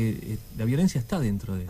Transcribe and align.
porque 0.00 0.38
eh, 0.58 0.62
a 0.62 0.66
violência 0.66 0.98
está 0.98 1.18
dentro 1.18 1.52
de. 1.56 1.66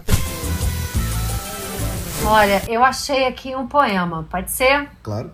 Olha, 2.25 2.63
eu 2.69 2.85
achei 2.85 3.27
aqui 3.27 3.57
um 3.57 3.67
poema, 3.67 4.27
pode 4.31 4.51
ser? 4.51 4.89
Claro. 5.03 5.31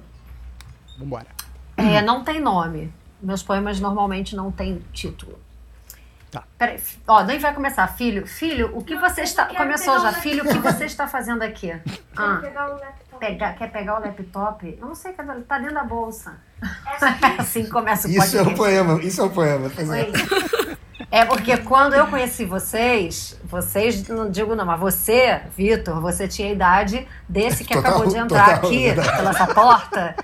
Vambora. 0.98 1.27
É, 1.77 2.01
não 2.01 2.25
tem 2.25 2.41
nome. 2.41 2.93
Meus 3.21 3.43
poemas 3.43 3.80
normalmente 3.80 4.35
não 4.35 4.51
têm 4.51 4.83
título. 4.93 5.39
Tá. 6.30 6.45
Peraí, 6.59 6.80
ó, 7.07 7.23
nem 7.23 7.39
vai 7.39 7.55
começar. 7.55 7.87
Filho, 7.89 8.27
filho, 8.27 8.71
o 8.77 8.83
que 8.83 8.97
você 8.97 9.23
está. 9.23 9.47
Começou 9.47 10.01
já. 10.01 10.13
Filho, 10.13 10.45
o 10.45 10.49
que 10.49 10.59
você 10.59 10.87
está 10.87 11.07
fazendo 11.07 11.43
aqui? 11.43 11.73
Ah, 12.17 12.39
pegar 12.41 12.69
o 12.69 12.73
laptop. 12.73 13.19
pegar, 13.21 13.53
quer 13.55 13.71
pegar 13.71 13.99
o 13.99 14.01
laptop? 14.01 14.79
Eu 14.81 14.87
não 14.87 14.95
sei, 14.95 15.13
cadê? 15.13 15.41
tá 15.42 15.59
dentro 15.59 15.75
da 15.75 15.84
bolsa. 15.84 16.39
Essa 16.95 17.09
aqui. 17.11 17.41
Assim 17.41 17.69
começa 17.69 18.09
o 18.09 18.11
Isso 18.11 18.39
é 18.39 18.42
um 18.42 18.55
poema, 18.55 19.03
isso 19.03 19.20
é 19.20 19.25
um 19.25 19.28
poema. 19.31 19.70
É. 21.20 21.25
Porque 21.25 21.56
quando 21.59 21.95
eu 21.95 22.06
conheci 22.06 22.45
vocês, 22.45 23.37
vocês, 23.45 24.06
não 24.09 24.30
digo 24.30 24.55
não, 24.55 24.65
mas 24.66 24.79
você, 24.80 25.41
Vitor, 25.56 26.01
você 26.01 26.27
tinha 26.29 26.48
a 26.48 26.52
idade 26.52 27.06
desse 27.29 27.65
que 27.65 27.75
Total, 27.75 27.91
acabou 27.92 28.09
de 28.09 28.16
entrar 28.19 28.51
aqui 28.51 28.84
verdade. 28.87 29.16
pela 29.16 29.30
essa 29.30 29.47
porta. 29.47 30.16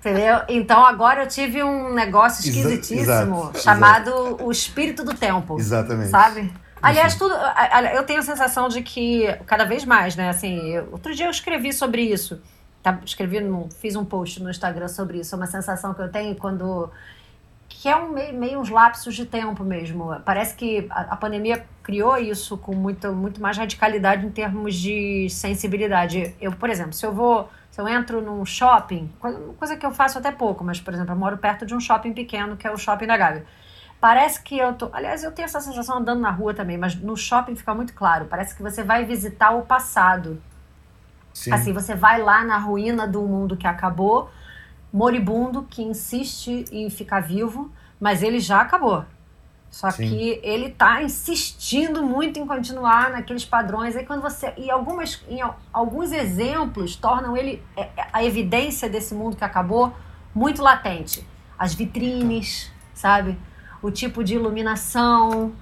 Entendeu? 0.00 0.40
Então 0.48 0.84
agora 0.84 1.22
eu 1.22 1.26
tive 1.26 1.62
um 1.62 1.92
negócio 1.92 2.48
esquisitíssimo 2.48 3.00
exato, 3.02 3.58
chamado 3.60 4.36
o 4.42 4.50
espírito 4.50 5.04
do 5.04 5.14
tempo. 5.14 5.58
Exatamente. 5.58 6.10
Sabe? 6.10 6.52
Aliás, 6.80 7.16
tudo. 7.16 7.34
Eu 7.92 8.04
tenho 8.04 8.20
a 8.20 8.22
sensação 8.22 8.68
de 8.68 8.82
que 8.82 9.26
cada 9.46 9.64
vez 9.64 9.84
mais, 9.84 10.14
né? 10.14 10.28
Assim, 10.28 10.68
eu- 10.68 10.88
outro 10.92 11.14
dia 11.14 11.26
eu 11.26 11.30
escrevi 11.30 11.72
sobre 11.72 12.02
isso. 12.02 12.40
Tá, 12.82 12.98
escrevi, 13.04 13.38
fiz 13.80 13.96
um 13.96 14.04
post 14.04 14.40
no 14.40 14.48
Instagram 14.48 14.86
sobre 14.86 15.18
isso. 15.18 15.34
É 15.34 15.36
uma 15.36 15.46
sensação 15.46 15.92
que 15.92 16.00
eu 16.00 16.08
tenho 16.10 16.36
quando. 16.36 16.88
Que 17.68 17.88
é 17.88 17.96
um 17.96 18.12
meio, 18.12 18.34
meio 18.34 18.60
uns 18.60 18.70
lapsos 18.70 19.14
de 19.14 19.26
tempo 19.26 19.62
mesmo. 19.62 20.18
Parece 20.24 20.54
que 20.54 20.86
a, 20.90 21.12
a 21.12 21.16
pandemia 21.16 21.64
criou 21.82 22.16
isso 22.16 22.56
com 22.56 22.74
muito, 22.74 23.12
muito 23.12 23.40
mais 23.40 23.56
radicalidade 23.56 24.26
em 24.26 24.30
termos 24.30 24.74
de 24.74 25.28
sensibilidade. 25.30 26.34
Eu, 26.40 26.52
por 26.52 26.70
exemplo, 26.70 26.92
se 26.92 27.04
eu 27.04 27.12
vou. 27.12 27.48
Se 27.70 27.80
eu 27.80 27.86
entro 27.86 28.20
num 28.20 28.44
shopping, 28.44 29.08
coisa, 29.56 29.76
que 29.76 29.86
eu 29.86 29.92
faço 29.92 30.18
até 30.18 30.32
pouco, 30.32 30.64
mas, 30.64 30.80
por 30.80 30.92
exemplo, 30.92 31.12
eu 31.12 31.16
moro 31.16 31.38
perto 31.38 31.64
de 31.64 31.76
um 31.76 31.78
shopping 31.78 32.12
pequeno, 32.12 32.56
que 32.56 32.66
é 32.66 32.72
o 32.72 32.76
shopping 32.76 33.06
da 33.06 33.16
Gávea. 33.16 33.46
Parece 34.00 34.42
que 34.42 34.58
eu 34.58 34.72
tô. 34.74 34.90
Aliás, 34.92 35.22
eu 35.22 35.32
tenho 35.32 35.46
essa 35.46 35.60
sensação 35.60 35.98
andando 35.98 36.20
na 36.20 36.30
rua 36.30 36.54
também, 36.54 36.76
mas 36.76 36.94
no 36.94 37.16
shopping 37.16 37.54
fica 37.56 37.74
muito 37.74 37.94
claro. 37.94 38.26
Parece 38.26 38.54
que 38.54 38.62
você 38.62 38.82
vai 38.82 39.04
visitar 39.04 39.50
o 39.50 39.62
passado. 39.62 40.40
Sim. 41.32 41.52
Assim, 41.52 41.72
você 41.72 41.94
vai 41.94 42.20
lá 42.20 42.44
na 42.44 42.58
ruína 42.58 43.06
do 43.06 43.22
mundo 43.22 43.56
que 43.56 43.66
acabou, 43.66 44.30
moribundo, 44.92 45.64
que 45.68 45.82
insiste 45.82 46.64
em 46.72 46.88
ficar 46.90 47.20
vivo, 47.20 47.70
mas 48.00 48.22
ele 48.22 48.40
já 48.40 48.60
acabou. 48.60 49.04
Só 49.70 49.90
Sim. 49.90 50.08
que 50.08 50.40
ele 50.42 50.70
tá 50.70 51.02
insistindo 51.02 52.02
muito 52.02 52.38
em 52.38 52.46
continuar 52.46 53.10
naqueles 53.10 53.44
padrões. 53.44 53.94
Aí 53.96 54.06
quando 54.06 54.22
você. 54.22 54.52
E 54.56 54.70
algumas, 54.70 55.22
em 55.28 55.42
al- 55.42 55.58
alguns 55.72 56.10
exemplos 56.10 56.96
tornam 56.96 57.36
ele 57.36 57.62
é, 57.76 57.82
é, 57.82 58.06
a 58.12 58.24
evidência 58.24 58.88
desse 58.88 59.14
mundo 59.14 59.36
que 59.36 59.44
acabou 59.44 59.92
muito 60.34 60.62
latente. 60.62 61.26
As 61.58 61.74
vitrines, 61.74 62.72
sabe? 62.94 63.36
O 63.82 63.90
tipo 63.90 64.24
de 64.24 64.36
iluminação, 64.36 65.52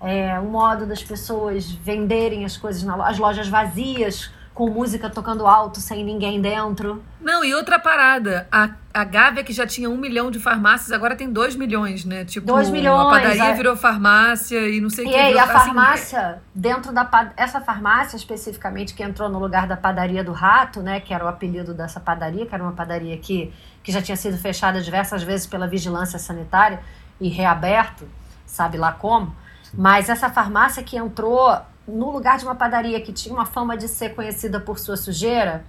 é, 0.00 0.38
o 0.38 0.44
modo 0.44 0.84
das 0.84 1.02
pessoas 1.02 1.70
venderem 1.70 2.44
as 2.44 2.58
coisas 2.58 2.82
na 2.82 2.94
loja, 2.96 3.10
as 3.10 3.18
lojas 3.18 3.48
vazias, 3.48 4.30
com 4.54 4.70
música 4.70 5.10
tocando 5.10 5.48
alto, 5.48 5.80
sem 5.80 6.04
ninguém 6.04 6.40
dentro. 6.40 7.02
Não, 7.20 7.44
e 7.44 7.52
outra 7.52 7.76
parada. 7.76 8.46
A, 8.52 8.70
a 8.94 9.02
Gávea, 9.02 9.42
que 9.42 9.52
já 9.52 9.66
tinha 9.66 9.90
um 9.90 9.96
milhão 9.96 10.30
de 10.30 10.38
farmácias, 10.38 10.92
agora 10.92 11.16
tem 11.16 11.28
dois 11.28 11.56
milhões, 11.56 12.04
né? 12.04 12.24
Tipo, 12.24 12.46
Dois 12.46 12.70
milhões, 12.70 13.00
a 13.00 13.10
padaria 13.10 13.44
é. 13.46 13.52
virou 13.54 13.76
farmácia 13.76 14.68
e 14.68 14.80
não 14.80 14.88
sei 14.88 15.06
o 15.06 15.08
E 15.08 15.10
que. 15.10 15.16
aí, 15.16 15.32
virou, 15.32 15.40
a 15.40 15.44
assim, 15.44 15.54
farmácia, 15.66 16.42
dentro 16.54 16.92
da. 16.92 17.32
Essa 17.36 17.60
farmácia 17.60 18.16
especificamente, 18.16 18.94
que 18.94 19.02
entrou 19.02 19.28
no 19.28 19.40
lugar 19.40 19.66
da 19.66 19.76
padaria 19.76 20.22
do 20.22 20.30
rato, 20.32 20.80
né? 20.80 21.00
Que 21.00 21.12
era 21.12 21.24
o 21.24 21.28
apelido 21.28 21.74
dessa 21.74 21.98
padaria, 21.98 22.46
que 22.46 22.54
era 22.54 22.62
uma 22.62 22.72
padaria 22.72 23.16
que, 23.18 23.52
que 23.82 23.90
já 23.90 24.00
tinha 24.00 24.16
sido 24.16 24.38
fechada 24.38 24.80
diversas 24.80 25.24
vezes 25.24 25.48
pela 25.48 25.66
vigilância 25.66 26.16
sanitária 26.18 26.78
e 27.20 27.28
reaberto, 27.28 28.08
sabe 28.46 28.78
lá 28.78 28.92
como. 28.92 29.34
Mas 29.76 30.08
essa 30.08 30.30
farmácia 30.30 30.84
que 30.84 30.96
entrou 30.96 31.60
no 31.86 32.10
lugar 32.10 32.38
de 32.38 32.44
uma 32.44 32.54
padaria 32.54 33.00
que 33.00 33.12
tinha 33.12 33.34
uma 33.34 33.46
fama 33.46 33.76
de 33.76 33.88
ser 33.88 34.14
conhecida 34.14 34.58
por 34.60 34.78
sua 34.78 34.96
sujeira, 34.96 35.64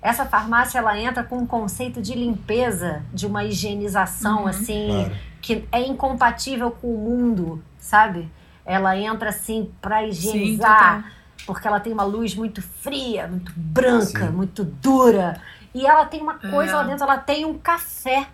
essa 0.00 0.24
farmácia 0.24 0.78
ela 0.78 0.98
entra 0.98 1.24
com 1.24 1.38
um 1.38 1.46
conceito 1.46 2.00
de 2.00 2.14
limpeza, 2.14 3.02
de 3.12 3.26
uma 3.26 3.44
higienização 3.44 4.42
Uhum. 4.42 4.48
assim, 4.48 4.88
Claro. 4.88 5.16
que 5.42 5.68
é 5.72 5.80
incompatível 5.86 6.70
com 6.70 6.94
o 6.94 6.98
mundo, 6.98 7.62
sabe? 7.78 8.30
Ela 8.64 8.96
entra 8.96 9.30
assim 9.30 9.70
pra 9.80 10.00
Sim, 10.00 10.06
higienizar, 10.08 10.96
total. 11.02 11.10
porque 11.46 11.66
ela 11.68 11.80
tem 11.80 11.92
uma 11.92 12.04
luz 12.04 12.34
muito 12.34 12.60
fria, 12.62 13.26
muito 13.26 13.52
branca, 13.56 14.26
Sim. 14.26 14.32
muito 14.32 14.64
dura. 14.64 15.40
E 15.74 15.86
ela 15.86 16.04
tem 16.04 16.20
uma 16.22 16.34
coisa 16.34 16.72
É. 16.72 16.74
lá 16.76 16.82
dentro, 16.84 17.04
ela 17.04 17.18
tem 17.18 17.44
um 17.44 17.58
café. 17.58 18.28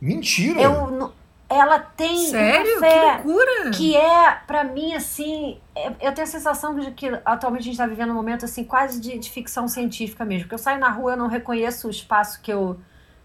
Mentira! 0.00 0.60
Eu, 0.60 0.90
não- 0.90 1.12
ela 1.48 1.78
tem 1.78 2.18
Sério? 2.30 2.78
um 2.78 2.80
café 2.80 3.18
Que 3.18 3.28
loucura! 3.28 3.70
que 3.70 3.96
é, 3.96 4.32
pra 4.46 4.64
mim, 4.64 4.94
assim, 4.94 5.58
é- 5.74 5.88
eu 6.00 6.12
tenho 6.12 6.22
a 6.26 6.30
sensação 6.30 6.74
de 6.78 6.90
que 6.90 7.08
atualmente 7.24 7.62
a 7.62 7.64
gente 7.64 7.76
tá 7.78 7.86
vivendo 7.86 8.10
um 8.10 8.14
momento, 8.14 8.44
assim, 8.44 8.64
quase 8.64 9.00
de, 9.00 9.18
de 9.18 9.30
ficção 9.30 9.68
científica 9.68 10.24
mesmo. 10.24 10.44
Porque 10.44 10.54
eu 10.54 10.58
saio 10.58 10.80
na 10.80 10.88
rua, 10.90 11.12
eu 11.12 11.16
não 11.16 11.28
reconheço 11.28 11.86
o 11.88 11.90
espaço 11.90 12.40
que 12.40 12.52
eu 12.52 12.78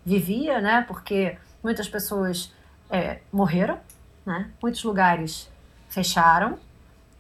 vivia, 0.06 0.62
né? 0.62 0.84
Porque 0.88 1.38
muitas 1.64 1.88
pessoas 1.90 2.54
é, 2.90 3.20
morreram, 3.32 3.78
né? 4.26 4.50
Muitos 4.62 4.84
lugares 4.84 5.50
fecharam. 5.90 6.58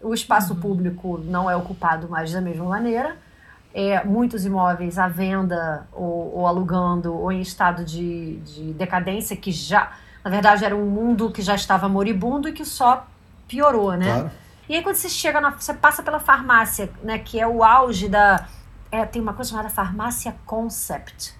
O 0.01 0.13
espaço 0.13 0.55
público 0.55 1.19
não 1.23 1.49
é 1.49 1.55
ocupado 1.55 2.09
mais 2.09 2.31
da 2.31 2.41
mesma 2.41 2.65
maneira. 2.65 3.17
É, 3.73 4.03
muitos 4.03 4.45
imóveis 4.45 4.97
à 4.99 5.07
venda 5.07 5.87
ou, 5.93 6.37
ou 6.39 6.47
alugando 6.47 7.13
ou 7.17 7.31
em 7.31 7.39
estado 7.39 7.85
de, 7.85 8.35
de 8.37 8.73
decadência 8.73 9.35
que 9.37 9.51
já, 9.51 9.93
na 10.23 10.29
verdade, 10.29 10.63
era 10.63 10.75
um 10.75 10.85
mundo 10.85 11.31
que 11.31 11.41
já 11.41 11.55
estava 11.55 11.89
moribundo 11.89 12.47
e 12.47 12.53
que 12.53 12.63
só 12.65 13.07
piorou, 13.47 13.93
né? 13.93 14.13
Claro. 14.13 14.31
E 14.69 14.75
aí 14.75 14.81
quando 14.81 14.95
você 14.95 15.09
chega 15.09 15.41
na, 15.41 15.49
você 15.49 15.73
passa 15.73 16.01
pela 16.01 16.19
farmácia, 16.19 16.89
né, 17.03 17.19
que 17.19 17.39
é 17.39 17.47
o 17.47 17.63
auge 17.63 18.07
da 18.07 18.47
é, 18.91 19.05
tem 19.05 19.21
uma 19.21 19.33
coisa 19.33 19.51
chamada 19.51 19.69
farmácia 19.69 20.35
concept, 20.45 21.33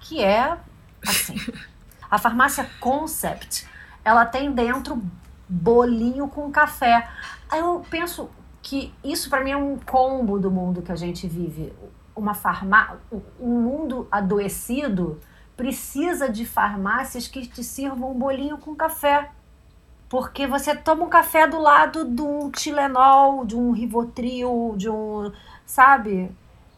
que 0.00 0.22
é 0.22 0.58
assim. 1.06 1.36
a 2.10 2.18
farmácia 2.18 2.68
concept, 2.80 3.66
ela 4.04 4.24
tem 4.24 4.50
dentro 4.52 5.02
bolinho 5.48 6.28
com 6.28 6.50
café. 6.50 7.08
Aí 7.48 7.60
eu 7.60 7.84
penso 7.88 8.30
que 8.62 8.92
isso 9.04 9.30
para 9.30 9.44
mim 9.44 9.50
é 9.52 9.56
um 9.56 9.78
combo 9.78 10.38
do 10.38 10.50
mundo 10.50 10.82
que 10.82 10.90
a 10.90 10.96
gente 10.96 11.28
vive. 11.28 11.72
Uma 12.14 12.34
farmá 12.34 12.96
um 13.38 13.60
mundo 13.60 14.08
adoecido 14.10 15.20
precisa 15.56 16.28
de 16.28 16.44
farmácias 16.44 17.26
que 17.26 17.46
te 17.46 17.64
sirvam 17.64 18.10
um 18.10 18.14
bolinho 18.18 18.58
com 18.58 18.74
café. 18.74 19.30
Porque 20.08 20.46
você 20.46 20.74
toma 20.76 21.04
um 21.04 21.08
café 21.08 21.46
do 21.48 21.58
lado 21.58 22.04
de 22.04 22.22
um 22.22 22.50
Tilenol, 22.50 23.44
de 23.44 23.56
um 23.56 23.72
Rivotril, 23.72 24.74
de 24.76 24.88
um. 24.88 25.32
Sabe? 25.64 26.30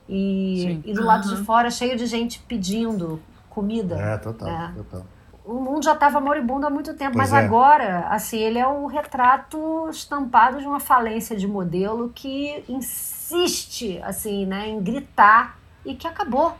E, 0.09 0.81
e 0.85 0.95
do 0.95 1.05
lado 1.05 1.29
de 1.29 1.35
Aham. 1.35 1.45
fora 1.45 1.71
cheio 1.71 1.97
de 1.97 2.07
gente 2.07 2.39
pedindo 2.49 3.21
comida. 3.51 3.97
É, 3.97 4.17
total, 4.17 4.49
É. 4.49 4.73
total. 4.75 5.07
O 5.45 5.55
mundo 5.61 5.83
já 5.85 5.93
estava 5.95 6.21
moribundo 6.21 6.67
há 6.67 6.71
muito 6.71 6.95
tempo, 6.95 7.15
Pois 7.17 7.31
mas 7.31 7.43
é. 7.43 7.45
agora, 7.45 8.07
assim, 8.09 8.39
ele 8.39 8.59
é 8.59 8.67
o 8.67 8.87
retrato 8.87 9.89
estampado 9.91 10.59
de 10.59 10.67
uma 10.67 10.79
falência 10.81 11.35
de 11.37 11.47
modelo 11.47 12.11
que 12.15 12.63
insiste, 12.69 13.99
assim, 14.03 14.45
né, 14.47 14.69
em 14.69 14.83
gritar 14.83 15.59
e 15.85 15.95
que 15.95 16.07
acabou. 16.07 16.55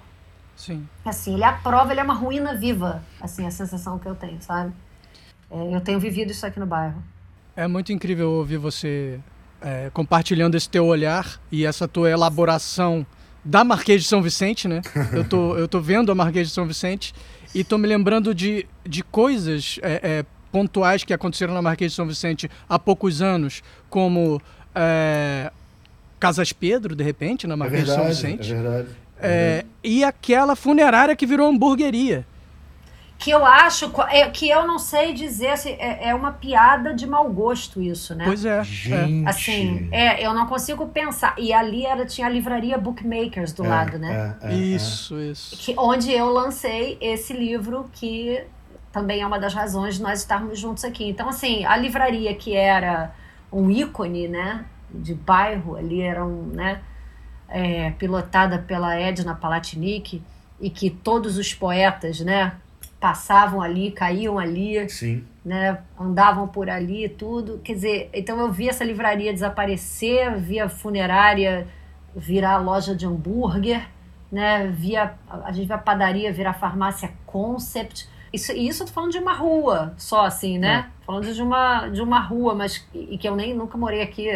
Sim. 0.59 0.87
Assim, 1.05 1.35
ele 1.35 1.45
é 1.45 1.47
a 1.47 1.53
prova, 1.53 1.93
ele 1.93 2.01
é 2.01 2.03
uma 2.03 2.15
ruína 2.15 2.55
viva, 2.55 3.01
assim, 3.21 3.47
a 3.47 3.51
sensação 3.51 3.99
que 3.99 4.07
eu 4.07 4.15
tenho, 4.17 4.37
sabe? 4.43 4.73
É, 5.51 5.75
eu 5.75 5.81
tenho 5.81 5.99
vivido 6.01 6.33
isso 6.33 6.45
aqui 6.45 6.59
no 6.59 6.67
bairro. 6.67 7.03
É 7.57 7.67
muito 7.67 7.93
incrível 7.93 8.31
ouvir 8.33 8.59
você 8.59 9.21
é, 9.63 9.89
compartilhando 9.95 10.57
esse 10.57 10.69
teu 10.69 10.85
olhar 10.85 11.41
e 11.51 11.65
essa 11.65 11.87
tua 11.87 12.11
elaboração 12.11 13.07
da 13.45 13.63
Marquês 13.65 14.03
de 14.03 14.09
São 14.09 14.21
Vicente, 14.21 14.67
né? 14.69 14.83
Eu 15.15 15.25
tô, 15.25 15.57
eu 15.57 15.69
tô 15.69 15.81
vendo 15.81 16.11
a 16.13 16.15
Marquês 16.15 16.49
de 16.49 16.53
São 16.53 16.67
Vicente 16.67 17.15
e 17.55 17.63
tô 17.65 17.79
me 17.79 17.87
lembrando 17.87 18.35
de, 18.35 18.67
de 18.85 19.03
coisas 19.03 19.79
é, 19.81 20.01
é, 20.19 20.25
pontuais 20.53 21.05
que 21.05 21.15
aconteceram 21.15 21.55
na 21.55 21.63
Marquês 21.63 21.93
de 21.93 21.97
São 21.97 22.07
Vicente 22.07 22.51
há 22.69 22.79
poucos 22.79 23.23
anos, 23.23 23.63
como 23.89 24.43
é, 24.75 25.51
Casas 26.21 26.53
Pedro, 26.53 26.95
de 26.97 27.03
repente, 27.05 27.47
na 27.47 27.55
É 27.55 27.57
Marquês 27.57 27.85
de 27.85 27.91
São 27.91 28.05
verdade, 28.05 28.27
é 28.27 28.29
Vicente. 28.31 28.53
verdade. 28.53 28.89
É, 29.21 29.65
e 29.83 30.05
aquela 30.05 30.55
funerária 30.55 31.17
que 31.17 31.27
virou 31.27 31.49
hamburgueria. 31.49 32.27
Que 33.19 33.31
eu 33.33 33.45
acho, 33.45 33.93
é, 34.11 34.29
que 34.31 34.49
eu 34.49 34.65
não 34.65 34.79
sei 34.79 35.13
dizer, 35.13 35.49
assim, 35.49 35.71
é, 35.71 36.11
é 36.11 36.15
uma 36.15 36.31
piada 36.31 36.95
de 36.95 37.05
mau 37.05 37.29
gosto 37.29 37.83
isso, 37.83 38.15
né? 38.15 38.25
Pois 38.25 38.45
é. 38.45 38.59
é. 38.59 38.65
Gente. 38.65 39.29
Assim, 39.29 39.89
é, 39.91 40.25
eu 40.25 40.33
não 40.33 40.47
consigo 40.47 40.87
pensar. 40.87 41.35
E 41.37 41.53
ali 41.53 41.85
era, 41.85 42.07
tinha 42.07 42.29
a 42.29 42.31
livraria 42.31 42.79
Bookmakers 42.79 43.53
do 43.53 43.65
É, 43.65 43.69
lado, 43.69 43.99
né? 43.99 44.37
é, 44.41 44.53
é, 44.53 44.55
Isso, 44.55 45.19
isso. 45.19 45.57
Que, 45.57 45.75
onde 45.77 46.13
eu 46.13 46.27
lancei 46.33 46.97
esse 47.01 47.33
livro 47.33 47.91
que 47.93 48.41
também 48.93 49.21
é 49.21 49.27
uma 49.27 49.39
das 49.41 49.53
razões 49.53 49.97
de 49.97 50.03
nós 50.03 50.21
estarmos 50.21 50.57
juntos 50.57 50.85
aqui. 50.85 51.09
Então, 51.09 51.29
assim, 51.29 51.65
a 51.65 51.77
livraria 51.77 52.33
que 52.35 52.55
era 52.55 53.13
um 53.53 53.69
ícone, 53.69 54.29
né? 54.29 54.65
de 54.91 55.15
bairro 55.15 55.77
ali, 55.77 56.01
eram, 56.01 56.29
né, 56.53 56.81
é, 57.49 57.91
pilotada 57.93 58.59
pela 58.59 58.95
Edna 58.95 59.35
Palatinic, 59.35 60.23
e 60.61 60.71
que 60.71 60.91
todos 60.91 61.39
os 61.39 61.55
poetas, 61.55 62.21
né, 62.21 62.53
passavam 63.01 63.63
ali, 63.63 63.93
caíam 63.93 64.39
ali, 64.39 64.89
Sim. 64.89 65.25
né, 65.45 65.79
andavam 65.99 66.49
por 66.49 66.69
ali 66.69 67.05
e 67.05 67.09
tudo. 67.09 67.61
Quer 67.63 67.75
dizer, 67.75 68.11
então 68.13 68.39
eu 68.41 68.51
vi 68.51 68.69
essa 68.69 68.85
livraria 68.85 69.33
desaparecer, 69.33 70.37
vi 70.37 70.59
a 70.59 70.69
funerária 70.69 71.67
virar 72.15 72.59
loja 72.59 72.95
de 72.95 73.07
hambúrguer, 73.07 73.87
né, 74.31 74.67
via 74.67 75.15
a 75.29 75.53
gente 75.53 75.67
via 75.67 75.77
a 75.77 75.79
padaria 75.79 76.33
virar 76.33 76.55
farmácia 76.55 77.13
Concept. 77.25 78.09
Isso, 78.33 78.53
e 78.53 78.69
isso 78.69 78.83
eu 78.83 78.87
tô 78.87 78.93
falando 78.93 79.13
de 79.13 79.19
uma 79.19 79.33
rua 79.33 79.95
só, 79.97 80.27
assim, 80.27 80.59
né? 80.59 80.91
Falando 81.07 81.33
de 81.33 81.43
uma, 81.43 81.89
de 81.89 82.03
uma 82.03 82.21
rua, 82.21 82.55
mas 82.55 82.87
e 82.93 83.17
que 83.17 83.27
eu 83.27 83.35
nem 83.35 83.55
nunca 83.55 83.79
morei 83.79 84.03
aqui 84.03 84.29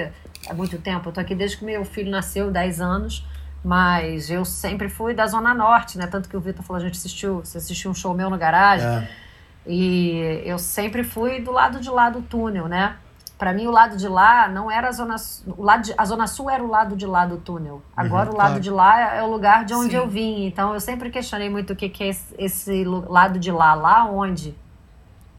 há 0.48 0.54
muito 0.54 0.78
tempo. 0.78 1.08
Eu 1.08 1.12
tô 1.12 1.20
aqui 1.20 1.34
desde 1.34 1.56
que 1.56 1.64
meu 1.64 1.84
filho 1.84 2.10
nasceu, 2.10 2.50
10 2.50 2.80
anos. 2.80 3.26
Mas 3.64 4.28
eu 4.28 4.44
sempre 4.44 4.88
fui 4.88 5.14
da 5.14 5.24
Zona 5.26 5.54
Norte, 5.54 5.96
né? 5.96 6.06
Tanto 6.08 6.28
que 6.28 6.36
o 6.36 6.40
Vitor 6.40 6.64
falou, 6.64 6.82
a 6.82 6.84
gente 6.84 6.96
assistiu, 6.98 7.36
você 7.44 7.58
assistiu 7.58 7.90
um 7.92 7.94
show 7.94 8.12
meu 8.12 8.28
no 8.28 8.36
garagem. 8.36 8.88
É. 8.88 9.08
E 9.66 10.42
eu 10.44 10.58
sempre 10.58 11.04
fui 11.04 11.40
do 11.40 11.52
lado 11.52 11.78
de 11.78 11.88
lá 11.88 12.10
do 12.10 12.20
túnel, 12.22 12.66
né? 12.66 12.96
Para 13.38 13.52
mim, 13.52 13.66
o 13.66 13.70
lado 13.70 13.96
de 13.96 14.08
lá 14.08 14.48
não 14.48 14.68
era 14.70 14.88
a 14.88 14.92
zona, 14.92 15.16
Sul- 15.18 15.54
o 15.56 15.62
lado 15.62 15.82
de- 15.84 15.94
a 15.96 16.04
zona 16.04 16.26
sul 16.26 16.50
era 16.50 16.62
o 16.62 16.66
lado 16.68 16.96
de 16.96 17.06
lá 17.06 17.24
do 17.24 17.36
túnel. 17.36 17.82
Agora 17.96 18.30
o 18.30 18.36
lado 18.36 18.46
claro. 18.48 18.60
de 18.60 18.70
lá 18.70 19.14
é 19.16 19.22
o 19.22 19.30
lugar 19.30 19.64
de 19.64 19.74
onde 19.74 19.90
Sim. 19.90 19.96
eu 19.96 20.08
vim. 20.08 20.44
Então 20.46 20.74
eu 20.74 20.80
sempre 20.80 21.10
questionei 21.10 21.48
muito 21.48 21.72
o 21.72 21.76
que, 21.76 21.88
que 21.88 22.02
é 22.04 22.08
esse, 22.08 22.34
esse 22.38 22.84
lado 22.84 23.38
de 23.38 23.50
lá, 23.52 23.74
lá 23.74 24.04
onde, 24.06 24.54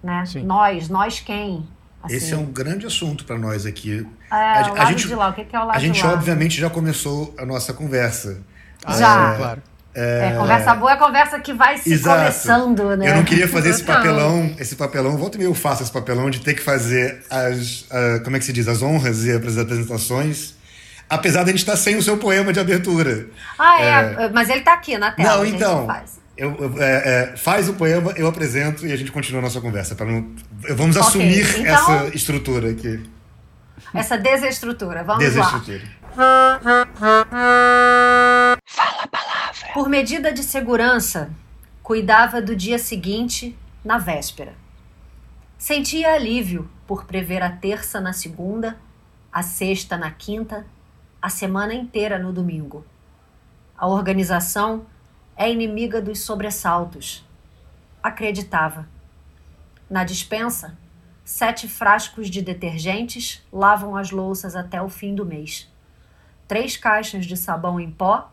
né? 0.02 0.26
Sim. 0.26 0.44
Nós, 0.44 0.88
nós 0.90 1.20
quem? 1.20 1.68
Assim, 2.02 2.16
Esse 2.16 2.34
é 2.34 2.38
um 2.38 2.46
grande 2.46 2.86
assunto 2.86 3.24
para 3.24 3.38
nós 3.38 3.66
aqui. 3.66 4.06
É, 4.38 4.60
a- 4.70 4.72
o 4.74 4.82
a 4.82 4.86
gente- 4.86 5.08
de 5.08 5.16
lá. 5.16 5.30
O 5.30 5.34
que, 5.34 5.44
que 5.46 5.56
é 5.56 5.60
o 5.60 5.66
lado 5.66 5.76
A 5.78 5.80
gente, 5.80 6.00
de 6.02 6.06
lá? 6.08 6.14
obviamente, 6.14 6.60
já 6.60 6.70
começou 6.70 7.34
a 7.38 7.46
nossa 7.46 7.74
conversa. 7.74 8.40
Ah, 8.86 8.94
Já. 8.98 9.32
sim, 9.32 9.38
claro. 9.38 9.62
É, 9.96 10.34
conversa 10.36 10.74
boa 10.74 10.92
é 10.94 10.96
conversa 10.98 11.40
que 11.40 11.54
vai 11.54 11.78
se 11.78 11.94
Exato. 11.94 12.18
começando, 12.18 12.98
né? 12.98 13.12
Eu 13.12 13.16
não 13.18 13.24
queria 13.24 13.48
fazer 13.48 13.70
esse 13.70 13.84
papelão, 13.86 14.52
esse 14.58 14.76
papelão, 14.76 15.16
volta 15.18 15.38
e 15.38 15.40
meia 15.40 15.50
eu 15.50 15.54
faço 15.54 15.84
esse 15.84 15.92
papelão 15.92 16.32
de 16.32 16.40
ter 16.42 16.56
que 16.56 16.62
fazer 16.64 17.22
as, 17.30 17.86
como 18.24 18.36
é 18.36 18.40
que 18.40 18.46
se 18.46 18.52
diz, 18.52 18.68
as 18.68 18.82
honras 18.82 19.24
e 19.24 19.30
as 19.32 19.56
apresentações, 19.56 20.56
apesar 21.08 21.44
de 21.44 21.50
a 21.50 21.52
gente 21.54 21.60
estar 21.60 21.78
sem 21.78 21.96
o 21.96 22.02
seu 22.02 22.18
poema 22.18 22.52
de 22.52 22.60
abertura. 22.60 23.28
Ah, 23.60 23.82
é, 23.82 24.30
mas 24.30 24.50
ele 24.50 24.62
tá 24.62 24.74
aqui 24.74 24.98
na 24.98 25.12
tela. 25.12 25.30
Não, 25.36 25.42
a 25.42 25.46
gente 25.46 25.56
então, 25.58 25.86
faz. 25.86 26.20
eu, 26.36 26.56
eu- 26.60 26.82
é, 26.82 27.32
é, 27.34 27.38
faz 27.38 27.70
o 27.70 27.74
poema, 27.74 28.14
eu 28.16 28.26
apresento 28.28 28.88
e 28.88 28.92
a 28.92 28.96
gente 28.96 29.12
continua 29.12 29.42
a 29.42 29.44
nossa 29.44 29.62
conversa. 29.62 29.94
Pra 29.94 30.08
não, 30.08 30.26
vamos 30.76 30.96
Ok, 30.98 31.08
assumir 31.08 31.60
então- 31.60 31.72
essa 31.72 32.16
estrutura 32.16 32.72
aqui, 32.72 33.00
Essa 33.94 34.18
desestrutura. 34.18 35.04
Vamos 35.04 35.24
lá. 35.24 35.30
desestrutura. 35.30 36.04
Por 39.74 39.90
medida 39.90 40.32
de 40.32 40.44
segurança, 40.44 41.32
cuidava 41.82 42.42
do 42.42 42.56
dia 42.56 42.80
seguinte 42.80 43.58
na 43.84 43.98
véspera. 43.98 44.54
Sentia 45.58 46.14
alívio 46.14 46.70
por 46.86 47.06
prever 47.06 47.42
a 47.42 47.50
terça 47.50 48.02
na 48.02 48.14
segunda, 48.14 48.78
a 49.32 49.42
sexta 49.42 49.98
na 49.98 50.12
quinta, 50.12 50.66
a 51.22 51.30
semana 51.30 51.74
inteira 51.74 52.20
no 52.20 52.34
domingo. 52.34 52.86
A 53.78 53.88
organização 53.88 54.86
é 55.36 55.52
inimiga 55.52 56.02
dos 56.02 56.20
sobressaltos. 56.20 57.26
Acreditava. 58.02 58.88
Na 59.90 60.04
dispensa, 60.04 60.78
sete 61.24 61.68
frascos 61.68 62.30
de 62.30 62.42
detergentes 62.42 63.46
lavam 63.52 63.96
as 63.96 64.12
louças 64.12 64.56
até 64.56 64.82
o 64.82 64.90
fim 64.90 65.16
do 65.16 65.26
mês. 65.26 65.72
Três 66.48 66.76
caixas 66.76 67.26
de 67.26 67.38
sabão 67.38 67.80
em 67.80 67.90
pó 67.90 68.32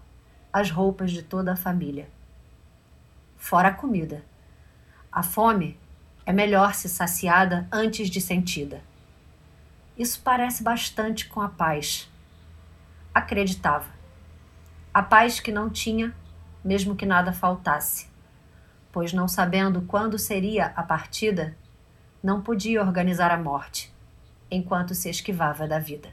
as 0.52 0.70
roupas 0.70 1.12
de 1.12 1.22
toda 1.22 1.52
a 1.52 1.56
família. 1.56 2.08
Fora 3.36 3.68
a 3.68 3.74
comida. 3.74 4.24
A 5.10 5.22
fome 5.22 5.78
é 6.26 6.32
melhor 6.32 6.74
se 6.74 6.88
saciada 6.88 7.68
antes 7.72 8.10
de 8.10 8.20
sentida. 8.20 8.82
Isso 9.96 10.20
parece 10.22 10.62
bastante 10.62 11.28
com 11.28 11.40
a 11.40 11.48
paz. 11.48 12.10
Acreditava. 13.14 13.88
A 14.92 15.02
paz 15.02 15.38
que 15.38 15.52
não 15.52 15.70
tinha, 15.70 16.14
mesmo 16.64 16.96
que 16.96 17.06
nada 17.06 17.32
faltasse. 17.32 18.08
Pois 18.90 19.12
não 19.12 19.28
sabendo 19.28 19.82
quando 19.82 20.18
seria 20.18 20.72
a 20.74 20.82
partida, 20.82 21.56
não 22.22 22.40
podia 22.42 22.80
organizar 22.82 23.30
a 23.30 23.36
morte, 23.38 23.92
enquanto 24.50 24.94
se 24.94 25.08
esquivava 25.08 25.66
da 25.66 25.78
vida. 25.78 26.08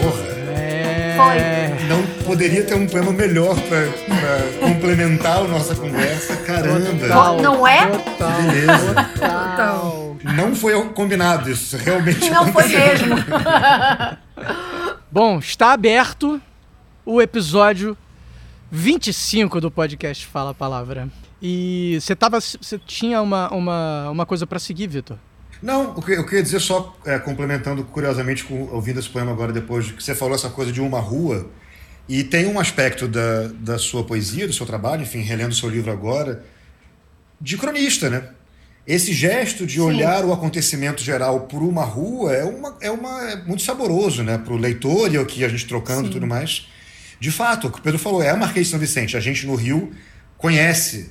Porra, 0.00 0.22
É... 0.56 1.14
Foi. 1.16 1.86
não 1.88 2.02
poderia 2.24 2.64
ter 2.64 2.74
um 2.74 2.86
poema 2.86 3.12
melhor 3.12 3.54
pra, 3.54 3.86
pra 3.86 4.68
complementar 4.68 5.38
a 5.38 5.44
nossa 5.44 5.74
conversa. 5.74 6.36
Caramba! 6.38 7.06
Não- 7.06 7.40
não 7.40 7.66
é? 7.68 7.86
Total. 7.86 8.32
Beleza. 8.42 8.94
Total. 9.14 9.99
Não 10.34 10.54
foi 10.54 10.72
combinado 10.90 11.50
isso, 11.50 11.76
realmente 11.76 12.28
Não 12.30 12.52
foi 12.52 12.64
aconteceu. 12.64 13.06
mesmo. 13.08 13.16
Bom, 15.10 15.38
está 15.38 15.72
aberto 15.72 16.40
o 17.04 17.20
episódio 17.20 17.96
25 18.70 19.60
do 19.60 19.70
podcast 19.70 20.26
Fala 20.26 20.50
a 20.50 20.54
Palavra. 20.54 21.08
E 21.42 21.98
você 22.00 22.14
tava. 22.14 22.40
Você 22.40 22.78
tinha 22.78 23.20
uma, 23.20 23.52
uma, 23.52 24.10
uma 24.10 24.26
coisa 24.26 24.46
pra 24.46 24.58
seguir, 24.58 24.86
Vitor. 24.86 25.16
Não, 25.62 25.90
o 25.90 26.02
que 26.02 26.12
eu 26.12 26.24
queria 26.24 26.42
dizer 26.42 26.60
só, 26.60 26.96
é, 27.04 27.18
complementando 27.18 27.84
curiosamente, 27.84 28.44
com, 28.44 28.68
ouvindo 28.72 28.98
esse 28.98 29.08
poema 29.08 29.30
agora 29.32 29.52
depois, 29.52 29.86
de 29.86 29.92
que 29.94 30.02
você 30.02 30.14
falou 30.14 30.34
essa 30.34 30.48
coisa 30.48 30.72
de 30.72 30.80
uma 30.80 31.00
rua, 31.00 31.50
e 32.08 32.24
tem 32.24 32.46
um 32.46 32.58
aspecto 32.58 33.06
da, 33.06 33.48
da 33.54 33.78
sua 33.78 34.02
poesia, 34.04 34.46
do 34.46 34.52
seu 34.54 34.64
trabalho, 34.64 35.02
enfim, 35.02 35.20
relendo 35.20 35.52
o 35.52 35.54
seu 35.54 35.68
livro 35.68 35.90
agora, 35.92 36.44
de 37.40 37.58
cronista, 37.58 38.08
né? 38.08 38.28
Esse 38.86 39.12
gesto 39.12 39.66
de 39.66 39.74
Sim. 39.74 39.80
olhar 39.80 40.24
o 40.24 40.32
acontecimento 40.32 41.02
geral 41.02 41.40
por 41.42 41.62
uma 41.62 41.84
rua 41.84 42.32
é, 42.34 42.44
uma, 42.44 42.76
é, 42.80 42.90
uma, 42.90 43.30
é 43.30 43.36
muito 43.44 43.62
saboroso, 43.62 44.22
né? 44.22 44.38
Para 44.38 44.52
o 44.52 44.56
leitor 44.56 45.12
e 45.12 45.18
o 45.18 45.26
que 45.26 45.44
a 45.44 45.48
gente 45.48 45.66
trocando 45.66 46.08
e 46.08 46.10
tudo 46.10 46.26
mais. 46.26 46.66
De 47.20 47.30
fato, 47.30 47.68
o 47.68 47.70
que 47.70 47.78
o 47.78 47.82
Pedro 47.82 47.98
falou 47.98 48.22
é 48.22 48.30
a 48.30 48.36
Marquês 48.36 48.66
de 48.66 48.70
São 48.70 48.80
Vicente. 48.80 49.16
A 49.16 49.20
gente 49.20 49.46
no 49.46 49.54
Rio 49.54 49.92
conhece 50.38 51.10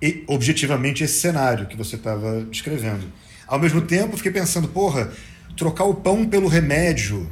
e, 0.00 0.24
objetivamente 0.26 1.04
esse 1.04 1.20
cenário 1.20 1.66
que 1.66 1.76
você 1.76 1.96
estava 1.96 2.42
descrevendo. 2.50 3.06
Ao 3.46 3.58
mesmo 3.58 3.82
tempo, 3.82 4.16
fiquei 4.16 4.32
pensando, 4.32 4.66
porra, 4.66 5.10
trocar 5.56 5.84
o 5.84 5.94
pão 5.94 6.26
pelo 6.26 6.48
remédio, 6.48 7.30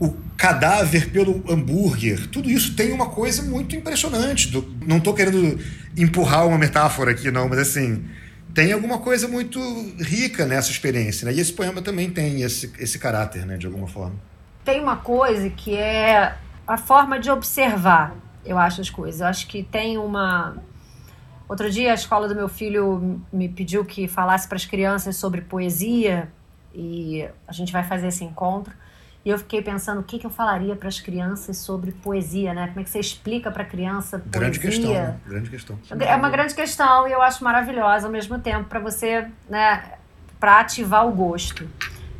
o 0.00 0.10
cadáver 0.36 1.10
pelo 1.10 1.44
hambúrguer, 1.48 2.26
tudo 2.28 2.50
isso 2.50 2.74
tem 2.74 2.92
uma 2.92 3.06
coisa 3.06 3.42
muito 3.42 3.76
impressionante. 3.76 4.48
Do- 4.48 4.74
não 4.86 4.98
estou 4.98 5.12
querendo 5.14 5.58
empurrar 5.96 6.46
uma 6.46 6.58
metáfora 6.58 7.10
aqui, 7.10 7.30
não, 7.30 7.48
mas 7.48 7.58
assim, 7.58 8.04
tem 8.54 8.72
alguma 8.72 8.98
coisa 8.98 9.28
muito 9.28 9.60
rica 10.00 10.46
nessa 10.46 10.70
experiência. 10.70 11.26
Né? 11.26 11.34
E 11.34 11.40
esse 11.40 11.52
poema 11.52 11.82
também 11.82 12.10
tem 12.10 12.42
esse, 12.42 12.72
esse 12.78 12.98
caráter, 12.98 13.46
né, 13.46 13.56
de 13.56 13.66
alguma 13.66 13.86
forma. 13.86 14.16
tem 14.64 14.80
uma 14.80 14.96
coisa 14.96 15.48
que 15.50 15.76
é 15.76 16.36
a 16.66 16.76
forma 16.76 17.18
de 17.18 17.30
observar, 17.30 18.14
eu 18.44 18.58
acho, 18.58 18.80
as 18.80 18.90
coisas. 18.90 19.20
Eu 19.20 19.26
acho 19.26 19.46
que 19.46 19.62
tem 19.62 19.96
uma. 19.96 20.56
Outro 21.48 21.70
dia 21.70 21.92
a 21.92 21.94
escola 21.94 22.28
do 22.28 22.34
meu 22.34 22.48
filho 22.48 23.20
me 23.32 23.48
pediu 23.48 23.84
que 23.84 24.06
falasse 24.06 24.46
para 24.46 24.56
as 24.56 24.66
crianças 24.66 25.16
sobre 25.16 25.40
poesia 25.40 26.30
e 26.74 27.26
a 27.46 27.52
gente 27.52 27.72
vai 27.72 27.82
fazer 27.82 28.08
esse 28.08 28.22
encontro. 28.22 28.74
E 29.28 29.30
eu 29.30 29.38
fiquei 29.38 29.60
pensando 29.60 30.00
o 30.00 30.02
que, 30.02 30.18
que 30.18 30.24
eu 30.24 30.30
falaria 30.30 30.74
para 30.74 30.88
as 30.88 31.00
crianças 31.00 31.58
sobre 31.58 31.92
poesia, 31.92 32.54
né? 32.54 32.68
Como 32.68 32.80
é 32.80 32.82
que 32.82 32.88
você 32.88 32.98
explica 32.98 33.50
para 33.50 33.62
a 33.62 33.66
criança 33.66 34.18
poesia? 34.18 34.40
Grande 34.40 34.58
questão, 34.58 34.90
né? 34.90 35.16
grande 35.26 35.50
questão. 35.50 35.78
É 36.00 36.16
uma 36.16 36.30
grande 36.30 36.54
questão 36.54 37.06
e 37.06 37.12
eu 37.12 37.20
acho 37.20 37.44
maravilhosa 37.44 38.06
ao 38.06 38.10
mesmo 38.10 38.38
tempo 38.38 38.64
para 38.70 38.80
você, 38.80 39.28
né, 39.46 39.82
para 40.40 40.60
ativar 40.60 41.06
o 41.06 41.12
gosto. 41.12 41.68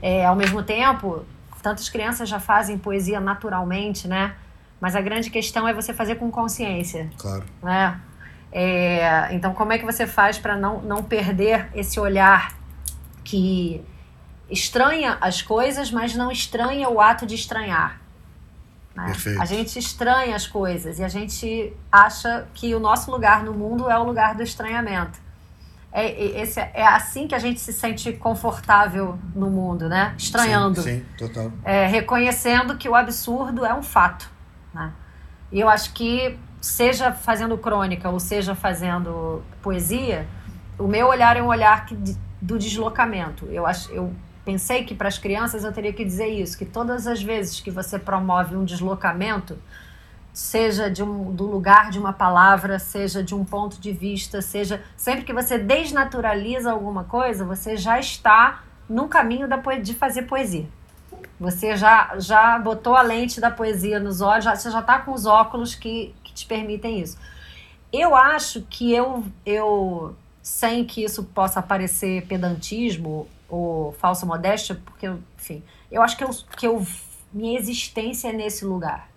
É, 0.02 0.26
ao 0.26 0.36
mesmo 0.36 0.62
tempo, 0.62 1.24
tantas 1.62 1.88
crianças 1.88 2.28
já 2.28 2.38
fazem 2.38 2.76
poesia 2.76 3.18
naturalmente, 3.20 4.06
né? 4.06 4.34
Mas 4.78 4.94
a 4.94 5.00
grande 5.00 5.30
questão 5.30 5.66
é 5.66 5.72
você 5.72 5.94
fazer 5.94 6.16
com 6.16 6.30
consciência, 6.30 7.08
Claro. 7.16 7.42
né? 7.62 7.98
É, 8.52 9.28
então, 9.34 9.54
como 9.54 9.72
é 9.72 9.78
que 9.78 9.84
você 9.86 10.06
faz 10.06 10.36
para 10.36 10.58
não, 10.58 10.82
não 10.82 11.02
perder 11.02 11.70
esse 11.74 11.98
olhar 11.98 12.52
que 13.24 13.82
estranha 14.50 15.18
as 15.20 15.42
coisas, 15.42 15.90
mas 15.90 16.14
não 16.14 16.30
estranha 16.30 16.88
o 16.88 17.00
ato 17.00 17.26
de 17.26 17.34
estranhar? 17.34 18.00
né? 18.98 19.12
A 19.38 19.44
gente 19.44 19.78
estranha 19.78 20.34
as 20.34 20.46
coisas 20.46 20.98
e 20.98 21.04
a 21.04 21.08
gente 21.08 21.72
acha 21.90 22.46
que 22.52 22.74
o 22.74 22.80
nosso 22.80 23.10
lugar 23.10 23.44
no 23.44 23.54
mundo 23.54 23.88
é 23.88 23.96
o 23.96 24.02
lugar 24.02 24.34
do 24.34 24.42
estranhamento. 24.42 25.18
é, 25.92 26.06
é, 26.06 26.42
esse, 26.42 26.60
é 26.60 26.84
assim 26.84 27.28
que 27.28 27.34
a 27.34 27.38
gente 27.38 27.60
se 27.60 27.72
sente 27.72 28.12
confortável 28.12 29.16
no 29.34 29.48
mundo, 29.48 29.88
né? 29.88 30.14
Estranhando. 30.18 30.82
Sim, 30.82 30.98
sim 30.98 31.04
total. 31.16 31.52
É, 31.64 31.86
reconhecendo 31.86 32.76
que 32.76 32.88
o 32.88 32.94
absurdo 32.94 33.64
é 33.64 33.72
um 33.72 33.82
fato. 33.82 34.28
Né? 34.74 34.92
E 35.52 35.60
eu 35.60 35.68
acho 35.68 35.92
que, 35.92 36.36
seja 36.60 37.12
fazendo 37.12 37.56
crônica 37.56 38.08
ou 38.10 38.18
seja 38.18 38.54
fazendo 38.54 39.42
poesia, 39.62 40.26
o 40.76 40.88
meu 40.88 41.06
olhar 41.06 41.36
é 41.36 41.42
um 41.42 41.46
olhar 41.46 41.86
que, 41.86 41.96
do 42.42 42.58
deslocamento. 42.58 43.46
Eu, 43.46 43.64
acho, 43.64 43.90
eu 43.92 44.12
pensei 44.48 44.82
que 44.82 44.94
para 44.94 45.08
as 45.08 45.18
crianças 45.18 45.62
eu 45.62 45.70
teria 45.70 45.92
que 45.92 46.02
dizer 46.02 46.28
isso, 46.28 46.56
que 46.56 46.64
todas 46.64 47.06
as 47.06 47.22
vezes 47.22 47.60
que 47.60 47.70
você 47.70 47.98
promove 47.98 48.56
um 48.56 48.64
deslocamento, 48.64 49.58
seja 50.32 50.90
de 50.90 51.02
um, 51.02 51.30
do 51.34 51.44
lugar 51.44 51.90
de 51.90 51.98
uma 51.98 52.14
palavra, 52.14 52.78
seja 52.78 53.22
de 53.22 53.34
um 53.34 53.44
ponto 53.44 53.78
de 53.78 53.92
vista, 53.92 54.40
seja 54.40 54.82
sempre 54.96 55.26
que 55.26 55.34
você 55.34 55.58
desnaturaliza 55.58 56.72
alguma 56.72 57.04
coisa, 57.04 57.44
você 57.44 57.76
já 57.76 58.00
está 58.00 58.64
no 58.88 59.06
caminho 59.06 59.46
da, 59.46 59.58
de 59.58 59.92
fazer 59.92 60.22
poesia. 60.22 60.66
Você 61.38 61.76
já, 61.76 62.14
já 62.18 62.58
botou 62.58 62.96
a 62.96 63.02
lente 63.02 63.42
da 63.42 63.50
poesia 63.50 64.00
nos 64.00 64.22
olhos, 64.22 64.46
já, 64.46 64.56
você 64.56 64.70
já 64.70 64.80
está 64.80 64.98
com 64.98 65.12
os 65.12 65.26
óculos 65.26 65.74
que, 65.74 66.14
que 66.24 66.32
te 66.32 66.46
permitem 66.46 67.00
isso. 67.00 67.18
Eu 67.92 68.16
acho 68.16 68.62
que 68.62 68.94
eu, 68.94 69.26
eu, 69.44 70.16
sem 70.40 70.86
que 70.86 71.04
isso 71.04 71.22
possa 71.24 71.60
parecer 71.60 72.24
pedantismo 72.26 73.28
ou 73.48 73.92
falsa 73.92 74.26
modéstia, 74.26 74.80
porque, 74.84 75.10
enfim, 75.36 75.62
eu 75.90 76.02
acho 76.02 76.16
que, 76.16 76.24
eu, 76.24 76.30
que 76.56 76.66
eu, 76.66 76.86
minha 77.32 77.58
existência 77.58 78.28
é 78.28 78.32
nesse 78.32 78.64
lugar 78.64 79.08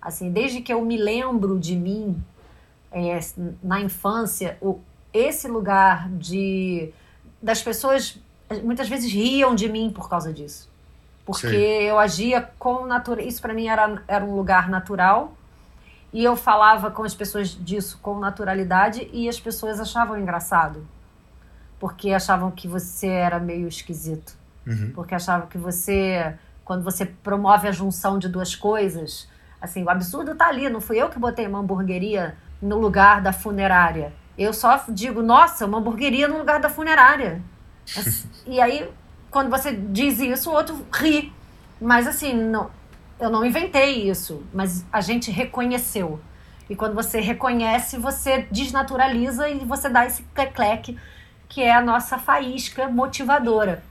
Assim, 0.00 0.30
desde 0.30 0.60
que 0.60 0.72
eu 0.72 0.80
me 0.84 0.96
lembro 0.96 1.58
de 1.58 1.74
mim 1.76 2.22
é, 2.90 3.18
na 3.62 3.80
infância, 3.80 4.56
o, 4.60 4.80
esse 5.12 5.48
lugar 5.48 6.08
de 6.10 6.92
das 7.42 7.62
pessoas 7.62 8.18
muitas 8.64 8.88
vezes 8.88 9.12
riam 9.12 9.54
de 9.54 9.68
mim 9.68 9.90
por 9.90 10.08
causa 10.08 10.32
disso. 10.32 10.70
Porque 11.26 11.48
Sim. 11.48 11.56
eu 11.56 11.98
agia 11.98 12.48
com 12.58 12.86
natureza. 12.86 13.28
Isso 13.28 13.42
para 13.42 13.52
mim 13.52 13.66
era, 13.66 14.02
era 14.08 14.24
um 14.24 14.34
lugar 14.34 14.68
natural. 14.68 15.34
E 16.10 16.24
eu 16.24 16.36
falava 16.36 16.90
com 16.90 17.02
as 17.02 17.14
pessoas 17.14 17.50
disso 17.50 17.98
com 18.00 18.18
naturalidade 18.18 19.10
e 19.12 19.28
as 19.28 19.38
pessoas 19.38 19.78
achavam 19.78 20.18
engraçado. 20.18 20.86
Porque 21.78 22.12
achavam 22.12 22.50
que 22.50 22.66
você 22.66 23.06
era 23.06 23.38
meio 23.38 23.68
esquisito. 23.68 24.36
Uhum. 24.66 24.92
Porque 24.94 25.14
achavam 25.14 25.46
que 25.46 25.58
você, 25.58 26.34
quando 26.64 26.82
você 26.82 27.06
promove 27.06 27.68
a 27.68 27.72
junção 27.72 28.18
de 28.18 28.28
duas 28.28 28.54
coisas, 28.54 29.28
Assim, 29.60 29.82
o 29.82 29.90
absurdo 29.90 30.34
tá 30.34 30.46
ali, 30.46 30.68
não 30.68 30.80
fui 30.80 31.00
eu 31.00 31.08
que 31.08 31.18
botei 31.18 31.46
uma 31.46 31.58
hamburgueria 31.58 32.36
no 32.62 32.78
lugar 32.78 33.20
da 33.20 33.32
funerária. 33.32 34.12
Eu 34.36 34.52
só 34.52 34.84
digo, 34.88 35.20
nossa, 35.20 35.66
uma 35.66 35.78
hamburgueria 35.78 36.28
no 36.28 36.38
lugar 36.38 36.60
da 36.60 36.68
funerária. 36.68 37.42
e 38.46 38.60
aí, 38.60 38.88
quando 39.30 39.50
você 39.50 39.72
diz 39.72 40.20
isso, 40.20 40.50
o 40.50 40.54
outro 40.54 40.86
ri. 40.92 41.32
Mas 41.80 42.06
assim, 42.06 42.32
não, 42.32 42.70
eu 43.18 43.30
não 43.30 43.44
inventei 43.44 44.08
isso, 44.08 44.44
mas 44.54 44.84
a 44.92 45.00
gente 45.00 45.30
reconheceu. 45.30 46.20
E 46.70 46.76
quando 46.76 46.94
você 46.94 47.18
reconhece, 47.20 47.96
você 47.96 48.46
desnaturaliza 48.50 49.48
e 49.48 49.64
você 49.64 49.88
dá 49.88 50.06
esse 50.06 50.22
clecleque 50.34 50.96
que 51.48 51.62
é 51.62 51.72
a 51.72 51.80
nossa 51.80 52.18
faísca 52.18 52.88
motivadora. 52.88 53.82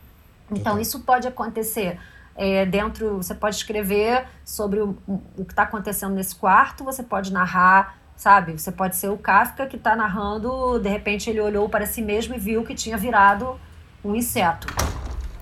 Então, 0.51 0.79
isso 0.79 1.01
pode 1.01 1.27
acontecer 1.27 1.99
é, 2.37 2.65
dentro, 2.65 3.17
você 3.17 3.33
pode 3.33 3.55
escrever 3.55 4.25
sobre 4.45 4.79
o, 4.79 4.95
o 5.07 5.43
que 5.43 5.51
está 5.51 5.63
acontecendo 5.63 6.13
nesse 6.13 6.35
quarto, 6.35 6.83
você 6.83 7.01
pode 7.01 7.33
narrar, 7.33 7.97
sabe? 8.15 8.53
Você 8.53 8.71
pode 8.71 8.95
ser 8.95 9.09
o 9.09 9.17
Kafka 9.17 9.65
que 9.65 9.75
está 9.75 9.95
narrando, 9.95 10.79
de 10.79 10.87
repente 10.87 11.29
ele 11.29 11.41
olhou 11.41 11.67
para 11.67 11.85
si 11.87 12.01
mesmo 12.01 12.35
e 12.35 12.39
viu 12.39 12.63
que 12.63 12.75
tinha 12.75 12.95
virado 12.95 13.59
um 14.05 14.15
inseto. 14.15 14.67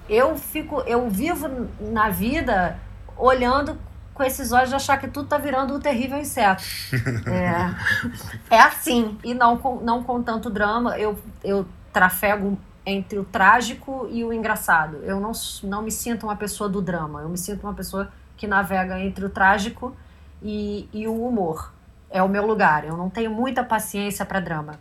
Eu 0.10 0.38
fico, 0.38 0.82
eu 0.82 1.10
vivo 1.10 1.68
na 1.80 2.10
vida 2.10 2.80
olhando 3.18 3.78
com 4.14 4.24
esses 4.24 4.54
olhos 4.54 4.70
de 4.70 4.76
achar 4.76 4.98
que 4.98 5.08
tudo 5.08 5.26
está 5.26 5.38
virando 5.38 5.76
um 5.76 5.80
terrível 5.80 6.18
inseto. 6.18 6.64
É, 7.28 8.56
é 8.56 8.62
assim, 8.62 9.18
e 9.24 9.34
não 9.34 9.58
com, 9.58 9.82
não 9.82 10.04
com 10.04 10.22
tanto 10.24 10.50
drama. 10.50 10.98
Eu, 10.98 11.20
eu 11.44 11.66
trafego 11.96 12.60
entre 12.86 13.18
o 13.18 13.24
trágico 13.24 14.06
e 14.12 14.22
o 14.26 14.34
engraçado. 14.34 14.98
Eu 14.98 15.18
não, 15.18 15.32
não 15.64 15.82
me 15.82 15.90
sinto 15.90 16.26
uma 16.26 16.36
pessoa 16.36 16.70
do 16.70 16.82
drama, 16.82 17.22
eu 17.22 17.30
me 17.30 17.38
sinto 17.38 17.64
uma 17.64 17.74
pessoa 17.74 18.12
que 18.36 18.46
navega 18.46 19.00
entre 19.00 19.24
o 19.24 19.30
trágico 19.30 19.96
e, 20.44 20.90
e 20.92 21.08
o 21.08 21.26
humor. 21.26 21.74
É 22.10 22.22
o 22.22 22.28
meu 22.28 22.46
lugar. 22.46 22.84
Eu 22.84 22.98
não 22.98 23.10
tenho 23.10 23.32
muita 23.32 23.64
paciência 23.64 24.26
para 24.26 24.42
drama. 24.42 24.78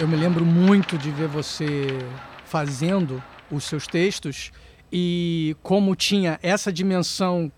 Eu 0.00 0.08
me 0.08 0.16
lembro 0.16 0.44
muito 0.44 0.98
de 0.98 1.12
ver 1.12 1.28
você 1.28 1.86
fazendo 2.44 3.22
os 3.52 3.62
seus 3.62 3.86
textos 3.86 4.50
e 4.92 5.56
como 5.62 5.94
tinha 5.94 6.40
essa 6.42 6.72
dimensão 6.72 7.52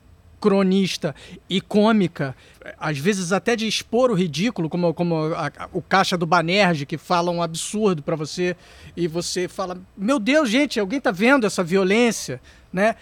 cronista 0.46 1.12
e 1.50 1.60
cômica, 1.60 2.32
às 2.78 2.96
vezes 2.96 3.32
até 3.32 3.56
de 3.56 3.66
expor 3.66 4.12
o 4.12 4.14
ridículo, 4.14 4.68
como, 4.68 4.94
como 4.94 5.34
a, 5.34 5.48
a, 5.48 5.68
o 5.72 5.82
caixa 5.82 6.16
do 6.16 6.24
Banerje, 6.24 6.86
que 6.86 6.96
fala 6.96 7.32
um 7.32 7.42
absurdo 7.42 8.00
para 8.00 8.14
você, 8.14 8.56
e 8.96 9.08
você 9.08 9.48
fala, 9.48 9.76
meu 9.96 10.20
Deus, 10.20 10.48
gente, 10.48 10.78
alguém 10.78 11.00
tá 11.00 11.10
vendo 11.10 11.44
essa 11.44 11.64
violência, 11.64 12.40
né? 12.72 12.94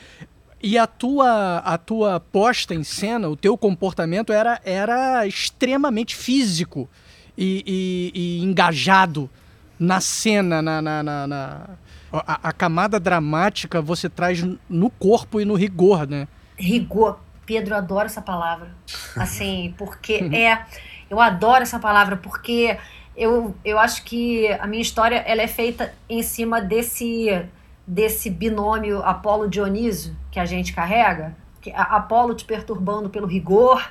E 0.62 0.78
a 0.78 0.86
tua, 0.86 1.58
a 1.58 1.76
tua 1.76 2.18
posta 2.18 2.74
em 2.74 2.82
cena, 2.82 3.28
o 3.28 3.36
teu 3.36 3.58
comportamento 3.58 4.32
era, 4.32 4.58
era 4.64 5.26
extremamente 5.26 6.16
físico 6.16 6.88
e, 7.36 7.62
e, 8.14 8.38
e 8.38 8.42
engajado 8.42 9.28
na 9.78 10.00
cena, 10.00 10.62
na, 10.62 10.80
na, 10.80 11.02
na, 11.02 11.26
na... 11.26 11.68
A, 12.10 12.48
a, 12.48 12.52
camada 12.52 12.98
dramática 12.98 13.82
você 13.82 14.08
traz 14.08 14.42
no 14.66 14.88
corpo 14.88 15.42
e 15.42 15.44
no 15.44 15.54
rigor, 15.54 16.08
né? 16.08 16.26
Rigor. 16.56 17.23
Pedro, 17.46 17.74
eu 17.74 17.78
adoro 17.78 18.06
essa 18.06 18.22
palavra. 18.22 18.68
Assim, 19.16 19.74
porque 19.78 20.14
é. 20.32 20.64
Eu 21.10 21.20
adoro 21.20 21.62
essa 21.62 21.78
palavra, 21.78 22.16
porque 22.16 22.78
eu, 23.16 23.54
eu 23.64 23.78
acho 23.78 24.04
que 24.04 24.48
a 24.52 24.66
minha 24.66 24.82
história 24.82 25.16
ela 25.16 25.42
é 25.42 25.46
feita 25.46 25.92
em 26.08 26.22
cima 26.22 26.60
desse, 26.60 27.46
desse 27.86 28.30
binômio 28.30 29.02
Apolo-Dionísio 29.02 30.16
que 30.30 30.40
a 30.40 30.44
gente 30.44 30.72
carrega. 30.72 31.36
Que 31.60 31.72
Apolo 31.72 32.34
te 32.34 32.44
perturbando 32.44 33.08
pelo 33.08 33.26
rigor, 33.26 33.86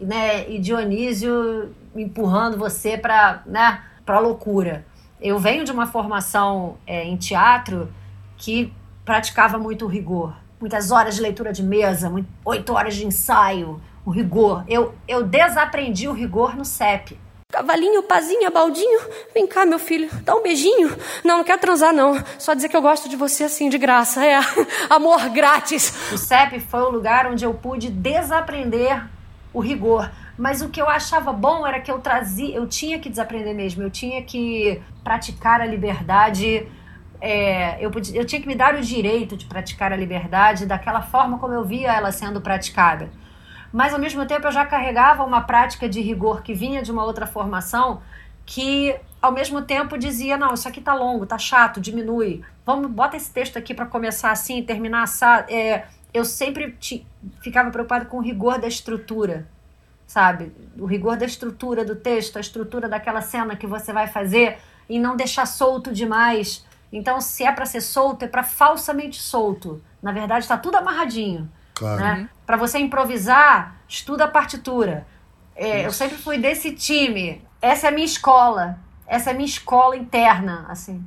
né, 0.00 0.48
e 0.50 0.58
Dionísio 0.58 1.74
empurrando 1.94 2.58
você 2.58 2.98
para 2.98 3.42
né, 3.46 3.82
a 4.06 4.18
loucura. 4.18 4.84
Eu 5.20 5.38
venho 5.38 5.64
de 5.64 5.70
uma 5.70 5.86
formação 5.86 6.76
é, 6.86 7.04
em 7.04 7.16
teatro 7.16 7.92
que 8.36 8.72
praticava 9.04 9.58
muito 9.58 9.86
rigor 9.86 10.34
muitas 10.64 10.90
horas 10.90 11.16
de 11.16 11.20
leitura 11.20 11.52
de 11.52 11.62
mesa, 11.62 12.10
oito 12.42 12.72
horas 12.72 12.94
de 12.94 13.06
ensaio, 13.06 13.82
o 14.02 14.10
rigor. 14.10 14.64
Eu, 14.66 14.94
eu 15.06 15.22
desaprendi 15.22 16.08
o 16.08 16.12
rigor 16.12 16.56
no 16.56 16.64
CEP. 16.64 17.20
Cavalinho, 17.52 18.02
pazinha, 18.04 18.50
baldinho, 18.50 18.98
vem 19.34 19.46
cá, 19.46 19.66
meu 19.66 19.78
filho, 19.78 20.08
dá 20.22 20.34
um 20.34 20.42
beijinho. 20.42 20.88
Não, 21.22 21.36
não 21.36 21.44
quero 21.44 21.60
transar, 21.60 21.92
não. 21.92 22.14
Só 22.38 22.54
dizer 22.54 22.70
que 22.70 22.76
eu 22.76 22.80
gosto 22.80 23.10
de 23.10 23.14
você 23.14 23.44
assim, 23.44 23.68
de 23.68 23.76
graça. 23.76 24.24
É, 24.24 24.40
amor 24.88 25.28
grátis. 25.28 25.92
O 26.10 26.16
CEP 26.16 26.58
foi 26.60 26.80
o 26.80 26.88
lugar 26.88 27.26
onde 27.26 27.44
eu 27.44 27.52
pude 27.52 27.90
desaprender 27.90 29.04
o 29.52 29.60
rigor. 29.60 30.10
Mas 30.38 30.62
o 30.62 30.70
que 30.70 30.80
eu 30.80 30.88
achava 30.88 31.30
bom 31.30 31.66
era 31.66 31.78
que 31.78 31.90
eu 31.90 31.98
trazia, 31.98 32.56
eu 32.56 32.66
tinha 32.66 32.98
que 32.98 33.10
desaprender 33.10 33.54
mesmo, 33.54 33.82
eu 33.82 33.90
tinha 33.90 34.22
que 34.22 34.80
praticar 35.04 35.60
a 35.60 35.66
liberdade 35.66 36.66
é, 37.24 37.78
eu, 37.80 37.90
podia, 37.90 38.20
eu 38.20 38.26
tinha 38.26 38.38
que 38.38 38.46
me 38.46 38.54
dar 38.54 38.74
o 38.74 38.82
direito 38.82 39.34
de 39.34 39.46
praticar 39.46 39.90
a 39.90 39.96
liberdade 39.96 40.66
daquela 40.66 41.00
forma 41.00 41.38
como 41.38 41.54
eu 41.54 41.64
via 41.64 41.90
ela 41.90 42.12
sendo 42.12 42.38
praticada. 42.38 43.08
Mas, 43.72 43.94
ao 43.94 43.98
mesmo 43.98 44.26
tempo, 44.26 44.46
eu 44.46 44.52
já 44.52 44.66
carregava 44.66 45.24
uma 45.24 45.40
prática 45.40 45.88
de 45.88 46.02
rigor 46.02 46.42
que 46.42 46.52
vinha 46.52 46.82
de 46.82 46.92
uma 46.92 47.02
outra 47.02 47.26
formação 47.26 48.02
que, 48.44 48.94
ao 49.22 49.32
mesmo 49.32 49.62
tempo, 49.62 49.96
dizia: 49.96 50.36
não, 50.36 50.52
isso 50.52 50.68
aqui 50.68 50.82
tá 50.82 50.92
longo, 50.92 51.24
tá 51.24 51.38
chato, 51.38 51.80
diminui. 51.80 52.44
Vamos, 52.66 52.90
bota 52.90 53.16
esse 53.16 53.32
texto 53.32 53.56
aqui 53.56 53.72
para 53.72 53.86
começar 53.86 54.30
assim, 54.30 54.62
terminar 54.62 55.04
assim. 55.04 55.24
É, 55.48 55.86
eu 56.12 56.26
sempre 56.26 56.72
te, 56.72 57.06
ficava 57.40 57.70
preocupado 57.70 58.04
com 58.04 58.18
o 58.18 58.20
rigor 58.20 58.58
da 58.60 58.68
estrutura, 58.68 59.48
sabe? 60.06 60.52
O 60.78 60.84
rigor 60.84 61.16
da 61.16 61.24
estrutura 61.24 61.86
do 61.86 61.96
texto, 61.96 62.36
a 62.36 62.40
estrutura 62.40 62.86
daquela 62.86 63.22
cena 63.22 63.56
que 63.56 63.66
você 63.66 63.94
vai 63.94 64.08
fazer 64.08 64.58
e 64.90 64.98
não 64.98 65.16
deixar 65.16 65.46
solto 65.46 65.90
demais 65.90 66.66
então, 66.94 67.20
se 67.20 67.42
é 67.44 67.50
para 67.50 67.66
ser 67.66 67.80
solto, 67.80 68.24
é 68.24 68.28
para 68.28 68.44
falsamente 68.44 69.20
solto. 69.20 69.82
Na 70.00 70.12
verdade, 70.12 70.44
está 70.44 70.56
tudo 70.56 70.76
amarradinho. 70.76 71.50
Claro. 71.74 72.00
Né? 72.00 72.12
Uhum. 72.20 72.28
Para 72.46 72.56
você 72.56 72.78
improvisar, 72.78 73.80
estuda 73.88 74.26
a 74.26 74.28
partitura. 74.28 75.04
É, 75.56 75.84
eu 75.84 75.90
sempre 75.90 76.16
fui 76.16 76.38
desse 76.38 76.70
time. 76.70 77.42
Essa 77.60 77.88
é 77.88 77.90
a 77.90 77.92
minha 77.92 78.06
escola. 78.06 78.78
Essa 79.08 79.30
é 79.30 79.32
a 79.32 79.36
minha 79.36 79.48
escola 79.48 79.96
interna, 79.96 80.66
assim. 80.68 81.04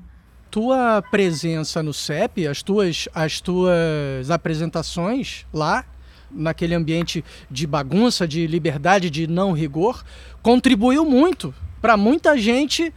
Tua 0.52 1.02
presença 1.10 1.82
no 1.82 1.94
CEP, 1.94 2.46
as 2.46 2.62
tuas, 2.62 3.08
as 3.16 3.40
tuas 3.40 4.30
apresentações 4.30 5.46
lá, 5.54 5.86
naquele 6.30 6.76
ambiente 6.76 7.24
de 7.50 7.66
bagunça, 7.66 8.28
de 8.28 8.46
liberdade, 8.46 9.10
de 9.10 9.26
não 9.26 9.54
rigor, 9.54 10.04
contribuiu 10.42 11.06
muito 11.06 11.56
para 11.82 11.96
muita 11.96 12.38
gente 12.38 12.94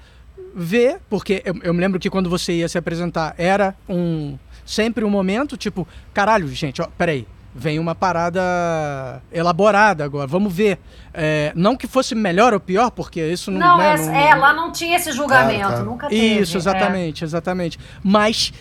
ver, 0.54 0.98
porque 1.08 1.42
eu, 1.44 1.54
eu, 1.62 1.74
me 1.74 1.80
lembro 1.80 1.98
que 1.98 2.10
quando 2.10 2.28
você 2.28 2.52
ia 2.52 2.68
se 2.68 2.78
apresentar 2.78 3.34
era 3.38 3.74
um 3.88 4.38
sempre 4.64 5.04
um 5.04 5.10
momento 5.10 5.56
tipo, 5.56 5.86
caralho, 6.14 6.48
gente, 6.48 6.80
ó, 6.80 6.86
peraí, 6.96 7.26
vem 7.54 7.78
uma 7.78 7.94
parada 7.94 9.20
elaborada 9.32 10.04
agora, 10.04 10.26
vamos 10.26 10.52
ver. 10.52 10.78
É, 11.12 11.52
não 11.54 11.76
que 11.76 11.86
fosse 11.86 12.14
melhor 12.14 12.54
ou 12.54 12.60
pior, 12.60 12.90
porque 12.90 13.20
isso 13.20 13.50
não... 13.50 13.58
Não, 13.58 13.78
né, 13.78 13.94
é, 13.94 13.96
não, 13.96 14.14
é, 14.14 14.34
lá 14.34 14.52
não 14.52 14.70
tinha 14.70 14.96
esse 14.96 15.12
julgamento, 15.12 15.60
Claro, 15.60 15.74
claro. 15.74 15.90
nunca 15.90 16.08
teve. 16.08 16.40
Isso, 16.40 16.56
exatamente, 16.56 17.24
exatamente. 17.24 17.78
Mas 18.02 18.52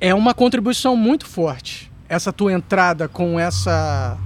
é 0.00 0.14
uma 0.14 0.34
contribuição 0.34 0.96
muito 0.96 1.26
forte, 1.26 1.90
essa 2.08 2.32
tua 2.32 2.52
entrada 2.52 3.08
com 3.08 3.38
essa... 3.40 4.18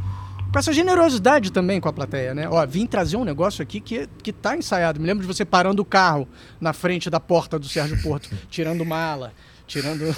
Com 0.52 0.58
essa 0.58 0.72
generosidade 0.72 1.52
também 1.52 1.80
com 1.80 1.88
a 1.88 1.92
plateia, 1.92 2.34
né? 2.34 2.48
Ó, 2.48 2.64
vim 2.66 2.86
trazer 2.86 3.16
um 3.16 3.24
negócio 3.24 3.62
aqui 3.62 3.80
que, 3.80 4.08
que 4.22 4.32
tá 4.32 4.56
ensaiado. 4.56 4.98
Me 4.98 5.06
lembro 5.06 5.20
de 5.20 5.26
você 5.26 5.44
parando 5.44 5.82
o 5.82 5.84
carro 5.84 6.26
na 6.60 6.72
frente 6.72 7.10
da 7.10 7.20
porta 7.20 7.58
do 7.58 7.68
Sérgio 7.68 8.00
Porto, 8.02 8.30
tirando 8.48 8.84
mala, 8.84 9.32
tirando. 9.66 10.04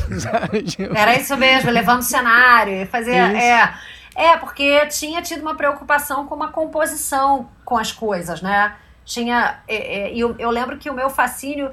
É. 0.78 1.00
Era 1.00 1.18
isso 1.18 1.36
mesmo, 1.36 1.70
levando 1.70 2.02
cenário. 2.02 2.82
Isso. 2.82 2.96
É, 2.96 3.74
é, 4.14 4.36
porque 4.36 4.86
tinha 4.86 5.20
tido 5.20 5.42
uma 5.42 5.56
preocupação 5.56 6.26
com 6.26 6.34
uma 6.34 6.48
composição 6.48 7.48
com 7.64 7.76
as 7.76 7.90
coisas, 7.90 8.40
né? 8.40 8.76
Tinha. 9.04 9.60
é, 9.66 10.02
é, 10.02 10.14
E 10.14 10.20
eu, 10.20 10.36
eu 10.38 10.50
lembro 10.50 10.78
que 10.78 10.88
o 10.88 10.94
meu 10.94 11.10
fascínio 11.10 11.70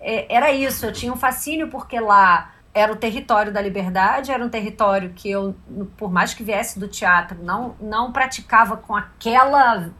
é, 0.00 0.34
era 0.34 0.50
isso. 0.50 0.86
Eu 0.86 0.92
tinha 0.92 1.12
um 1.12 1.16
fascínio 1.16 1.68
porque 1.68 2.00
lá 2.00 2.52
era 2.78 2.92
o 2.92 2.96
território 2.96 3.52
da 3.52 3.60
liberdade, 3.60 4.30
era 4.30 4.44
um 4.44 4.48
território 4.48 5.12
que 5.14 5.30
eu, 5.30 5.54
por 5.96 6.10
mais 6.12 6.32
que 6.32 6.44
viesse 6.44 6.78
do 6.78 6.86
teatro, 6.86 7.42
não, 7.42 7.74
não 7.80 8.12
praticava 8.12 8.76
com 8.76 8.94
aquela 8.94 9.90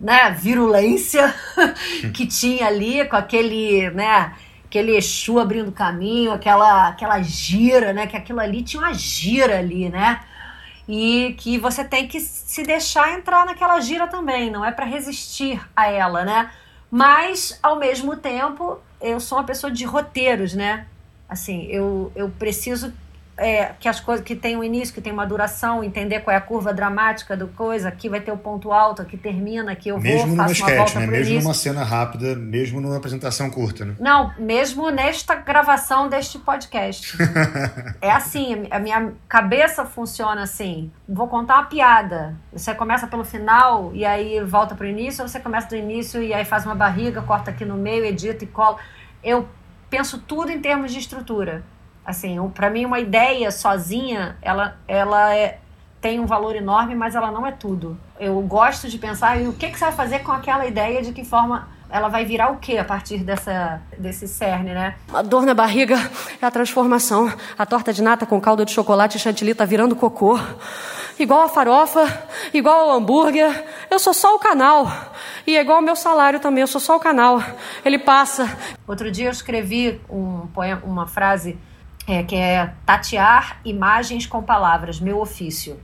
né, 0.00 0.30
virulência 0.30 1.34
que 2.14 2.26
tinha 2.26 2.66
ali, 2.66 3.04
com 3.06 3.16
aquele, 3.16 3.90
né, 3.90 4.32
aquele 4.64 4.96
Exu 4.96 5.38
abrindo 5.38 5.70
caminho, 5.70 6.32
aquela, 6.32 6.88
aquela 6.88 7.20
gira, 7.22 7.92
né, 7.92 8.06
que 8.06 8.16
aquilo 8.16 8.40
ali 8.40 8.62
tinha 8.62 8.82
uma 8.82 8.94
gira 8.94 9.58
ali, 9.58 9.88
né, 9.88 10.20
e 10.88 11.34
que 11.38 11.58
você 11.58 11.84
tem 11.84 12.08
que 12.08 12.20
se 12.20 12.62
deixar 12.62 13.12
entrar 13.12 13.46
naquela 13.46 13.78
gira 13.80 14.06
também, 14.06 14.50
não 14.50 14.64
é 14.64 14.72
para 14.72 14.84
resistir 14.84 15.60
a 15.76 15.88
ela, 15.90 16.24
né, 16.24 16.50
mas 16.90 17.58
ao 17.62 17.78
mesmo 17.78 18.16
tempo 18.16 18.78
eu 19.00 19.20
sou 19.20 19.38
uma 19.38 19.44
pessoa 19.44 19.70
de 19.70 19.84
roteiros, 19.84 20.54
né, 20.54 20.86
assim, 21.28 21.66
eu, 21.66 22.12
eu 22.14 22.30
preciso 22.30 22.92
é, 23.36 23.72
que 23.80 23.88
as 23.88 24.00
coisas 24.00 24.24
que 24.24 24.34
tem 24.34 24.56
um 24.56 24.62
início, 24.62 24.94
que 24.94 25.00
tem 25.00 25.12
uma 25.12 25.26
duração, 25.26 25.82
entender 25.82 26.20
qual 26.20 26.32
é 26.32 26.36
a 26.36 26.40
curva 26.40 26.72
dramática 26.72 27.36
do 27.36 27.48
coisa, 27.48 27.88
aqui 27.88 28.08
vai 28.08 28.20
ter 28.20 28.30
o 28.30 28.36
ponto 28.36 28.72
alto, 28.72 29.02
aqui 29.02 29.16
termina, 29.16 29.72
aqui 29.72 29.88
eu 29.88 29.98
Mesmo 29.98 30.28
vou, 30.28 30.36
faço 30.36 30.48
uma 30.48 30.52
sketch, 30.52 30.76
volta 30.76 31.00
né? 31.00 31.06
Mesmo 31.06 31.32
início. 31.32 31.42
numa 31.42 31.54
cena 31.54 31.84
rápida, 31.84 32.36
mesmo 32.36 32.80
numa 32.80 32.96
apresentação 32.96 33.50
curta, 33.50 33.84
né? 33.84 33.94
Não, 33.98 34.32
mesmo 34.38 34.90
nesta 34.90 35.34
gravação 35.34 36.08
deste 36.08 36.38
podcast. 36.38 37.16
é 38.00 38.10
assim, 38.10 38.66
a 38.70 38.78
minha 38.78 39.12
cabeça 39.28 39.84
funciona 39.84 40.42
assim. 40.42 40.90
Vou 41.08 41.26
contar 41.26 41.56
uma 41.56 41.64
piada. 41.64 42.36
Você 42.52 42.72
começa 42.74 43.06
pelo 43.06 43.24
final 43.24 43.90
e 43.94 44.04
aí 44.04 44.42
volta 44.44 44.74
pro 44.74 44.86
início, 44.86 45.22
ou 45.22 45.28
você 45.28 45.40
começa 45.40 45.68
do 45.68 45.76
início 45.76 46.22
e 46.22 46.32
aí 46.32 46.44
faz 46.44 46.64
uma 46.64 46.74
barriga, 46.74 47.20
corta 47.22 47.50
aqui 47.50 47.64
no 47.64 47.76
meio, 47.76 48.04
edita 48.04 48.44
e 48.44 48.46
cola. 48.46 48.76
Eu 49.22 49.48
penso 49.88 50.18
tudo 50.18 50.50
em 50.50 50.60
termos 50.60 50.92
de 50.92 50.98
estrutura. 50.98 51.64
Assim, 52.04 52.36
para 52.50 52.68
mim 52.68 52.84
uma 52.84 53.00
ideia 53.00 53.50
sozinha, 53.50 54.36
ela, 54.42 54.76
ela 54.86 55.34
é, 55.34 55.58
tem 56.00 56.20
um 56.20 56.26
valor 56.26 56.54
enorme, 56.54 56.94
mas 56.94 57.14
ela 57.14 57.30
não 57.30 57.46
é 57.46 57.52
tudo. 57.52 57.98
Eu 58.20 58.38
gosto 58.42 58.88
de 58.88 58.98
pensar 58.98 59.40
e 59.40 59.48
o 59.48 59.54
que, 59.54 59.70
que 59.70 59.78
você 59.78 59.86
vai 59.86 59.94
fazer 59.94 60.18
com 60.20 60.32
aquela 60.32 60.66
ideia, 60.66 61.00
de 61.02 61.12
que 61.12 61.24
forma 61.24 61.66
ela 61.88 62.08
vai 62.08 62.24
virar 62.24 62.50
o 62.50 62.56
que 62.56 62.76
a 62.76 62.84
partir 62.84 63.18
dessa, 63.18 63.80
desse 63.96 64.26
cerne, 64.26 64.74
né? 64.74 64.96
A 65.12 65.22
dor 65.22 65.46
na 65.46 65.54
barriga 65.54 65.96
é 66.42 66.44
a 66.44 66.50
transformação. 66.50 67.32
A 67.56 67.64
torta 67.64 67.92
de 67.92 68.02
nata 68.02 68.26
com 68.26 68.40
calda 68.40 68.64
de 68.64 68.72
chocolate 68.72 69.16
e 69.16 69.20
chantilly 69.20 69.54
tá 69.54 69.64
virando 69.64 69.94
cocô. 69.94 70.38
Igual 71.18 71.42
a 71.42 71.48
farofa, 71.48 72.04
igual 72.52 72.90
ao 72.90 72.96
hambúrguer. 72.96 73.64
Eu 73.90 73.98
sou 73.98 74.12
só 74.12 74.34
o 74.34 74.38
canal. 74.38 74.90
E 75.46 75.56
é 75.56 75.60
igual 75.60 75.76
ao 75.76 75.82
meu 75.82 75.94
salário 75.94 76.40
também, 76.40 76.62
eu 76.62 76.66
sou 76.66 76.80
só 76.80 76.96
o 76.96 77.00
canal. 77.00 77.42
Ele 77.84 77.98
passa. 77.98 78.56
Outro 78.86 79.10
dia 79.10 79.26
eu 79.26 79.30
escrevi 79.30 80.00
um 80.10 80.46
poema, 80.48 80.82
uma 80.84 81.06
frase 81.06 81.58
é, 82.06 82.22
que 82.22 82.34
é 82.34 82.72
tatear 82.84 83.60
imagens 83.64 84.26
com 84.26 84.42
palavras, 84.42 84.98
meu 84.98 85.20
ofício. 85.20 85.80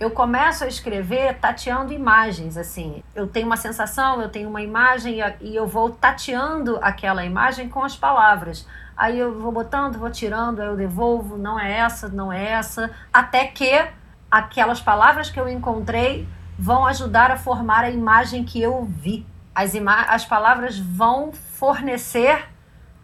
Eu 0.00 0.10
começo 0.10 0.62
a 0.62 0.68
escrever 0.68 1.38
tateando 1.38 1.92
imagens, 1.92 2.56
assim. 2.56 3.02
Eu 3.14 3.26
tenho 3.26 3.46
uma 3.46 3.56
sensação, 3.56 4.22
eu 4.22 4.28
tenho 4.28 4.48
uma 4.48 4.62
imagem 4.62 5.18
e 5.40 5.56
eu 5.56 5.66
vou 5.66 5.90
tateando 5.90 6.78
aquela 6.80 7.24
imagem 7.24 7.68
com 7.68 7.82
as 7.82 7.96
palavras. 7.96 8.66
Aí 8.96 9.18
eu 9.18 9.40
vou 9.40 9.50
botando, 9.52 9.98
vou 9.98 10.10
tirando, 10.10 10.60
aí 10.60 10.68
eu 10.68 10.76
devolvo, 10.76 11.36
não 11.36 11.58
é 11.58 11.78
essa, 11.78 12.08
não 12.08 12.32
é 12.32 12.44
essa, 12.52 12.90
até 13.12 13.46
que 13.46 13.86
aquelas 14.30 14.80
palavras 14.80 15.30
que 15.30 15.38
eu 15.38 15.48
encontrei 15.48 16.28
vão 16.58 16.86
ajudar 16.86 17.30
a 17.30 17.36
formar 17.36 17.84
a 17.84 17.90
imagem 17.90 18.44
que 18.44 18.60
eu 18.60 18.84
vi. 18.84 19.24
As, 19.54 19.74
ima 19.74 20.02
as 20.02 20.24
palavras 20.24 20.78
vão 20.78 21.32
fornecer 21.32 22.46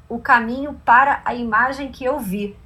o 0.09 0.19
caminho 0.19 0.75
para 0.85 1.21
a 1.25 1.35
imagem 1.35 1.91
que 1.91 2.05
eu 2.05 2.19
vi 2.19 2.57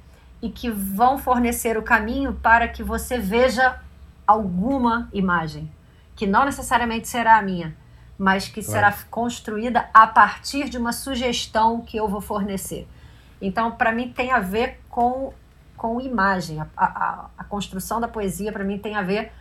e 0.41 0.49
que 0.49 0.69
vão 0.69 1.17
fornecer 1.17 1.77
o 1.77 1.81
caminho 1.81 2.33
para 2.33 2.67
que 2.67 2.83
você 2.83 3.17
veja 3.17 3.79
alguma 4.25 5.09
imagem, 5.11 5.71
que 6.15 6.27
não 6.27 6.45
necessariamente 6.45 7.07
será 7.07 7.37
a 7.37 7.41
minha, 7.41 7.75
mas 8.17 8.47
que 8.47 8.61
Claro. 8.63 8.71
será 8.71 8.93
construída 9.09 9.89
a 9.93 10.05
partir 10.05 10.69
de 10.69 10.77
uma 10.77 10.93
sugestão 10.93 11.81
que 11.81 11.97
eu 11.97 12.07
vou 12.07 12.21
fornecer. 12.21 12.87
Então, 13.41 13.71
para 13.71 13.91
mim, 13.91 14.11
tem 14.11 14.31
a 14.31 14.39
ver 14.39 14.81
com, 14.89 15.33
com 15.79 15.99
imagem. 16.01 16.59
A, 16.59 16.67
a, 16.75 17.25
a 17.37 17.43
construção 17.45 18.01
da 18.01 18.07
poesia, 18.07 18.51
para 18.51 18.65
mim, 18.65 18.77
tem 18.77 18.95
a 18.97 19.01
ver 19.01 19.31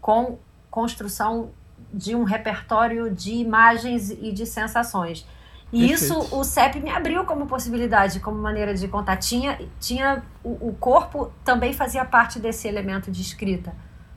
com 0.00 0.36
construção 0.68 1.50
de 1.94 2.14
um 2.16 2.24
repertório 2.24 3.08
de 3.14 3.34
imagens 3.34 4.10
e 4.10 4.32
de 4.32 4.44
sensações. 4.44 5.24
E 5.72 5.88
Perfeito. 5.88 6.18
isso 6.22 6.36
o 6.36 6.42
CEP 6.44 6.80
me 6.80 6.90
abriu 6.90 7.24
como 7.24 7.46
possibilidade, 7.46 8.18
como 8.20 8.36
maneira 8.38 8.74
de 8.74 8.88
contar. 8.88 9.16
Tinha, 9.16 9.58
tinha 9.80 10.22
o, 10.42 10.68
o 10.70 10.76
corpo 10.78 11.30
também 11.44 11.72
fazia 11.72 12.04
parte 12.04 12.38
desse 12.40 12.66
elemento 12.66 13.10
de 13.10 13.22
escrita. 13.22 13.72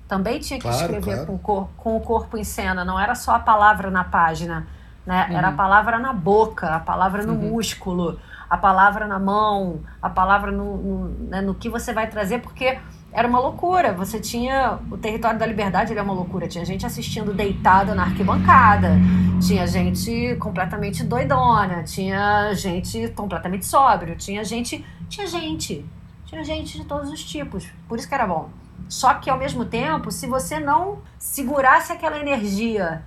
Também 0.07 0.39
tinha 0.39 0.57
que 0.59 0.63
Claro, 0.67 0.81
escrever 0.81 1.13
claro. 1.13 1.27
com, 1.27 1.35
o 1.35 1.39
cor, 1.39 1.69
com 1.77 1.97
o 1.97 2.01
corpo 2.01 2.35
em 2.37 2.43
cena, 2.43 2.83
não 2.83 2.99
era 2.99 3.13
só 3.13 3.35
a 3.35 3.39
palavra 3.39 3.91
na 3.91 4.03
página. 4.03 4.65
Né? 5.05 5.27
Era 5.31 5.47
a 5.47 5.51
Uhum. 5.51 5.55
palavra 5.57 5.99
na 5.99 6.13
boca, 6.13 6.75
a 6.75 6.79
palavra 6.79 7.23
no 7.23 7.33
Uhum. 7.33 7.51
músculo, 7.51 8.19
a 8.49 8.57
palavra 8.57 9.07
na 9.07 9.19
mão, 9.19 9.81
a 10.01 10.09
palavra 10.09 10.51
no, 10.51 10.77
no, 10.77 11.09
né, 11.27 11.41
no 11.41 11.53
que 11.53 11.69
você 11.69 11.93
vai 11.93 12.09
trazer, 12.09 12.39
porque 12.39 12.79
era 13.11 13.27
uma 13.27 13.39
loucura. 13.39 13.93
Você 13.93 14.19
tinha 14.19 14.79
o 14.89 14.97
território 14.97 15.37
da 15.37 15.45
liberdade, 15.45 15.93
ele 15.93 15.99
é 15.99 16.03
uma 16.03 16.13
loucura. 16.13 16.47
Tinha 16.47 16.65
gente 16.65 16.85
assistindo 16.85 17.33
deitada 17.33 17.93
na 17.93 18.03
arquibancada, 18.03 18.97
tinha 19.45 19.67
gente 19.67 20.35
completamente 20.37 21.03
doidona, 21.03 21.83
tinha 21.83 22.53
gente 22.53 23.09
completamente 23.09 23.65
sóbrio, 23.65 24.15
tinha 24.15 24.43
gente, 24.43 24.83
tinha 25.07 25.27
gente, 25.27 25.85
tinha 26.25 26.43
gente 26.43 26.77
de 26.79 26.85
todos 26.85 27.11
os 27.11 27.23
tipos. 27.23 27.67
Por 27.87 27.99
isso 27.99 28.07
que 28.07 28.15
era 28.15 28.25
bom. 28.25 28.49
Só 28.87 29.13
que 29.15 29.29
ao 29.29 29.37
mesmo 29.37 29.65
tempo, 29.65 30.11
se 30.11 30.25
você 30.25 30.59
não 30.59 30.99
segurasse 31.19 31.91
aquela 31.91 32.17
energia 32.17 33.03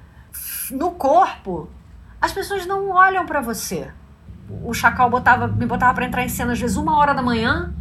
no 0.71 0.93
corpo, 0.93 1.69
as 2.21 2.33
pessoas 2.33 2.65
não 2.67 2.91
olham 2.91 3.27
pra 3.27 3.41
você. 3.41 3.91
O 4.65 4.73
Chacal 4.73 5.09
botava, 5.11 5.49
me 5.49 5.67
botava 5.67 5.95
pra 5.95 6.05
entrar 6.05 6.25
em 6.25 6.29
cena 6.29 6.53
às 6.53 6.61
vezes 6.61 6.77
uma 6.77 6.97
hora 6.97 7.15
da 7.15 7.23
manhã. 7.23 7.75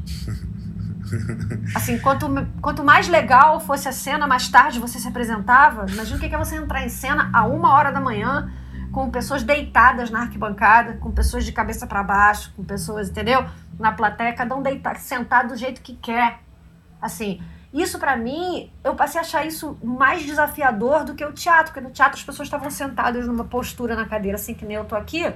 Assim, 1.75 1.99
quanto, 1.99 2.27
quanto 2.61 2.83
mais 2.83 3.07
legal 3.07 3.59
fosse 3.59 3.87
a 3.87 3.91
cena, 3.91 4.25
mais 4.27 4.47
tarde 4.47 4.79
você 4.79 4.99
se 4.99 5.07
apresentava. 5.07 5.85
Imagina 5.89 6.17
o 6.17 6.19
que 6.19 6.33
é 6.33 6.37
você 6.37 6.55
entrar 6.55 6.85
em 6.85 6.89
cena 6.89 7.29
a 7.33 7.45
uma 7.45 7.73
hora 7.73 7.91
da 7.91 7.99
manhã, 7.99 8.51
com 8.91 9.09
pessoas 9.09 9.43
deitadas 9.43 10.09
na 10.09 10.21
arquibancada, 10.21 10.93
com 10.93 11.11
pessoas 11.11 11.45
de 11.45 11.51
cabeça 11.51 11.85
para 11.85 12.03
baixo, 12.03 12.53
com 12.55 12.63
pessoas, 12.63 13.09
entendeu? 13.09 13.45
Na 13.79 13.91
plateia, 13.91 14.33
cada 14.33 14.55
um 14.55 14.61
deitado, 14.61 14.99
sentado 14.99 15.49
do 15.49 15.57
jeito 15.57 15.81
que 15.81 15.95
quer. 15.95 16.39
Assim, 17.01 17.41
isso 17.73 17.97
pra 17.97 18.17
mim, 18.17 18.71
eu 18.83 18.95
passei 18.95 19.19
a 19.19 19.23
achar 19.23 19.45
isso 19.45 19.77
mais 19.83 20.23
desafiador 20.23 21.05
do 21.05 21.15
que 21.15 21.23
o 21.23 21.31
teatro, 21.31 21.73
porque 21.73 21.81
no 21.81 21.91
teatro 21.91 22.17
as 22.17 22.23
pessoas 22.23 22.47
estavam 22.47 22.69
sentadas 22.69 23.25
numa 23.25 23.45
postura 23.45 23.95
na 23.95 24.05
cadeira, 24.05 24.35
assim 24.35 24.53
que 24.53 24.65
nem 24.65 24.75
eu 24.75 24.85
tô 24.85 24.95
aqui, 24.95 25.33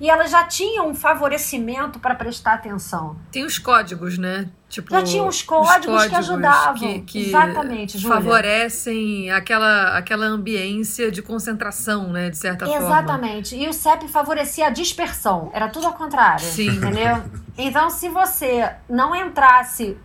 e 0.00 0.10
elas 0.10 0.30
já 0.30 0.44
tinham 0.44 0.88
um 0.88 0.94
favorecimento 0.94 1.98
para 2.00 2.14
prestar 2.14 2.54
atenção. 2.54 3.16
Tem 3.30 3.44
os 3.44 3.58
códigos, 3.58 4.18
né? 4.18 4.48
Tipo, 4.68 4.90
Já 4.90 5.02
tinha 5.02 5.22
os 5.22 5.42
códigos 5.42 6.06
que 6.06 6.14
ajudavam. 6.14 6.74
que- 6.74 7.00
que 7.02 7.28
Exatamente, 7.28 7.98
Júlia. 7.98 8.16
favorecem 8.16 9.30
aquela, 9.30 9.96
aquela 9.96 10.24
ambiência 10.26 11.10
de 11.12 11.22
concentração, 11.22 12.08
né? 12.10 12.30
De 12.30 12.36
certa 12.38 12.66
forma. 12.66 12.84
Exatamente. 12.86 13.54
E 13.54 13.68
o 13.68 13.72
CEP 13.72 14.08
favorecia 14.08 14.66
a 14.66 14.70
dispersão. 14.70 15.50
Era 15.52 15.68
tudo 15.68 15.86
ao 15.86 15.92
contrário. 15.92 16.44
Sim. 16.44 16.68
Entendeu? 16.70 17.22
Então, 17.56 17.90
se 17.90 18.08
você 18.08 18.68
não 18.88 19.14
entrasse 19.14 19.96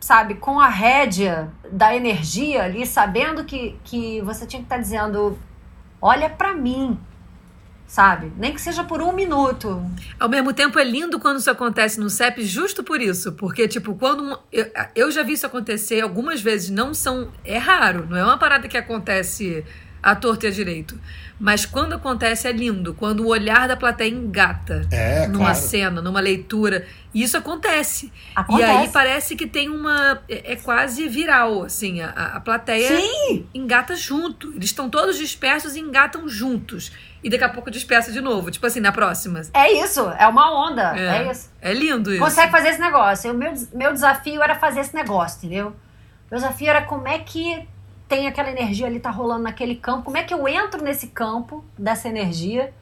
sabe, 0.00 0.34
com 0.34 0.60
a 0.60 0.68
rédea 0.68 1.50
da 1.72 1.94
energia 1.96 2.62
ali, 2.64 2.86
sabendo 2.86 3.44
que, 3.44 3.76
que 3.82 4.20
você 4.22 4.46
tinha 4.46 4.60
que 4.60 4.66
estar 4.66 4.78
dizendo: 4.78 5.36
olha 6.00 6.28
para 6.30 6.52
mim, 6.54 6.98
sabe? 7.86 8.32
Nem 8.36 8.52
que 8.52 8.60
seja 8.60 8.84
por 8.84 9.00
um 9.00 9.12
minuto. 9.12 9.84
Ao 10.18 10.28
mesmo 10.28 10.52
tempo, 10.52 10.78
é 10.78 10.84
lindo 10.84 11.18
quando 11.20 11.38
isso 11.38 11.50
acontece 11.50 12.00
no 12.00 12.10
CEP, 12.10 12.44
justo 12.44 12.82
por 12.82 13.00
isso. 13.00 13.32
Porque, 13.32 13.68
tipo, 13.68 13.94
quando. 13.94 14.38
Eu, 14.52 14.66
eu 14.94 15.10
já 15.10 15.22
vi 15.22 15.32
isso 15.34 15.46
acontecer 15.46 16.00
algumas 16.00 16.40
vezes, 16.40 16.70
não 16.70 16.92
são. 16.92 17.30
É 17.44 17.58
raro, 17.58 18.06
não 18.08 18.16
é 18.16 18.24
uma 18.24 18.38
parada 18.38 18.68
que 18.68 18.76
acontece 18.76 19.64
à 20.02 20.14
torta 20.14 20.46
e 20.46 20.48
à 20.48 20.52
direito. 20.52 20.98
Mas 21.38 21.66
quando 21.66 21.92
acontece 21.92 22.48
é 22.48 22.52
lindo, 22.52 22.94
quando 22.94 23.20
o 23.20 23.26
olhar 23.26 23.68
da 23.68 23.76
plateia 23.76 24.08
engata 24.08 24.86
É, 24.90 25.26
numa 25.28 25.46
claro. 25.50 25.58
cena, 25.58 26.00
numa 26.00 26.18
leitura. 26.18 26.86
E 27.12 27.22
isso 27.22 27.36
acontece. 27.36 28.10
Acontece. 28.34 28.70
E 28.70 28.74
aí 28.74 28.88
parece 28.88 29.36
que 29.36 29.46
tem 29.46 29.68
uma. 29.68 30.22
É, 30.30 30.52
é 30.52 30.56
quase 30.56 31.06
viral, 31.08 31.62
assim. 31.64 32.00
A, 32.00 32.08
a 32.36 32.40
plateia 32.40 32.88
Sim! 33.00 33.44
engata 33.52 33.94
junto. 33.94 34.50
Eles 34.54 34.66
estão 34.66 34.88
todos 34.88 35.18
dispersos 35.18 35.76
e 35.76 35.80
engatam 35.80 36.26
juntos. 36.26 36.90
E 37.22 37.30
daqui 37.30 37.44
a 37.44 37.48
pouco 37.48 37.70
dispersa 37.70 38.12
de 38.12 38.20
novo. 38.20 38.50
Tipo 38.50 38.66
assim, 38.66 38.80
na 38.80 38.92
próxima. 38.92 39.42
É 39.52 39.72
isso, 39.72 40.00
é 40.18 40.26
uma 40.26 40.68
onda. 40.68 40.96
É, 40.96 41.30
isso. 41.30 41.50
É 41.60 41.72
lindo 41.72 42.10
isso. 42.12 42.20
Consegue 42.20 42.50
fazer 42.50 42.68
esse 42.68 42.80
negócio. 42.80 43.32
O 43.32 43.34
meu, 43.34 43.52
meu 43.72 43.92
desafio 43.92 44.42
era 44.42 44.54
fazer 44.54 44.80
esse 44.80 44.94
negócio, 44.94 45.38
entendeu? 45.38 45.74
Meu 46.30 46.40
desafio 46.40 46.68
era 46.68 46.82
como 46.82 47.06
é 47.08 47.18
que 47.18 47.66
tem 48.08 48.26
aquela 48.26 48.50
energia 48.50 48.86
ali, 48.86 49.00
tá 49.00 49.10
rolando 49.10 49.42
naquele 49.42 49.74
campo, 49.76 50.04
como 50.04 50.16
é 50.16 50.22
que 50.22 50.32
eu 50.32 50.46
entro 50.46 50.82
nesse 50.82 51.08
campo 51.08 51.64
dessa 51.76 52.08
energia, 52.08 52.72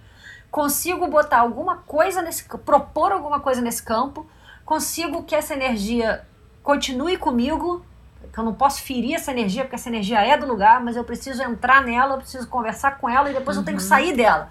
consigo 0.50 1.06
botar 1.06 1.38
alguma 1.38 1.78
coisa 1.78 2.20
nesse 2.20 2.44
propor 2.44 3.12
alguma 3.12 3.40
coisa 3.40 3.60
nesse 3.60 3.82
campo, 3.82 4.28
consigo 4.64 5.24
que 5.24 5.34
essa 5.34 5.54
energia 5.54 6.26
continue 6.62 7.16
comigo, 7.16 7.84
que 8.34 8.40
eu 8.40 8.44
não 8.44 8.52
posso 8.52 8.82
ferir 8.82 9.14
essa 9.14 9.30
energia, 9.30 9.62
porque 9.62 9.76
essa 9.76 9.88
energia 9.88 10.20
é 10.20 10.36
do 10.36 10.44
lugar, 10.44 10.82
mas 10.82 10.96
eu 10.96 11.04
preciso 11.04 11.40
entrar 11.40 11.82
nela, 11.82 12.14
eu 12.14 12.18
preciso 12.18 12.48
conversar 12.48 12.98
com 12.98 13.08
ela 13.08 13.30
e 13.30 13.32
depois 13.32 13.56
eu 13.56 13.64
tenho 13.64 13.76
que 13.76 13.82
sair 13.82 14.12
dela. 14.12 14.50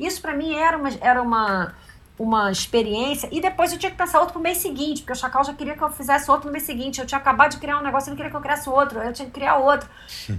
Isso 0.00 0.22
pra 0.22 0.34
mim 0.34 0.54
era 0.54 0.78
uma, 0.78 0.88
era 1.00 1.22
uma, 1.22 1.74
uma 2.18 2.50
experiência. 2.50 3.28
E 3.32 3.40
depois 3.40 3.72
eu 3.72 3.78
tinha 3.78 3.90
que 3.90 3.96
pensar 3.96 4.18
outro 4.20 4.32
pro 4.34 4.42
mês 4.42 4.58
seguinte, 4.58 5.02
porque 5.02 5.12
o 5.12 5.16
Chacal 5.16 5.44
já 5.44 5.52
queria 5.54 5.74
que 5.76 5.82
eu 5.82 5.90
fizesse 5.90 6.30
outro 6.30 6.46
no 6.46 6.52
mês 6.52 6.64
seguinte. 6.64 7.00
Eu 7.00 7.06
tinha 7.06 7.18
acabado 7.18 7.52
de 7.52 7.56
criar 7.58 7.78
um 7.78 7.82
negócio, 7.82 8.08
ele 8.10 8.16
queria 8.16 8.30
que 8.30 8.36
eu 8.36 8.40
criasse 8.40 8.68
outro. 8.68 8.98
Eu 9.00 9.12
tinha 9.12 9.26
que 9.26 9.32
criar 9.32 9.56
outro. 9.56 9.88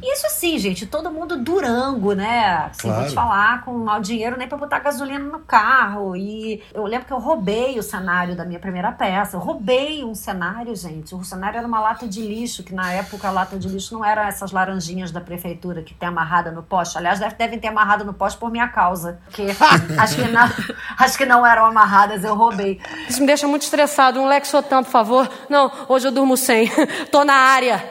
Isso 0.03 0.25
assim, 0.27 0.57
gente, 0.57 0.85
todo 0.85 1.09
mundo 1.11 1.37
durango, 1.37 2.13
né? 2.13 2.69
Assim, 2.71 2.87
Vou 2.89 2.93
Claro. 2.95 3.09
te 3.09 3.15
falar, 3.15 3.63
com 3.63 3.71
mau 3.73 3.99
dinheiro 4.01 4.37
nem 4.37 4.47
pra 4.47 4.57
botar 4.57 4.79
gasolina 4.79 5.19
no 5.23 5.39
carro. 5.39 6.15
E 6.15 6.61
eu 6.73 6.83
lembro 6.85 7.05
que 7.07 7.13
eu 7.13 7.19
roubei 7.19 7.77
o 7.79 7.83
cenário 7.83 8.35
da 8.35 8.43
minha 8.45 8.59
primeira 8.59 8.91
peça. 8.91 9.37
Eu 9.37 9.39
roubei 9.41 10.03
um 10.03 10.13
cenário, 10.15 10.75
gente. 10.75 11.13
O 11.15 11.23
cenário 11.23 11.57
era 11.57 11.67
uma 11.67 11.79
lata 11.79 12.07
de 12.07 12.21
lixo, 12.21 12.63
que 12.63 12.73
na 12.73 12.91
época 12.91 13.27
a 13.27 13.31
lata 13.31 13.57
de 13.57 13.67
lixo 13.69 13.93
não 13.93 14.03
era 14.03 14.27
essas 14.27 14.51
laranjinhas 14.51 15.11
da 15.11 15.21
prefeitura 15.21 15.81
que 15.83 15.93
tem 15.93 16.09
amarrada 16.09 16.51
no 16.51 16.63
poste. 16.63 16.97
Aliás, 16.97 17.19
deve- 17.19 17.35
devem 17.35 17.59
ter 17.59 17.67
amarrado 17.69 18.03
no 18.03 18.13
poste 18.13 18.37
por 18.39 18.51
minha 18.51 18.67
causa. 18.67 19.19
Porque 19.25 19.47
acho 19.99 20.15
que 20.15 20.27
não, 20.27 20.49
acho 20.97 21.17
que 21.17 21.25
não 21.25 21.45
eram 21.45 21.68
amarradas, 21.69 22.23
eu 22.23 22.35
roubei. 22.35 22.79
Isso 23.07 23.21
me 23.21 23.27
deixa 23.27 23.47
muito 23.47 23.63
estressado. 23.63 24.19
Um 24.19 24.27
Lexotan, 24.27 24.83
por 24.83 24.91
favor. 24.91 25.29
Não, 25.49 25.71
hoje 25.87 26.07
eu 26.07 26.11
durmo 26.11 26.35
sem. 26.35 26.69
Tô 27.11 27.23
na 27.23 27.33
área. 27.33 27.83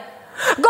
Gol! 0.57 0.69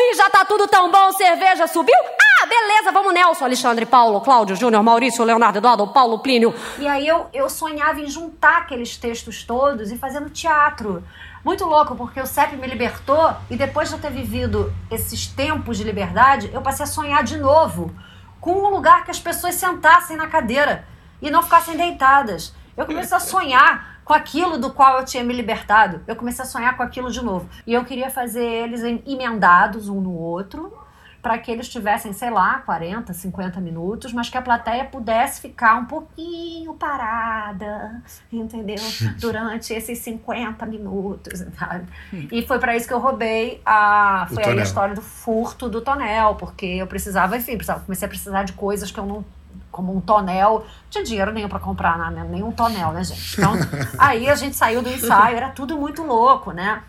E 0.00 0.14
já 0.14 0.30
tá 0.30 0.44
tudo 0.44 0.66
tão 0.66 0.90
bom. 0.90 1.12
Cerveja 1.12 1.66
subiu? 1.66 1.94
Ah, 2.42 2.46
beleza. 2.46 2.92
Vamos, 2.92 3.12
Nelson, 3.12 3.44
Alexandre, 3.44 3.84
Paulo, 3.84 4.20
Cláudio, 4.20 4.56
Júnior, 4.56 4.82
Maurício, 4.82 5.24
Leonardo, 5.24 5.58
Eduardo, 5.58 5.86
Paulo, 5.88 6.18
Plínio. 6.20 6.54
E 6.78 6.88
aí 6.88 7.06
eu, 7.06 7.26
eu 7.32 7.50
sonhava 7.50 8.00
em 8.00 8.08
juntar 8.08 8.58
aqueles 8.58 8.96
textos 8.96 9.44
todos 9.44 9.90
e 9.90 9.98
fazendo 9.98 10.30
teatro. 10.30 11.04
Muito 11.44 11.64
louco, 11.64 11.94
porque 11.94 12.20
o 12.20 12.26
CEP 12.26 12.56
me 12.56 12.66
libertou 12.66 13.32
e 13.50 13.56
depois 13.56 13.88
de 13.88 13.94
eu 13.94 14.00
ter 14.00 14.10
vivido 14.10 14.72
esses 14.90 15.26
tempos 15.26 15.78
de 15.78 15.84
liberdade, 15.84 16.50
eu 16.52 16.60
passei 16.60 16.84
a 16.84 16.86
sonhar 16.86 17.24
de 17.24 17.38
novo 17.38 17.94
com 18.40 18.52
um 18.52 18.68
lugar 18.68 19.04
que 19.04 19.10
as 19.10 19.18
pessoas 19.18 19.54
sentassem 19.54 20.16
na 20.16 20.26
cadeira 20.26 20.84
e 21.20 21.30
não 21.30 21.42
ficassem 21.42 21.76
deitadas. 21.76 22.54
Eu 22.76 22.86
comecei 22.86 23.16
a 23.16 23.20
sonhar 23.20 24.00
com 24.04 24.14
aquilo 24.14 24.58
do 24.58 24.72
qual 24.72 24.98
eu 24.98 25.04
tinha 25.04 25.22
me 25.22 25.32
libertado. 25.34 26.00
Eu 26.06 26.16
comecei 26.16 26.44
a 26.44 26.48
sonhar 26.48 26.76
com 26.76 26.82
aquilo 26.82 27.10
de 27.10 27.22
novo. 27.22 27.48
E 27.66 27.72
eu 27.74 27.84
queria 27.84 28.10
fazer 28.10 28.42
eles 28.44 28.82
em- 28.82 29.02
emendados 29.06 29.88
um 29.88 30.00
no 30.00 30.12
outro, 30.12 30.76
para 31.22 31.36
que 31.36 31.50
eles 31.50 31.68
tivessem, 31.68 32.14
sei 32.14 32.30
lá, 32.30 32.60
40, 32.64 33.12
50 33.12 33.60
minutos, 33.60 34.10
mas 34.14 34.30
que 34.30 34.38
a 34.38 34.42
plateia 34.42 34.86
pudesse 34.86 35.38
ficar 35.42 35.74
um 35.76 35.84
pouquinho 35.84 36.72
parada, 36.74 38.02
entendeu? 38.32 38.76
Durante 39.18 39.72
esses 39.74 39.98
50 39.98 40.64
minutos, 40.66 41.44
sabe? 41.58 41.86
E 42.32 42.42
foi 42.46 42.58
para 42.58 42.74
isso 42.74 42.88
que 42.88 42.94
eu 42.94 42.98
roubei 42.98 43.60
a. 43.66 44.26
Foi 44.28 44.42
aí 44.44 44.50
a 44.60 44.62
história 44.62 44.94
do 44.94 45.02
furto 45.02 45.68
do 45.68 45.80
tonel, 45.82 46.34
porque 46.36 46.64
eu 46.66 46.86
precisava, 46.86 47.36
enfim, 47.36 47.56
precisava, 47.56 47.80
comecei 47.80 48.06
a 48.06 48.08
precisar 48.08 48.42
de 48.44 48.52
coisas 48.54 48.90
que 48.90 48.98
eu 48.98 49.04
não. 49.06 49.24
Como 49.70 49.96
um 49.96 50.00
tonel. 50.00 50.60
Não 50.60 50.66
tinha 50.90 51.04
dinheiro 51.04 51.32
nenhum 51.32 51.48
para 51.48 51.58
comprar 51.60 51.96
né? 52.10 52.26
nenhum 52.28 52.50
tonel, 52.52 52.92
né, 52.92 53.04
gente? 53.04 53.34
Então, 53.38 53.52
aí 53.98 54.28
a 54.28 54.34
gente 54.34 54.56
saiu 54.56 54.82
do 54.82 54.88
ensaio, 54.88 55.36
era 55.36 55.50
tudo 55.50 55.78
muito 55.78 56.02
louco, 56.02 56.50
né? 56.52 56.82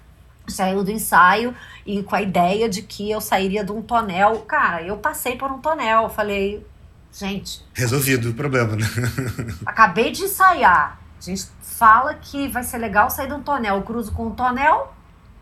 Saiu 0.48 0.84
do 0.84 0.90
ensaio 0.92 1.56
e 1.86 2.02
com 2.04 2.16
a 2.16 2.22
ideia 2.22 2.68
de 2.68 2.82
que 2.82 3.10
eu 3.10 3.22
sairia 3.22 3.64
de 3.64 3.72
um 3.72 3.82
tonel. 3.82 4.40
Cara, 4.48 4.82
eu 4.82 4.98
passei 4.98 5.36
por 5.36 5.52
um 5.52 5.60
tonel. 5.60 6.10
Falei, 6.10 6.66
gente, 7.14 7.64
Resolvido 7.74 8.32
o 8.32 8.34
problema, 8.34 8.76
né? 8.76 8.86
acabei 9.66 10.12
de 10.12 10.24
ensaiar. 10.24 11.00
A 11.20 11.24
gente 11.24 11.46
fala 11.62 12.16
que 12.16 12.48
vai 12.48 12.64
ser 12.64 12.80
legal 12.80 13.10
sair 13.12 13.28
de 13.28 13.34
um 13.34 13.44
tonel. 13.44 13.76
Eu 13.76 13.84
cruzo 13.84 14.12
com 14.12 14.28
um 14.28 14.32
tonel. 14.32 14.92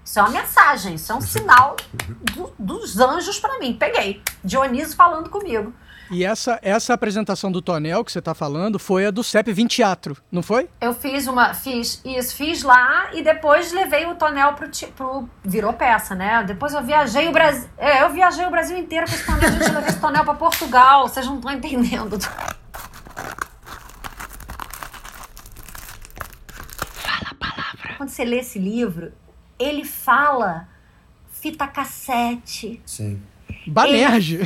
Isso 0.03 0.19
é 0.19 0.21
uma 0.23 0.31
mensagem, 0.31 0.95
isso 0.95 1.11
é 1.11 1.15
um 1.15 1.21
sinal 1.21 1.75
do- 2.35 2.51
dos 2.59 2.99
anjos 2.99 3.39
pra 3.39 3.59
mim. 3.59 3.73
Peguei. 3.73 4.21
Dioniso 4.43 4.95
falando 4.95 5.29
comigo. 5.29 5.73
E 6.11 6.25
essa, 6.25 6.59
essa 6.61 6.93
apresentação 6.93 7.51
do 7.51 7.61
Tonel 7.61 8.03
que 8.03 8.11
você 8.11 8.21
tá 8.21 8.33
falando 8.33 8.79
foi 8.79 9.05
a 9.05 9.11
do 9.11 9.23
CEP 9.23 9.53
20 9.53 9.79
Teatro, 9.79 10.17
não 10.31 10.41
foi? 10.43 10.67
Eu 10.81 10.93
fiz 10.93 11.27
uma. 11.27 11.53
Fiz 11.53 12.01
isso, 12.03 12.35
fiz 12.35 12.63
lá 12.63 13.11
e 13.13 13.21
depois 13.21 13.71
levei 13.71 14.05
o 14.07 14.15
tonel 14.15 14.53
pro, 14.53 14.67
pro. 14.95 15.29
Virou 15.43 15.71
peça, 15.71 16.15
né? 16.15 16.43
Depois 16.43 16.73
eu 16.73 16.83
viajei 16.83 17.29
o 17.29 17.31
Brasil. 17.31 17.69
É, 17.77 18.03
eu 18.03 18.09
viajei 18.09 18.45
o 18.45 18.49
Brasil 18.49 18.77
inteiro 18.77 19.05
com 19.07 19.13
esse 19.13 19.25
tonel. 19.25 19.47
A 19.47 19.51
gente 19.51 19.71
levou 19.71 19.87
esse 19.87 19.99
tonel 19.99 20.23
pra 20.25 20.33
Portugal. 20.33 21.07
Vocês 21.07 21.25
não 21.25 21.35
estão 21.37 21.51
entendendo. 21.51 22.19
Fala 26.93 27.29
a 27.31 27.35
palavra. 27.35 27.95
Quando 27.97 28.09
você 28.09 28.25
lê 28.25 28.39
esse 28.39 28.59
livro, 28.59 29.13
ele 29.57 29.85
fala 29.85 30.67
fita 31.31 31.67
cassete. 31.67 32.81
Sim. 32.85 33.21
Banerje. 33.67 34.39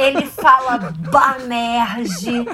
Ele 0.00 0.26
fala 0.26 0.78
banerje, 1.10 2.46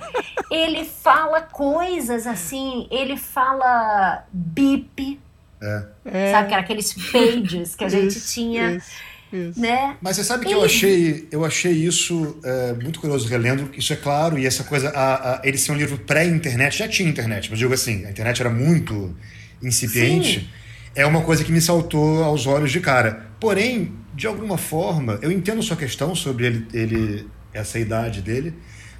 ele 0.50 0.84
fala 0.84 1.40
coisas 1.42 2.26
assim, 2.26 2.88
ele 2.90 3.16
fala 3.16 4.24
bip, 4.32 5.20
É. 5.62 6.32
sabe? 6.32 6.48
Que 6.48 6.54
era 6.54 6.62
aqueles 6.62 6.92
pages 7.12 7.74
que 7.76 7.84
a 7.84 7.88
gente 7.88 8.16
Isso, 8.18 8.34
tinha, 8.34 8.72
Isso, 8.76 8.90
isso. 9.32 9.60
né? 9.60 9.96
Mas 10.00 10.16
você 10.16 10.24
sabe 10.24 10.46
que 10.46 10.52
eu 10.52 10.64
achei, 10.64 11.28
eu 11.30 11.44
achei 11.44 11.72
isso 11.72 12.38
é, 12.44 12.72
muito 12.74 12.98
curioso 13.00 13.28
relendo, 13.28 13.70
isso 13.76 13.92
é 13.92 13.96
claro, 13.96 14.38
e 14.38 14.46
essa 14.46 14.64
coisa, 14.64 14.90
a, 14.90 15.36
a, 15.36 15.40
ele 15.44 15.56
ser 15.58 15.72
um 15.72 15.76
livro 15.76 15.98
pré-internet, 15.98 16.78
já 16.78 16.88
tinha 16.88 17.08
internet, 17.08 17.48
mas 17.50 17.58
digo 17.58 17.72
assim, 17.72 18.04
a 18.04 18.10
internet 18.10 18.40
era 18.40 18.50
muito 18.50 19.14
incipiente, 19.62 20.40
Sim. 20.40 20.48
é 20.94 21.06
uma 21.06 21.22
coisa 21.22 21.44
que 21.44 21.52
me 21.52 21.60
saltou 21.60 22.24
aos 22.24 22.46
olhos 22.46 22.70
de 22.72 22.80
cara. 22.80 23.26
Porém, 23.40 23.92
de 24.16 24.26
alguma 24.26 24.56
forma, 24.56 25.18
eu 25.20 25.30
entendo 25.30 25.62
sua 25.62 25.76
questão 25.76 26.14
sobre 26.14 26.46
ele, 26.46 26.68
ele 26.72 27.30
essa 27.52 27.78
idade 27.78 28.22
dele, 28.22 28.54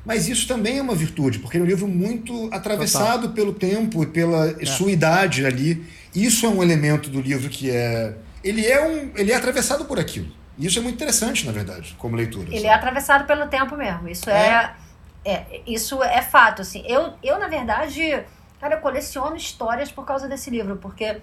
mas 0.05 0.29
isso 0.29 0.47
também 0.47 0.79
é 0.79 0.83
uma 0.83 0.95
virtude, 0.95 1.39
porque 1.39 1.57
ele 1.57 1.65
é 1.65 1.67
um 1.67 1.71
livro 1.71 1.89
muito 1.89 2.49
atravessado 2.53 3.31
pelo 3.31 3.53
tempo 3.55 4.03
e 4.03 4.07
pela 4.07 4.55
sua 4.67 4.93
idade 4.93 5.45
ali. 5.45 5.85
Isso 6.15 6.47
é 6.47 6.49
um 6.49 6.63
elemento 6.63 7.11
do 7.11 7.21
livro 7.21 7.49
que 7.49 7.71
é. 7.71 8.15
Ele 8.45 8.65
é 8.65 8.87
um. 8.87 9.11
Ele 9.17 9.33
é 9.33 9.35
atravessado 9.35 9.87
por 9.87 9.99
aquilo. 9.99 10.29
E 10.59 10.67
isso 10.67 10.79
é 10.79 10.83
muito 10.83 10.95
interessante, 10.95 11.45
na 11.45 11.53
verdade, 11.53 11.97
como 11.99 12.15
leitura. 12.15 12.49
Ele 12.49 12.57
sabe? 12.59 12.69
é 12.69 12.75
atravessado 12.75 13.27
pelo 13.27 13.47
tempo 13.49 13.77
mesmo. 13.77 14.09
Isso 14.09 14.31
é, 14.31 14.75
é- 15.25 15.61
isso 15.67 16.03
é 16.03 16.23
fato, 16.23 16.63
assim. 16.63 16.85
Eu, 16.87 17.15
eu 17.23 17.39
na 17.39 17.49
verdade, 17.49 18.23
cara, 18.61 18.77
eu 18.77 18.81
coleciono 18.81 19.37
histórias 19.37 19.91
por 19.91 20.07
causa 20.07 20.29
desse 20.29 20.51
livro, 20.51 20.77
porque 20.77 21.17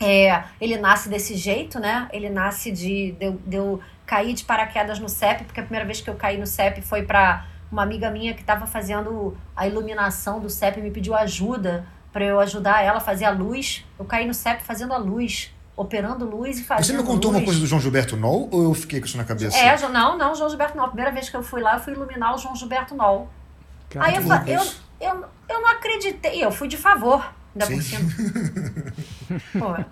é, 0.00 0.42
ele 0.60 0.76
nasce 0.78 1.08
desse 1.08 1.34
jeito, 1.36 1.78
né? 1.78 2.08
Ele 2.12 2.30
nasce 2.30 2.72
de, 2.72 3.12
de, 3.12 3.24
eu- 3.26 3.40
de 3.46 3.56
eu 3.56 3.80
cair 4.06 4.32
de 4.34 4.42
paraquedas 4.44 4.98
no 4.98 5.08
CEP, 5.08 5.44
porque 5.44 5.60
a 5.60 5.62
primeira 5.62 5.84
vez 5.86 6.00
que 6.00 6.08
eu 6.08 6.14
caí 6.14 6.38
no 6.38 6.46
CEP 6.46 6.80
foi 6.82 7.02
para 7.02 7.44
uma 7.70 7.82
amiga 7.82 8.10
minha 8.10 8.34
que 8.34 8.40
estava 8.40 8.66
fazendo 8.66 9.36
a 9.54 9.66
iluminação 9.68 10.40
do 10.40 10.48
CEP 10.50 10.80
e 10.80 10.82
me 10.82 10.90
pediu 10.90 11.14
ajuda 11.14 11.84
para 12.12 12.24
eu 12.24 12.40
ajudar 12.40 12.82
ela 12.82 12.96
a 12.96 13.00
fazer 13.00 13.24
a 13.26 13.30
luz. 13.30 13.84
Eu 13.98 14.04
caí 14.04 14.26
no 14.26 14.34
CEP 14.34 14.62
fazendo 14.64 14.92
a 14.92 14.96
luz, 14.96 15.54
operando 15.76 16.24
luz 16.24 16.58
e 16.58 16.64
fazendo 16.64 16.86
Você 16.86 16.92
me 16.94 17.04
contou 17.04 17.30
luz. 17.30 17.40
uma 17.40 17.44
coisa 17.44 17.60
do 17.60 17.66
João 17.66 17.80
Gilberto 17.80 18.16
Noll 18.16 18.48
ou 18.50 18.64
eu 18.64 18.74
fiquei 18.74 18.98
com 19.00 19.06
isso 19.06 19.16
na 19.16 19.24
cabeça? 19.24 19.56
É, 19.56 19.78
não, 19.88 20.18
não, 20.18 20.34
João 20.34 20.48
Gilberto 20.48 20.76
Noll. 20.76 20.86
A 20.86 20.88
primeira 20.88 21.12
vez 21.12 21.28
que 21.28 21.36
eu 21.36 21.42
fui 21.42 21.60
lá, 21.60 21.74
eu 21.74 21.80
fui 21.80 21.92
iluminar 21.92 22.34
o 22.34 22.38
João 22.38 22.56
Gilberto. 22.56 22.96
Cara, 22.96 24.06
Aí 24.06 24.16
eu, 24.16 24.22
eu, 24.22 24.66
eu, 25.00 25.24
eu 25.48 25.60
não 25.60 25.68
acreditei, 25.68 26.42
eu 26.44 26.50
fui 26.50 26.66
de 26.66 26.76
favor. 26.76 27.32
Ainda 27.54 27.66
Sim. 27.66 27.76
por 27.76 27.82
cima. 27.82 29.40
Pô, 29.58 29.84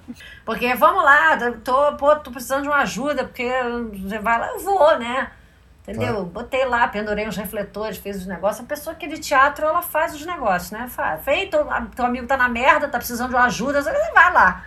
porque 0.45 0.75
vamos 0.75 1.03
lá, 1.03 1.37
tô, 1.65 1.95
pô, 1.97 2.15
tô 2.17 2.31
precisando 2.31 2.63
de 2.63 2.69
uma 2.69 2.79
ajuda, 2.79 3.25
porque 3.25 3.49
você 3.93 4.19
vai 4.19 4.39
lá, 4.39 4.49
eu 4.49 4.61
vou, 4.61 4.99
né? 4.99 5.31
Entendeu? 5.83 6.15
Claro. 6.15 6.27
Botei 6.27 6.65
lá, 6.67 6.87
pendurei 6.87 7.27
uns 7.27 7.37
refletores, 7.37 7.97
fiz 7.97 8.19
os 8.19 8.27
negócios. 8.27 8.65
A 8.65 8.69
pessoa 8.69 8.95
que 8.95 9.07
é 9.07 9.09
de 9.09 9.19
teatro, 9.19 9.65
ela 9.65 9.81
faz 9.81 10.15
os 10.15 10.25
negócios, 10.25 10.71
né? 10.71 10.87
Faz. 10.89 11.25
Vem, 11.25 11.49
teu, 11.49 11.67
teu 11.97 12.05
amigo 12.05 12.27
tá 12.27 12.37
na 12.37 12.49
merda, 12.49 12.89
tá 12.89 12.99
precisando 12.99 13.31
de 13.31 13.37
uma 13.37 13.47
ajuda, 13.47 13.83
você 13.83 13.91
vai 14.13 14.33
lá. 14.33 14.65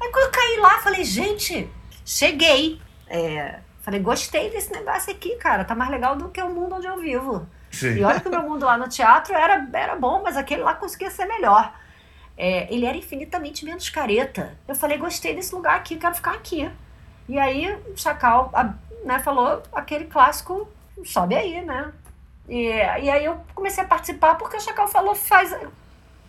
Aí 0.00 0.10
quando 0.10 0.24
eu 0.24 0.30
caí 0.30 0.56
lá, 0.58 0.78
falei, 0.80 1.04
gente, 1.04 1.70
cheguei. 2.04 2.80
É, 3.06 3.60
falei, 3.82 4.00
gostei 4.00 4.50
desse 4.50 4.72
negócio 4.72 5.12
aqui, 5.12 5.36
cara. 5.36 5.64
Tá 5.64 5.74
mais 5.74 5.90
legal 5.90 6.16
do 6.16 6.30
que 6.30 6.40
o 6.42 6.48
mundo 6.48 6.76
onde 6.76 6.86
eu 6.86 6.98
vivo. 6.98 7.46
Sim. 7.70 7.96
E 7.96 8.04
olha 8.04 8.18
que 8.20 8.28
o 8.28 8.30
meu 8.30 8.42
mundo 8.42 8.64
lá 8.64 8.78
no 8.78 8.88
teatro 8.88 9.34
era, 9.34 9.68
era 9.72 9.96
bom, 9.96 10.22
mas 10.22 10.36
aquele 10.36 10.62
lá 10.62 10.74
conseguia 10.74 11.10
ser 11.10 11.26
melhor. 11.26 11.74
É, 12.36 12.72
ele 12.72 12.84
era 12.86 12.96
infinitamente 12.96 13.64
menos 13.64 13.88
careta. 13.88 14.56
Eu 14.66 14.74
falei, 14.74 14.98
gostei 14.98 15.34
desse 15.34 15.54
lugar 15.54 15.76
aqui, 15.76 15.96
quero 15.96 16.14
ficar 16.14 16.32
aqui. 16.32 16.68
E 17.28 17.38
aí 17.38 17.72
o 17.86 17.96
Chacal 17.96 18.50
a- 18.52 18.74
né, 19.04 19.18
falou 19.20 19.62
aquele 19.72 20.06
clássico, 20.06 20.68
sobe 21.04 21.34
aí, 21.36 21.62
né? 21.62 21.92
E, 22.48 22.66
e 22.66 23.10
aí 23.10 23.24
eu 23.24 23.38
comecei 23.54 23.82
a 23.82 23.86
participar 23.86 24.34
porque 24.36 24.56
o 24.56 24.60
Chacal 24.60 24.88
falou, 24.88 25.14
faz. 25.14 25.54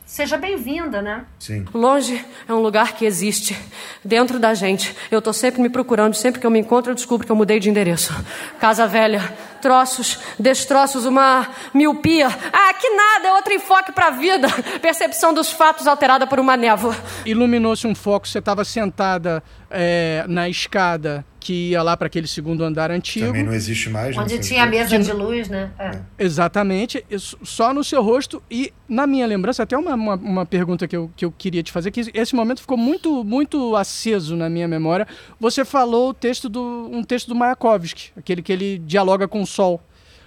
Seja 0.06 0.38
bem-vinda, 0.38 1.02
né? 1.02 1.26
Sim. 1.40 1.66
Longe 1.74 2.24
é 2.48 2.54
um 2.54 2.60
lugar 2.60 2.94
que 2.94 3.06
existe, 3.06 3.60
dentro 4.04 4.38
da 4.38 4.54
gente. 4.54 4.96
Eu 5.10 5.20
tô 5.20 5.34
sempre 5.34 5.60
me 5.60 5.68
procurando, 5.68 6.14
sempre 6.14 6.40
que 6.40 6.46
eu 6.46 6.52
me 6.52 6.60
encontro 6.60 6.92
eu 6.92 6.96
descubro 6.96 7.26
que 7.26 7.32
eu 7.32 7.36
mudei 7.36 7.60
de 7.60 7.72
endereço. 7.72 8.14
Casa 8.60 8.86
velha, 8.86 9.34
troços, 9.64 10.20
destroços, 10.40 11.06
uma 11.06 11.48
miopia. 11.74 12.28
Ah, 12.28 12.74
que 12.76 12.88
nada, 12.88 13.30
é 13.30 13.34
outro 13.34 13.52
enfoque 13.52 13.92
pra 13.92 14.12
vida. 14.12 14.48
Percepção 14.80 15.34
dos 15.34 15.52
fatos 15.52 15.88
alterada 15.88 16.28
por 16.28 16.40
uma 16.40 16.56
névoa. 16.56 16.96
Iluminou-se 17.26 17.88
um 17.88 17.96
foco, 17.96 18.28
você 18.28 18.38
estava 18.38 18.64
sentada 18.64 19.44
é, 19.72 20.24
na 20.28 20.48
escada 20.48 21.26
que 21.46 21.70
ia 21.70 21.84
lá 21.84 21.96
para 21.96 22.08
aquele 22.08 22.26
segundo 22.28 22.64
andar 22.64 22.90
antigo. 22.90 23.28
Também 23.28 23.44
não 23.44 23.54
existe 23.54 23.88
mais. 23.88 24.16
né? 24.16 24.24
Onde 24.24 24.40
tinha 24.40 24.64
a 24.64 24.66
mesa 24.66 24.98
de 24.98 25.12
luz, 25.14 25.48
né? 25.48 25.70
É. 25.78 25.92
Exatamente, 26.18 27.06
isso 27.08 27.38
só 27.44 27.72
no 27.72 27.84
seu 27.84 28.02
rosto 28.02 28.42
e 28.50 28.74
na 28.90 29.06
minha 29.06 29.28
lembrança, 29.28 29.62
até 29.62 29.78
uma, 29.78 29.94
uma, 29.94 30.16
uma 30.16 30.46
pergunta 30.46 30.88
que 30.88 30.98
eu, 30.98 31.12
que 31.16 31.24
eu 31.24 31.32
queria 31.32 31.62
te 31.62 31.72
fazer, 31.72 31.92
que 31.92 32.10
esse 32.16 32.36
momento 32.36 32.62
ficou 32.62 32.78
muito 32.78 33.24
muito 33.24 33.76
aceso 33.76 34.36
na 34.36 34.50
minha 34.50 34.68
memória. 34.68 35.08
Você 35.40 35.64
falou 35.64 36.10
o 36.10 36.14
texto 36.16 36.50
do, 36.50 36.90
um 36.92 37.04
texto 37.04 37.28
do 37.28 37.36
Mayakovsky, 37.36 38.12
aquele 38.18 38.42
que 38.42 38.52
ele 38.52 38.80
dialoga 38.80 39.28
com 39.28 39.42
o 39.44 39.46
sol. 39.46 39.80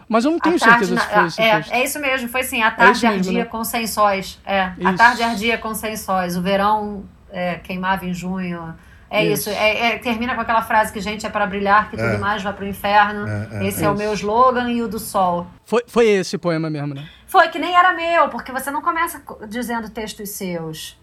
Mas 0.08 0.24
eu 0.24 0.30
não 0.30 0.38
tenho 0.38 0.54
A 0.54 0.58
tarde 0.60 0.86
certeza 0.86 0.94
na- 0.94 1.00
se 1.02 1.14
foi 1.14 1.26
esse 1.26 1.42
é, 1.42 1.56
texto. 1.56 1.72
é 1.72 1.84
isso 1.84 1.98
mesmo, 2.00 2.28
foi 2.28 2.40
assim, 2.42 2.62
a 2.62 2.70
tarde 2.70 2.96
isso 2.96 3.06
mesmo, 3.08 3.18
ardia 3.26 3.38
né? 3.40 3.44
com 3.44 3.64
sem 3.64 3.86
sóis. 3.88 4.38
É, 4.46 4.60
a 4.62 4.74
Isso. 4.78 4.96
tarde 4.96 5.22
ardia 5.22 5.58
com 5.58 5.74
sem 5.74 5.96
sóis. 5.96 6.36
O 6.36 6.40
verão 6.42 7.04
é, 7.30 7.56
queimava 7.56 8.06
em 8.06 8.14
junho. 8.14 8.72
É 9.10 9.24
Isso. 9.24 9.48
isso, 9.48 9.58
é- 9.58 9.94
é- 9.94 9.98
termina 9.98 10.34
com 10.34 10.40
aquela 10.42 10.60
frase 10.62 10.92
que 10.92 11.00
gente 11.00 11.24
é 11.24 11.30
para 11.30 11.46
brilhar, 11.46 11.88
que 11.90 11.96
tudo 11.96 12.08
É. 12.10 12.18
mais 12.18 12.42
vai 12.42 12.52
para 12.52 12.64
o 12.64 12.68
inferno. 12.68 13.26
É, 13.26 13.48
é, 13.64 13.66
Esse 13.68 13.82
é, 13.84 13.88
o 13.90 13.94
meu 13.96 14.12
slogan 14.12 14.68
e 14.70 14.82
o 14.82 14.88
do 14.88 14.98
sol. 14.98 15.46
Foi, 15.64 15.82
foi 15.86 16.06
esse 16.08 16.36
poema 16.36 16.68
mesmo, 16.68 16.94
né? 16.94 17.08
Foi 17.26 17.48
que 17.48 17.58
nem 17.58 17.74
era 17.74 17.94
meu, 17.94 18.28
porque 18.28 18.52
você 18.52 18.70
não 18.70 18.82
começa 18.82 19.20
co- 19.20 19.46
dizendo 19.46 19.88
textos 19.88 20.28
seus, 20.30 20.98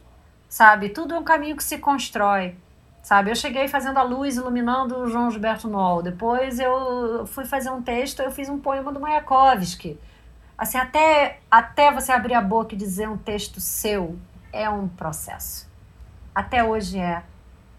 sabe? 0.48 0.89
Tudo 0.89 1.15
é 1.15 1.20
um 1.20 1.24
caminho 1.24 1.56
que 1.56 1.63
se 1.63 1.80
constrói, 1.80 2.56
sabe? 3.02 3.32
Eu 3.32 3.36
cheguei 3.36 3.68
fazendo 3.68 3.98
a 3.98 4.04
luz 4.04 4.36
iluminando 4.38 5.00
o 5.00 5.08
João 5.10 5.32
Gilberto 5.32 5.68
Noll. 5.68 6.04
Depois 6.04 6.60
eu 6.60 7.26
fui 7.26 7.46
fazer 7.46 7.72
um 7.72 7.82
texto, 7.82 8.22
eu 8.22 8.32
fiz 8.32 8.50
um 8.50 8.60
poema 8.60 8.91
do 8.94 9.00
Mayakovsky. 9.00 10.00
Assim, 10.58 10.78
até, 10.78 11.39
até 11.50 11.91
você 11.91 12.12
abrir 12.12 12.36
a 12.36 12.41
boca 12.41 12.76
e 12.76 12.78
dizer 12.78 13.10
um 13.10 13.18
texto 13.18 13.60
seu 13.60 14.15
é 14.54 14.70
um 14.70 14.88
processo. 14.88 15.68
Até 16.34 16.63
hoje 16.63 17.00
é. 17.00 17.24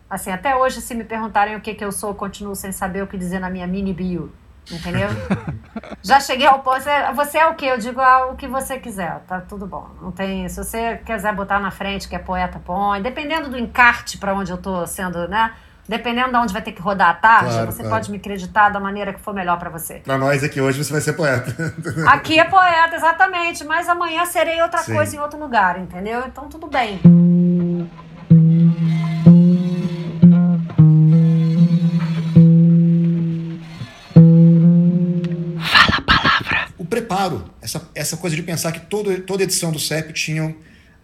Assim, 0.09 0.31
até 0.31 0.55
hoje, 0.55 0.81
se 0.81 0.95
me 0.95 1.05
perguntarem 1.05 1.57
o 1.57 1.61
que, 1.61 1.75
que 1.75 1.85
eu 1.85 1.91
sou, 1.91 2.11
eu 2.11 2.15
continuo 2.15 2.55
sem 2.55 2.71
saber 2.73 3.03
o 3.03 3.07
que 3.07 3.19
dizer 3.19 3.41
na 3.41 3.51
minha 3.51 3.67
mini 3.67 3.93
bio. 3.93 4.33
Entendeu? 4.71 5.09
Já 6.03 6.19
cheguei 6.19 6.47
ao 6.47 6.61
ponto. 6.61 6.83
Você, 7.15 7.39
é 7.39 7.47
o 7.47 7.55
quê? 7.55 7.67
Eu 7.67 7.79
digo 7.79 8.01
ah, 8.01 8.31
o 8.33 8.37
que 8.37 8.49
você 8.49 8.79
quiser, 8.79 9.21
tá 9.27 9.41
tudo 9.41 9.67
bom. 9.67 9.89
Não 10.01 10.11
tem. 10.11 10.49
Se 10.49 10.57
você 10.57 10.97
quiser 11.05 11.33
botar 11.35 11.61
na 11.61 11.71
frente 11.71 12.09
que 12.09 12.17
é 12.17 12.19
poeta, 12.19 12.61
põe. 12.65 13.01
Dependendo 13.01 13.49
do 13.49 13.59
encarte 13.59 14.19
para 14.19 14.35
onde 14.35 14.51
eu 14.51 14.59
tô 14.59 14.87
sendo, 14.87 15.29
né? 15.29 15.53
Dependendo 15.89 16.31
de 16.31 16.37
onde 16.37 16.53
vai 16.53 16.63
ter 16.63 16.73
que 16.73 16.83
rodar 16.83 17.11
a 17.11 17.15
tarde, 17.15 17.51
Claro, 17.51 17.67
você 17.71 17.83
claro. 17.83 17.97
pode 17.97 18.11
me 18.11 18.17
acreditar 18.17 18.71
da 18.71 18.81
maneira 18.81 19.13
que 19.13 19.21
for 19.21 19.33
melhor 19.33 19.57
para 19.57 19.71
você. 19.71 20.01
Pra 20.01 20.19
nós 20.19 20.43
aqui 20.43 20.61
hoje 20.61 20.83
você 20.83 20.91
vai 20.91 21.01
ser 21.01 21.13
poeta. 21.13 21.55
Aqui 22.11 22.41
é 22.41 22.45
poeta, 22.45 22.97
exatamente, 22.97 23.63
mas 23.65 23.89
amanhã 23.89 24.27
serei 24.27 24.61
outra 24.61 24.81
Sim. 24.81 24.95
coisa 24.95 25.15
em 25.15 25.21
outro 25.21 25.39
lugar, 25.39 25.79
entendeu? 25.79 26.25
Então 26.27 26.49
tudo 26.49 26.67
bem. 26.67 27.01
O 37.35 37.41
preparo, 37.41 37.51
essa, 37.61 37.89
essa 37.95 38.17
coisa 38.17 38.37
de 38.37 38.43
pensar 38.43 38.73
que 38.73 38.81
todo, 38.81 39.21
toda 39.23 39.43
edição 39.43 39.73
do 39.73 39.79
CEP 39.79 40.13
tinha 40.13 40.55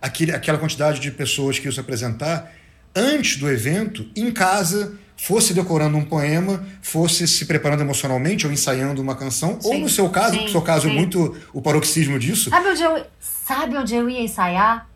aquele, 0.00 0.32
aquela 0.32 0.58
quantidade 0.58 1.00
de 1.00 1.10
pessoas 1.10 1.58
que 1.58 1.66
iam 1.66 1.72
se 1.72 1.80
apresentar 1.80 2.52
antes 2.94 3.36
do 3.36 3.50
evento, 3.50 4.06
em 4.14 4.30
casa, 4.30 4.94
fosse 5.16 5.54
decorando 5.54 5.96
um 5.96 6.04
poema, 6.04 6.64
fosse 6.82 7.26
se 7.26 7.46
preparando 7.46 7.80
emocionalmente 7.80 8.46
ou 8.46 8.52
ensaiando 8.52 9.00
uma 9.00 9.14
canção, 9.14 9.58
ou 9.62 9.72
Sim, 9.72 9.82
no 9.82 9.88
seu 9.88 10.10
caso, 10.10 10.34
sim, 10.34 10.42
no 10.44 10.48
seu 10.48 10.62
caso 10.62 10.88
é 10.88 10.90
sim. 10.90 10.96
muito 10.96 11.36
o 11.52 11.62
paroxismo 11.62 12.18
disso, 12.18 12.50
Sabe 12.50 12.68
onde 12.68 12.82
eu, 12.82 13.06
sabe 13.20 13.76
onde 13.76 13.94
eu 13.94 14.08
ia 14.08 14.20
ensaiar? 14.20 14.88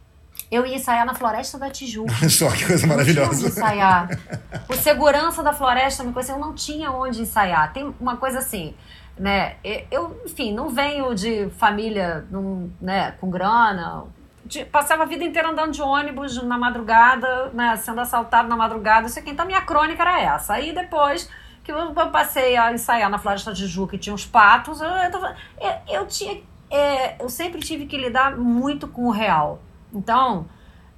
Eu 0.49 0.65
ia 0.65 0.77
ensaiar 0.77 1.05
na 1.05 1.12
Floresta 1.15 1.59
da 1.59 1.69
Tijuca. 1.71 2.12
só 2.31 2.49
que 2.51 2.67
coisa 2.67 2.87
Não 2.87 2.95
maravilhosa. 2.95 3.49
ensaiar. 3.49 4.09
O 4.69 4.75
segurança 4.75 5.43
da 5.43 5.53
floresta 5.53 6.05
me 6.05 6.12
conheceu, 6.12 6.37
eu 6.37 6.41
não 6.41 6.55
tinha 6.55 6.93
onde 6.93 7.23
ensaiar. 7.23 7.73
Tem 7.73 7.93
uma 7.99 8.17
coisa 8.17 8.39
assim, 8.39 8.73
né? 9.18 9.57
Eu, 9.90 10.20
enfim, 10.24 10.52
não 10.52 10.68
venho 10.68 11.14
de 11.14 11.48
família 11.50 12.24
num, 12.31 12.70
né, 12.81 13.12
com 13.12 13.31
grana. 13.31 14.05
De- 14.44 14.64
passava 14.64 15.02
a 15.02 15.07
vida 15.07 15.24
inteira 15.24 15.48
andando 15.48 15.72
de 15.72 15.83
ônibus 15.83 16.42
na 16.42 16.57
madrugada, 16.59 17.50
né, 17.52 17.76
sendo 17.76 18.00
assaltado 18.00 18.48
na 18.48 18.57
madrugada. 18.57 19.07
Isso 19.07 19.18
aqui, 19.18 19.31
então 19.31 19.46
minha 19.46 19.62
crônica 19.62 20.02
era 20.02 20.20
essa. 20.20 20.55
Aí 20.55 20.72
depois 20.72 21.29
que 21.64 21.72
eu 21.72 21.92
passei 22.12 22.57
a 22.57 22.72
ensaiar 22.72 23.11
na 23.11 23.18
Floresta 23.18 23.50
da 23.50 23.57
Tijuca 23.57 23.96
e 23.96 23.98
tinha 23.98 24.14
os 24.14 24.24
patos, 24.24 24.81
eu, 24.81 24.88
eu, 24.88 26.00
eu 26.00 26.07
tinha. 26.07 26.40
é, 26.70 27.20
eu 27.20 27.29
sempre 27.29 27.61
tive 27.61 27.87
que 27.87 27.96
lidar 27.96 28.37
muito 28.37 28.87
com 28.87 29.07
o 29.07 29.11
real. 29.11 29.61
Então, 29.92 30.46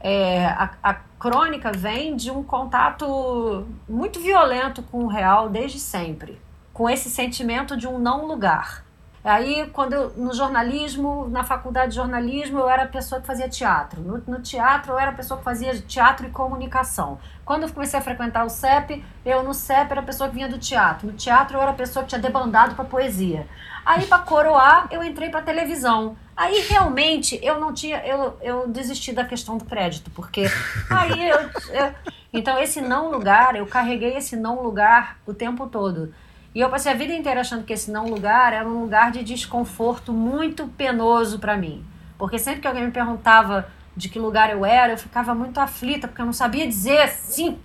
é, 0.01 0.45
a, 0.47 0.71
a 0.83 0.95
crônica 1.19 1.73
vem 1.73 2.15
de 2.17 2.31
um 2.31 2.43
contato 2.43 3.67
muito 3.89 4.21
violento 4.21 4.83
com 4.83 5.05
o 5.05 5.07
real 5.07 5.49
desde 5.49 5.79
sempre, 5.81 6.39
com 6.79 6.89
esse 6.89 7.11
sentimento 7.11 7.77
de 7.77 7.89
um 7.89 7.99
não 7.99 8.25
lugar. 8.25 8.85
Aí, 9.25 9.69
quando 9.73 9.95
eu, 9.95 10.11
no 10.17 10.33
jornalismo, 10.33 11.29
na 11.29 11.43
faculdade 11.43 11.89
de 11.91 11.97
jornalismo, 11.97 12.61
eu 12.61 12.69
era 12.69 12.85
a 12.85 12.87
pessoa 12.87 13.21
que 13.21 13.27
fazia 13.27 13.49
teatro. 13.49 14.01
No, 14.01 14.23
no 14.29 14.41
teatro, 14.41 14.93
eu 14.93 14.99
era 14.99 15.11
a 15.11 15.15
pessoa 15.15 15.39
que 15.39 15.45
fazia 15.45 15.75
teatro 15.81 16.29
e 16.29 16.31
comunicação. 16.31 17.19
Quando 17.45 17.65
eu 17.65 17.69
comecei 17.69 17.99
a 17.99 18.03
frequentar 18.03 18.45
o 18.47 18.49
CEP, 18.49 19.05
eu 19.27 19.43
no 19.43 19.53
CEP 19.53 19.91
era 19.91 20.01
a 20.01 20.05
pessoa 20.05 20.29
que 20.29 20.37
vinha 20.37 20.49
do 20.49 20.57
teatro. 20.57 21.09
No 21.09 21.15
teatro, 21.15 21.57
eu 21.57 21.61
era 21.61 21.73
a 21.73 21.75
pessoa 21.75 22.05
que 22.05 22.11
tinha 22.11 22.21
debandado 22.21 22.77
para 22.77 22.85
poesia. 22.85 23.45
Aí, 23.85 24.07
para 24.07 24.21
coroar, 24.23 24.87
eu 24.93 25.03
entrei 25.03 25.31
para 25.31 25.43
televisão. 25.43 26.17
Aí, 26.37 26.61
realmente, 26.69 27.41
eu 27.43 27.59
não 27.59 27.75
tinha. 27.75 27.99
Eu, 28.07 28.39
eu 28.41 28.69
desisti 28.69 29.13
da 29.13 29.25
questão 29.25 29.59
do 29.59 29.65
crédito, 29.65 30.13
porque 30.13 30.45
aí 30.91 31.29
eu, 31.29 31.41
eu- 31.75 31.95
Então, 32.33 32.57
esse 32.59 32.81
não 32.81 33.11
lugar, 33.11 33.57
eu 33.57 33.67
carreguei 33.67 34.17
esse 34.17 34.37
não 34.37 34.63
lugar 34.63 35.19
o 35.27 35.35
tempo 35.35 35.67
todo. 35.67 36.15
E 36.59 36.61
eu 36.61 36.69
passei 36.69 36.91
a 36.91 36.95
vida 36.97 37.15
inteira 37.15 37.41
achando 37.41 37.63
que 37.63 37.73
esse 37.73 37.89
não 37.89 38.07
lugar 38.07 38.53
era 38.53 38.69
um 38.69 38.81
lugar 38.81 39.13
de 39.13 39.23
desconforto 39.23 40.13
muito 40.13 40.67
penoso 40.67 41.39
para 41.39 41.57
mim. 41.57 41.85
Porque 42.19 42.37
sempre 42.37 42.61
que 42.61 42.67
alguém 42.67 42.85
me 42.85 42.91
perguntava 42.91 43.71
de 43.97 44.09
que 44.09 44.19
lugar 44.19 44.51
eu 44.51 44.65
era, 44.65 44.95
eu 44.95 44.99
ficava 44.99 45.37
muito 45.37 45.61
aflita, 45.61 46.09
porque 46.09 46.21
eu 46.21 46.27
não 46.27 46.33
sabia 46.33 46.67
dizer 46.67 47.11
sim 47.11 47.61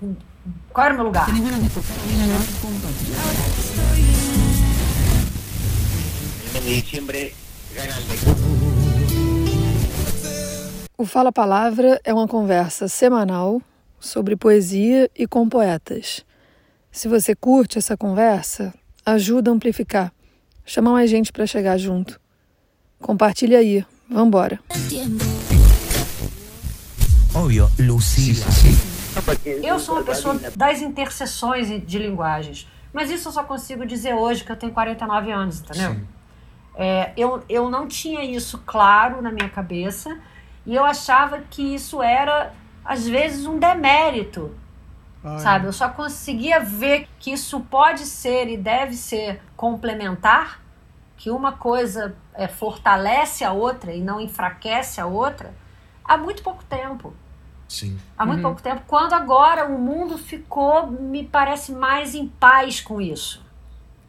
qual 0.71 0.85
era 0.85 0.93
o 0.93 0.97
meu 0.97 1.05
lugar. 1.07 1.25
O 10.95 11.05
Fala 11.07 11.31
Palavra 11.31 11.99
é 12.03 12.13
uma 12.13 12.27
conversa 12.27 12.87
semanal 12.87 13.59
sobre 13.99 14.35
poesia 14.35 15.09
e 15.17 15.25
com 15.25 15.49
poetas. 15.49 16.23
Se 16.91 17.07
você 17.07 17.33
curte 17.33 17.79
essa 17.79 17.97
conversa, 17.97 18.71
ajuda 19.05 19.51
a 19.51 19.53
amplificar. 19.53 20.11
Chama 20.65 20.91
mais 20.91 21.09
gente 21.09 21.31
para 21.31 21.45
chegar 21.45 21.77
junto. 21.77 22.19
Compartilha 22.99 23.59
aí. 23.59 23.85
Vambora. 24.09 24.59
Obvio, 27.33 27.69
Lucila. 27.79 28.45
Eu 29.63 29.79
sou 29.79 29.95
uma 29.95 30.03
pessoa 30.03 30.39
das 30.55 30.81
interseções 30.81 31.67
de 31.85 31.99
linguagens. 31.99 32.67
Mas 32.93 33.09
isso 33.09 33.27
eu 33.27 33.31
só 33.31 33.43
consigo 33.43 33.85
dizer 33.85 34.13
hoje, 34.13 34.43
que 34.43 34.51
eu 34.51 34.55
tenho 34.55 34.71
49 34.71 35.31
anos, 35.31 35.59
entendeu? 35.59 35.93
Sim. 35.93 36.07
É, 36.75 37.11
eu, 37.17 37.43
eu 37.49 37.69
não 37.69 37.87
tinha 37.87 38.23
isso 38.23 38.59
claro 38.65 39.21
na 39.21 39.31
minha 39.31 39.49
cabeça. 39.49 40.15
E 40.65 40.75
eu 40.75 40.85
achava 40.85 41.41
que 41.49 41.61
isso 41.61 42.01
era, 42.01 42.53
às 42.85 43.07
vezes, 43.07 43.45
um 43.45 43.57
demérito, 43.57 44.51
Ai, 45.23 45.39
sabe? 45.39 45.67
Eu 45.67 45.73
só 45.73 45.89
conseguia 45.89 46.59
ver 46.59 47.07
que 47.19 47.31
isso 47.31 47.59
pode 47.61 48.05
ser 48.05 48.47
e 48.47 48.57
deve 48.57 48.95
ser 48.95 49.41
complementar, 49.55 50.61
que 51.17 51.29
uma 51.31 51.53
coisa 51.53 52.15
é, 52.33 52.47
fortalece 52.47 53.43
a 53.43 53.51
outra 53.53 53.93
e 53.93 54.01
não 54.01 54.19
enfraquece 54.19 54.99
a 55.01 55.05
outra, 55.05 55.53
há 56.03 56.17
muito 56.17 56.43
pouco 56.43 56.63
tempo. 56.65 57.13
Sim. 57.67 58.01
Há 58.17 58.25
muito 58.25 58.39
Uhum. 58.39 58.41
pouco 58.41 58.61
tempo, 58.61 58.83
quando 58.87 59.13
agora 59.13 59.65
o 59.67 59.77
mundo 59.79 60.17
ficou, 60.17 60.87
me 60.87 61.23
parece, 61.23 61.71
mais 61.71 62.15
em 62.15 62.27
paz 62.27 62.81
com 62.81 62.99
isso. 63.01 63.43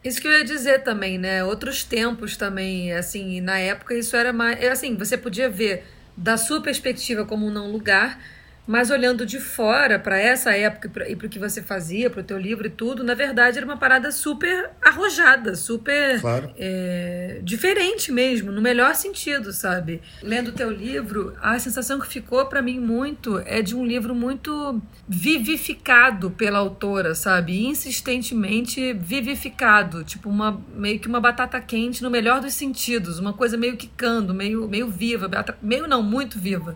Isso 0.03 0.21
que 0.21 0.27
eu 0.27 0.31
ia 0.31 0.43
dizer 0.45 0.83
também, 0.83 1.17
né? 1.17 1.43
Outros 1.43 1.83
tempos 1.83 2.37
também, 2.37 2.93
assim, 2.93 3.41
na 3.41 3.57
época 3.57 3.95
isso 3.95 4.15
era 4.15 4.31
mais. 4.31 4.61
é 4.61 4.69
Assim, 4.69 4.95
você 4.95 5.17
podia 5.17 5.49
ver 5.49 5.85
da 6.15 6.37
sua 6.37 6.61
perspectiva 6.61 7.25
como 7.25 7.47
um 7.47 7.51
não 7.51 7.71
lugar, 7.71 8.19
mas 8.67 8.89
olhando 8.89 9.25
de 9.25 9.39
fora 9.39 9.99
para 9.99 10.17
essa 10.19 10.51
época 10.55 10.91
e 11.07 11.15
para 11.15 11.27
o 11.27 11.29
que 11.29 11.37
você 11.37 11.61
fazia, 11.61 12.09
para 12.09 12.21
o 12.21 12.23
teu 12.23 12.37
livro 12.37 12.67
e 12.67 12.69
tudo, 12.69 13.03
na 13.03 13.13
verdade 13.13 13.57
era 13.57 13.65
uma 13.65 13.77
parada 13.77 14.11
super 14.11 14.71
arrojada, 14.81 15.55
super 15.55 16.19
Claro. 16.19 16.51
é, 16.57 17.39
diferente 17.43 18.11
mesmo, 18.11 18.51
no 18.51 18.61
melhor 18.61 18.95
sentido, 18.95 19.53
sabe? 19.53 20.01
Lendo 20.21 20.49
o 20.49 20.51
teu 20.53 20.71
livro, 20.71 21.35
a 21.41 21.57
sensação 21.59 21.99
que 21.99 22.07
ficou 22.07 22.45
pra 22.47 22.61
mim 22.61 22.79
muito 22.79 23.39
é 23.45 23.61
de 23.61 23.75
um 23.75 23.85
livro 23.85 24.15
muito 24.15 24.81
vivificado 25.07 26.31
pela 26.31 26.59
autora, 26.59 27.13
sabe? 27.13 27.65
Insistentemente 27.65 28.93
vivificado, 28.93 30.03
tipo 30.03 30.29
uma 30.29 30.59
meio 30.75 30.99
que 30.99 31.07
uma 31.07 31.19
batata 31.19 31.59
quente 31.61 32.01
no 32.01 32.09
melhor 32.09 32.41
dos 32.41 32.53
sentidos, 32.53 33.19
uma 33.19 33.33
coisa 33.33 33.57
meio 33.57 33.77
quicando, 33.77 34.33
meio 34.33 34.67
meio 34.67 34.87
viva, 34.89 35.29
meio 35.61 35.87
não 35.87 36.01
muito 36.01 36.39
viva. 36.39 36.75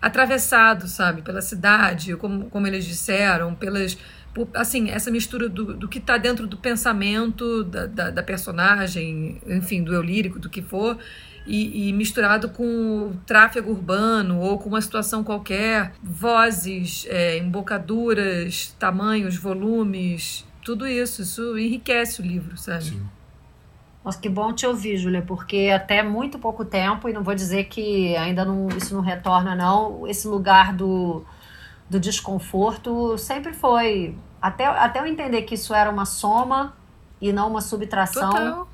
Atravessado, 0.00 0.86
sabe, 0.86 1.22
pela 1.22 1.40
cidade, 1.42 2.14
como, 2.16 2.48
como 2.50 2.66
eles 2.66 2.84
disseram, 2.84 3.54
pelas 3.54 3.98
por- 4.34 4.48
assim, 4.54 4.90
essa 4.90 5.10
mistura 5.10 5.48
do, 5.48 5.74
do 5.74 5.88
que 5.88 5.98
está 5.98 6.16
dentro 6.16 6.46
do 6.46 6.56
pensamento 6.56 7.64
da, 7.64 7.86
da, 7.86 8.10
da 8.10 8.22
personagem, 8.22 9.40
enfim, 9.46 9.82
do 9.82 9.92
eu 9.92 10.02
lírico, 10.02 10.38
do 10.38 10.48
que 10.48 10.62
for, 10.62 10.98
e, 11.46 11.88
e 11.88 11.92
misturado 11.92 12.50
com 12.50 12.64
o 12.64 13.20
tráfego 13.26 13.70
urbano 13.70 14.38
ou 14.38 14.58
com 14.58 14.68
uma 14.68 14.80
situação 14.82 15.24
qualquer, 15.24 15.92
vozes, 16.02 17.06
é, 17.08 17.38
embocaduras, 17.38 18.74
tamanhos, 18.78 19.36
volumes, 19.36 20.46
tudo 20.62 20.86
isso, 20.86 21.22
isso 21.22 21.58
enriquece 21.58 22.20
o 22.20 22.24
livro, 22.24 22.56
sabe? 22.56 22.84
Sim. 22.84 23.02
Nossa, 24.08 24.18
que 24.18 24.28
bom 24.30 24.54
te 24.54 24.66
ouvir, 24.66 24.96
Júlia, 24.96 25.20
porque 25.20 25.70
até 25.70 26.02
muito 26.02 26.38
pouco 26.38 26.64
tempo, 26.64 27.10
e 27.10 27.12
não 27.12 27.22
vou 27.22 27.34
dizer 27.34 27.64
que 27.64 28.16
ainda 28.16 28.42
não, 28.42 28.66
isso 28.68 28.94
não 28.94 29.02
retorna, 29.02 29.54
não, 29.54 30.06
esse 30.06 30.26
lugar 30.26 30.72
do, 30.72 31.22
do 31.90 32.00
desconforto 32.00 33.18
sempre 33.18 33.52
foi. 33.52 34.16
Até, 34.40 34.64
até 34.64 35.00
eu 35.00 35.06
entender 35.06 35.42
que 35.42 35.56
isso 35.56 35.74
era 35.74 35.90
uma 35.90 36.06
soma 36.06 36.74
e 37.20 37.34
não 37.34 37.50
uma 37.50 37.60
subtração. 37.60 38.30
Total. 38.30 38.68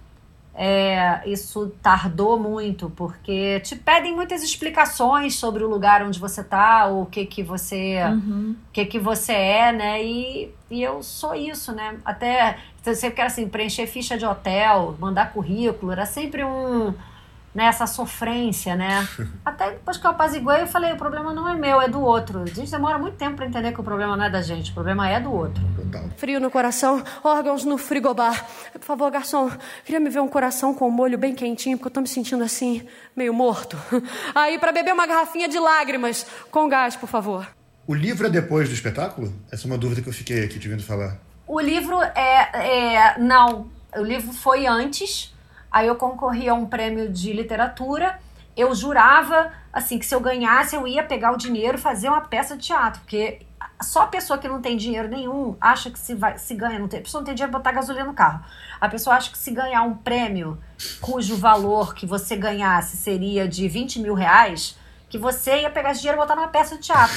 É, 0.57 1.21
isso 1.27 1.73
tardou 1.83 2.39
muito, 2.39 2.89
porque 2.91 3.59
te 3.61 3.75
pedem 3.75 4.15
muitas 4.15 4.43
explicações 4.43 5.35
sobre 5.35 5.65
o 5.65 5.69
lugar 5.69 6.03
onde 6.05 6.21
você 6.21 6.43
está, 6.43 6.87
ou 6.87 7.03
o 7.03 7.07
que 7.07 7.27
que 7.27 7.43
você, 7.43 7.99
Uhum. 8.05 8.55
que 8.73 8.85
que 8.87 8.99
você 9.01 9.33
é, 9.33 9.73
né? 9.73 10.05
E, 10.05 10.55
e 10.71 10.81
eu 10.83 11.03
sou 11.03 11.35
isso, 11.35 11.73
né? 11.73 11.97
Até 12.05 12.59
sempre 12.83 13.17
quero 13.17 13.27
assim 13.27 13.49
preencher 13.49 13.87
ficha 13.89 14.17
de 14.17 14.25
hotel, 14.25 14.97
mandar 15.01 15.33
currículo, 15.33 15.91
era 15.91 16.07
sempre 16.07 16.45
um 16.45 16.95
né, 17.55 17.67
essa 17.67 17.87
sofrência, 17.87 18.75
né? 18.75 19.07
Até 19.45 19.71
depois 19.71 19.97
que 19.97 20.07
eu 20.07 20.11
apaziguei, 20.11 20.63
eu 20.63 20.67
falei, 20.67 20.93
o 20.93 20.97
problema 20.97 21.33
não 21.33 21.49
é 21.49 21.55
meu, 21.55 21.81
é 21.81 21.89
do 21.89 22.01
outro. 22.01 22.43
A 22.43 22.47
gente 22.47 22.71
demora 22.71 22.99
muito 22.99 23.17
tempo 23.17 23.37
para 23.37 23.47
entender 23.47 23.73
que 23.73 23.81
o 23.81 23.85
problema 23.85 24.17
não 24.17 24.25
é 24.25 24.31
da 24.31 24.43
gente, 24.43 24.73
o 24.73 24.75
problema 24.75 25.09
é 25.09 25.21
do 25.21 25.33
outro. 25.33 25.63
Total. 25.77 26.09
Frio 26.17 26.41
no 26.41 26.51
coração, 26.51 27.03
órgãos 27.23 27.65
no 27.65 27.79
frigobar. 27.79 28.45
Por 28.73 28.83
favor, 28.83 29.11
garçom, 29.11 29.51
queria 29.85 30.01
me 30.01 30.11
ver 30.11 30.21
um 30.21 30.29
coração 30.29 30.75
com 30.75 30.89
o 30.89 30.91
molho 30.91 31.17
bem 31.17 31.35
quentinho, 31.35 31.79
porque 31.79 31.89
eu 31.89 31.93
tô 31.93 32.01
me 32.01 32.09
sentindo 32.09 32.43
assim, 32.43 32.87
meio 33.15 33.33
morto. 33.33 33.79
Aí, 34.35 34.59
para 34.59 34.73
beber 34.73 34.93
uma 34.93 35.07
garrafinha 35.07 35.49
de 35.49 35.59
lágrimas, 35.59 36.27
com 36.51 36.69
gás, 36.69 36.97
por 36.97 37.09
favor. 37.09 37.47
O 37.87 37.95
livro 37.95 38.27
é 38.27 38.31
depois 38.31 38.69
do 38.69 38.75
espetáculo? 38.75 39.33
Essa 39.53 39.67
é 39.67 39.71
uma 39.71 39.79
dúvida 39.79 40.01
que 40.01 40.09
eu 40.09 40.13
fiquei 40.13 40.45
aqui 40.45 40.59
te 40.59 40.69
vendo 40.69 40.83
falar. 40.83 41.19
O 41.47 41.61
livro 41.61 42.01
é, 42.01 42.95
é. 42.95 43.19
Não, 43.19 43.69
o 43.95 44.03
livro 44.03 44.33
foi 44.33 44.67
antes. 44.67 45.34
Aí 45.75 45.89
eu 45.89 45.97
concorri 45.97 46.49
a 46.49 46.55
um 46.55 46.67
prêmio 46.67 47.11
de 47.11 47.33
literatura. 47.33 48.21
Eu 48.57 48.73
jurava, 48.77 49.51
assim, 49.73 49.99
que 49.99 50.07
se 50.07 50.15
eu 50.15 50.21
ganhasse, 50.21 50.77
eu 50.77 50.87
ia 50.87 51.03
pegar 51.03 51.33
o 51.33 51.37
dinheiro 51.37 51.77
fazer 51.77 52.09
uma 52.09 52.21
peça 52.21 52.57
de 52.57 52.65
teatro. 52.65 53.01
Porque 53.01 53.41
só 53.83 54.03
a 54.03 54.07
pessoa 54.07 54.39
que 54.39 54.47
não 54.47 54.63
tem 54.63 54.77
dinheiro 54.77 55.09
nenhum 55.09 55.57
acha 55.61 55.91
que 55.91 55.99
se, 55.99 56.15
vai, 56.15 56.39
se 56.39 56.55
ganha. 56.55 56.79
Não 56.79 56.87
tem, 56.87 57.01
a 57.01 57.03
pessoa 57.03 57.23
não 57.23 57.27
tem 57.27 57.35
dinheiro 57.35 57.51
para 57.51 57.59
botar 57.59 57.73
gasolina 57.73 58.05
no 58.05 58.15
carro. 58.15 58.45
A 58.81 58.89
pessoa 58.89 59.17
acha 59.17 59.33
que 59.33 59.37
se 59.37 59.51
ganhar 59.51 59.83
um 59.83 59.97
prêmio 59.97 60.57
cujo 61.01 61.37
valor 61.37 61.93
que 61.93 62.07
você 62.07 62.37
ganhasse 62.37 62.97
seria 62.97 63.49
de 63.49 63.67
20 63.67 63.99
mil 63.99 64.15
reais, 64.15 64.79
que 65.09 65.19
você 65.19 65.61
ia 65.63 65.71
pegar 65.71 65.93
esse 65.93 66.01
dinheiro 66.01 66.19
e 66.19 66.23
botar 66.23 66.35
numa 66.35 66.49
peça 66.49 66.77
de 66.77 66.83
teatro. 66.83 67.17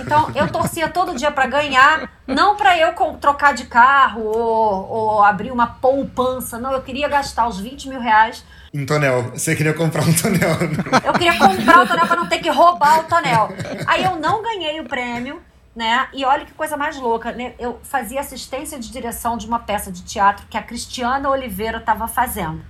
Então 0.00 0.30
eu 0.34 0.48
torcia 0.50 0.88
todo 0.88 1.14
dia 1.14 1.30
para 1.30 1.46
ganhar, 1.46 2.10
não 2.26 2.56
para 2.56 2.76
eu 2.78 2.92
trocar 3.20 3.54
de 3.54 3.66
carro 3.66 4.22
ou, 4.22 4.88
ou 4.88 5.22
abrir 5.22 5.52
uma 5.52 5.66
poupança, 5.66 6.58
não, 6.58 6.72
eu 6.72 6.82
queria 6.82 7.08
gastar 7.08 7.46
os 7.46 7.60
20 7.60 7.88
mil 7.88 8.00
reais. 8.00 8.44
Um 8.74 8.84
tonel. 8.84 9.30
Você 9.30 9.54
queria 9.54 9.72
comprar 9.72 10.02
um 10.02 10.12
tonel. 10.12 10.50
né? 10.58 11.00
Eu 11.04 11.12
queria 11.12 11.38
comprar 11.38 11.82
o 11.82 11.86
tonel 11.86 12.06
para 12.06 12.16
não 12.16 12.26
ter 12.26 12.38
que 12.38 12.50
roubar 12.50 13.00
o 13.00 13.04
tonel. 13.04 13.48
Aí 13.86 14.04
eu 14.04 14.16
não 14.16 14.42
ganhei 14.42 14.80
o 14.80 14.84
prêmio. 14.84 15.40
Né? 15.74 16.08
E 16.14 16.24
olha 16.24 16.46
que 16.46 16.54
coisa 16.54 16.74
mais 16.74 16.96
louca, 16.96 17.32
né? 17.32 17.52
Eu 17.58 17.78
fazia 17.82 18.18
assistência 18.18 18.78
de 18.78 18.90
direção 18.90 19.36
de 19.36 19.46
uma 19.46 19.58
peça 19.58 19.92
de 19.92 20.02
teatro 20.04 20.46
que 20.48 20.56
a 20.56 20.62
Cristiana 20.62 21.28
Oliveira 21.28 21.76
estava 21.76 22.08
fazendo. 22.08 22.64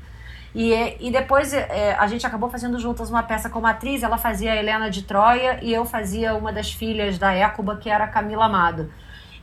E, 0.56 0.72
e 1.00 1.10
depois 1.10 1.52
é, 1.52 1.94
a 1.98 2.06
gente 2.06 2.26
acabou 2.26 2.48
fazendo 2.48 2.80
juntas 2.80 3.10
uma 3.10 3.22
peça 3.22 3.50
como 3.50 3.66
atriz. 3.66 4.02
Ela 4.02 4.16
fazia 4.16 4.52
a 4.52 4.56
Helena 4.56 4.88
de 4.88 5.02
Troia 5.02 5.58
e 5.60 5.70
eu 5.70 5.84
fazia 5.84 6.34
uma 6.34 6.50
das 6.50 6.72
filhas 6.72 7.18
da 7.18 7.30
Écuba, 7.34 7.76
que 7.76 7.90
era 7.90 8.04
a 8.04 8.08
Camila 8.08 8.46
Amado. 8.46 8.90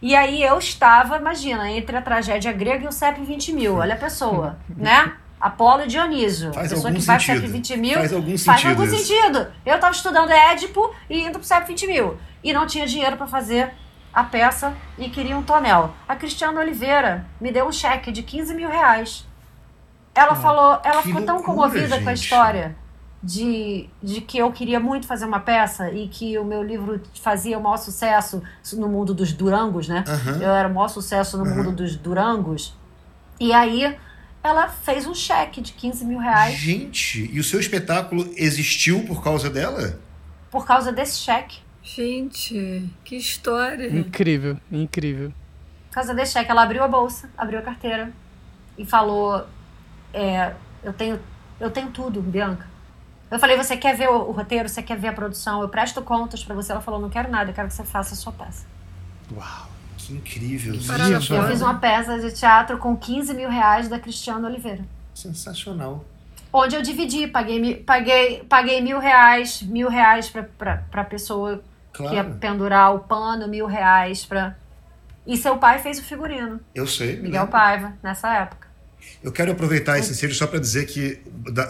E 0.02 0.16
aí 0.16 0.42
eu 0.42 0.58
estava, 0.58 1.18
imagina, 1.18 1.70
entre 1.70 1.96
a 1.96 2.02
tragédia 2.02 2.52
grega 2.52 2.86
e 2.86 2.88
o 2.88 2.92
CEP 2.92 3.22
20 3.22 3.54
mil. 3.54 3.76
Olha 3.76 3.94
a 3.94 3.98
pessoa, 3.98 4.58
né? 4.76 5.14
Apolo 5.40 5.84
e 5.84 5.88
Dionísio. 5.88 6.52
Faz 6.52 6.72
a 6.72 6.76
pessoa 6.76 6.90
algum 6.90 7.00
que 7.00 7.06
vai 7.06 7.18
pro 7.18 7.26
sentido. 7.28 7.42
CEP 7.42 7.54
20 7.54 7.78
mil. 7.78 7.94
Faz 8.00 8.14
algum 8.14 8.26
faz 8.30 8.42
sentido 8.42 8.70
algum 8.82 8.84
isso. 8.84 8.98
sentido. 8.98 9.48
Eu 9.64 9.76
estava 9.76 9.94
estudando 9.94 10.32
Édipo 10.32 10.96
e 11.08 11.22
indo 11.22 11.38
pro 11.38 11.48
CEP 11.48 11.68
20 11.68 11.88
mil. 11.88 12.18
E 12.44 12.52
não 12.52 12.66
tinha 12.66 12.88
dinheiro 12.88 13.18
para 13.18 13.28
fazer 13.28 13.72
a 14.12 14.24
peça 14.24 14.74
e 14.98 15.10
queria 15.12 15.38
um 15.38 15.44
tonel. 15.44 15.94
A 16.08 16.16
Cristiana 16.16 16.60
Oliveira 16.60 17.28
me 17.40 17.52
deu 17.52 17.68
um 17.68 17.72
cheque 17.72 18.12
de 18.12 18.24
15 18.24 18.56
mil 18.56 18.68
reais. 18.68 19.32
Ela 20.16 20.36
falou, 20.36 20.80
ela 20.84 21.02
que 21.02 21.08
ficou 21.08 21.24
tão 21.24 21.36
loucura, 21.38 21.56
comovida 21.56 22.02
com 22.02 22.10
a 22.10 22.16
gente. 22.16 22.24
história 22.24 22.76
de, 23.24 23.90
de 24.02 24.22
que 24.22 24.38
eu 24.38 24.52
queria 24.52 24.80
muito 24.80 25.08
fazer 25.08 25.26
uma 25.26 25.40
peça 25.40 25.90
e 25.92 26.08
que 26.08 26.38
o 26.38 26.44
meu 26.44 26.62
livro 26.62 27.02
fazia 27.22 27.58
o 27.58 27.62
maior 27.64 27.78
sucesso 27.78 28.44
no 28.74 28.88
mundo 28.88 29.14
dos 29.14 29.32
durangos, 29.32 29.88
né? 29.88 30.04
Aham. 30.08 30.40
Eu 30.42 30.52
era 30.52 30.68
o 30.68 30.74
maior 30.74 30.90
sucesso 30.90 31.38
no 31.38 31.46
mundo 31.46 31.72
dos 31.72 31.96
durangos. 31.96 32.76
E 33.40 33.54
aí 33.54 33.98
ela 34.44 34.68
fez 34.68 35.08
um 35.08 35.14
cheque 35.16 35.62
de 35.62 35.72
15 35.72 36.06
mil 36.06 36.20
reais 36.20 36.56
Gente, 36.56 37.30
e 37.34 37.40
o 37.40 37.44
seu 37.44 37.60
espetáculo 37.60 38.30
existiu 38.36 39.06
por 39.06 39.24
causa 39.24 39.50
dela? 39.50 40.00
por 40.52 40.68
causa 40.68 40.92
desse 40.92 41.18
cheque. 41.18 41.60
Gente, 41.82 42.88
que 43.04 43.16
história. 43.16 43.90
Incrível, 43.90 44.58
incrível. 44.72 45.34
Por 45.90 45.96
causa 45.96 46.14
desse 46.14 46.34
cheque, 46.34 46.52
ela 46.52 46.62
abriu 46.62 46.84
a 46.84 46.88
bolsa, 46.88 47.28
abriu 47.36 47.58
a 47.58 47.62
carteira 47.64 48.12
e 48.78 48.86
falou: 48.86 49.48
é, 50.14 50.54
eu, 50.84 50.94
tenho, 50.94 51.20
eu 51.60 51.72
tenho 51.72 51.90
tudo, 51.92 52.22
Bianca. 52.22 52.68
Eu 53.32 53.40
falei: 53.40 53.58
Você 53.58 53.76
quer 53.76 53.96
ver 53.96 54.10
o, 54.10 54.30
o 54.30 54.32
roteiro? 54.32 54.70
Você 54.70 54.84
quer 54.84 54.98
ver 54.98 55.08
a 55.08 55.14
produção? 55.14 55.62
Eu 55.62 55.70
presto 55.70 56.02
contas 56.02 56.44
pra 56.44 56.54
você. 56.54 56.72
Ela 56.72 56.82
falou: 56.82 57.02
Não 57.02 57.10
quero 57.10 57.30
nada, 57.32 57.50
eu 57.50 57.54
quero 57.54 57.68
que 57.68 57.74
você 57.74 57.84
faça 57.84 58.14
a 58.14 58.18
sua 58.18 58.32
peça. 58.32 58.66
Uau, 59.36 59.70
que 59.98 60.14
incrível. 60.14 60.76
Parada 60.86 61.14
Eu 61.14 61.48
fiz 61.48 61.62
uma 61.62 61.76
peça 61.80 62.20
de 62.20 62.32
teatro 62.32 62.78
com 62.78 62.96
15 62.96 63.34
mil 63.34 63.50
reais 63.50 63.88
da 63.90 64.00
Cristiana 64.00 64.48
Oliveira. 64.48 64.86
Sensacional. 65.16 66.06
Onde 66.52 66.76
eu 66.76 66.84
dividi, 66.84 67.26
paguei, 67.26 67.78
paguei, 67.78 68.44
paguei 68.44 68.80
mil 68.80 69.00
reais, 69.00 69.64
mil 69.64 69.90
reais 69.90 70.30
pra, 70.30 70.44
pra, 70.44 70.78
pra 70.92 71.04
pessoa 71.04 71.64
que 71.92 72.04
ia 72.04 72.24
Claro, 72.24 72.36
pendurar 72.36 72.94
o 72.94 73.00
pano, 73.00 73.48
mil 73.48 73.66
reais 73.66 74.24
pra. 74.24 74.56
E 75.26 75.36
seu 75.36 75.58
pai 75.58 75.80
fez 75.80 75.98
o 75.98 76.04
figurino, 76.04 76.60
eu 76.76 76.86
sei. 76.86 77.16
Miguel 77.16 77.44
lembro. 77.46 77.48
Paiva, 77.48 77.94
nessa 78.04 78.32
época. 78.36 78.63
Eu 79.24 79.32
quero 79.32 79.52
aproveitar 79.52 79.98
esse 80.00 80.12
ensejo 80.12 80.36
só 80.36 80.46
para 80.48 80.60
dizer 80.60 80.86
que 80.86 81.20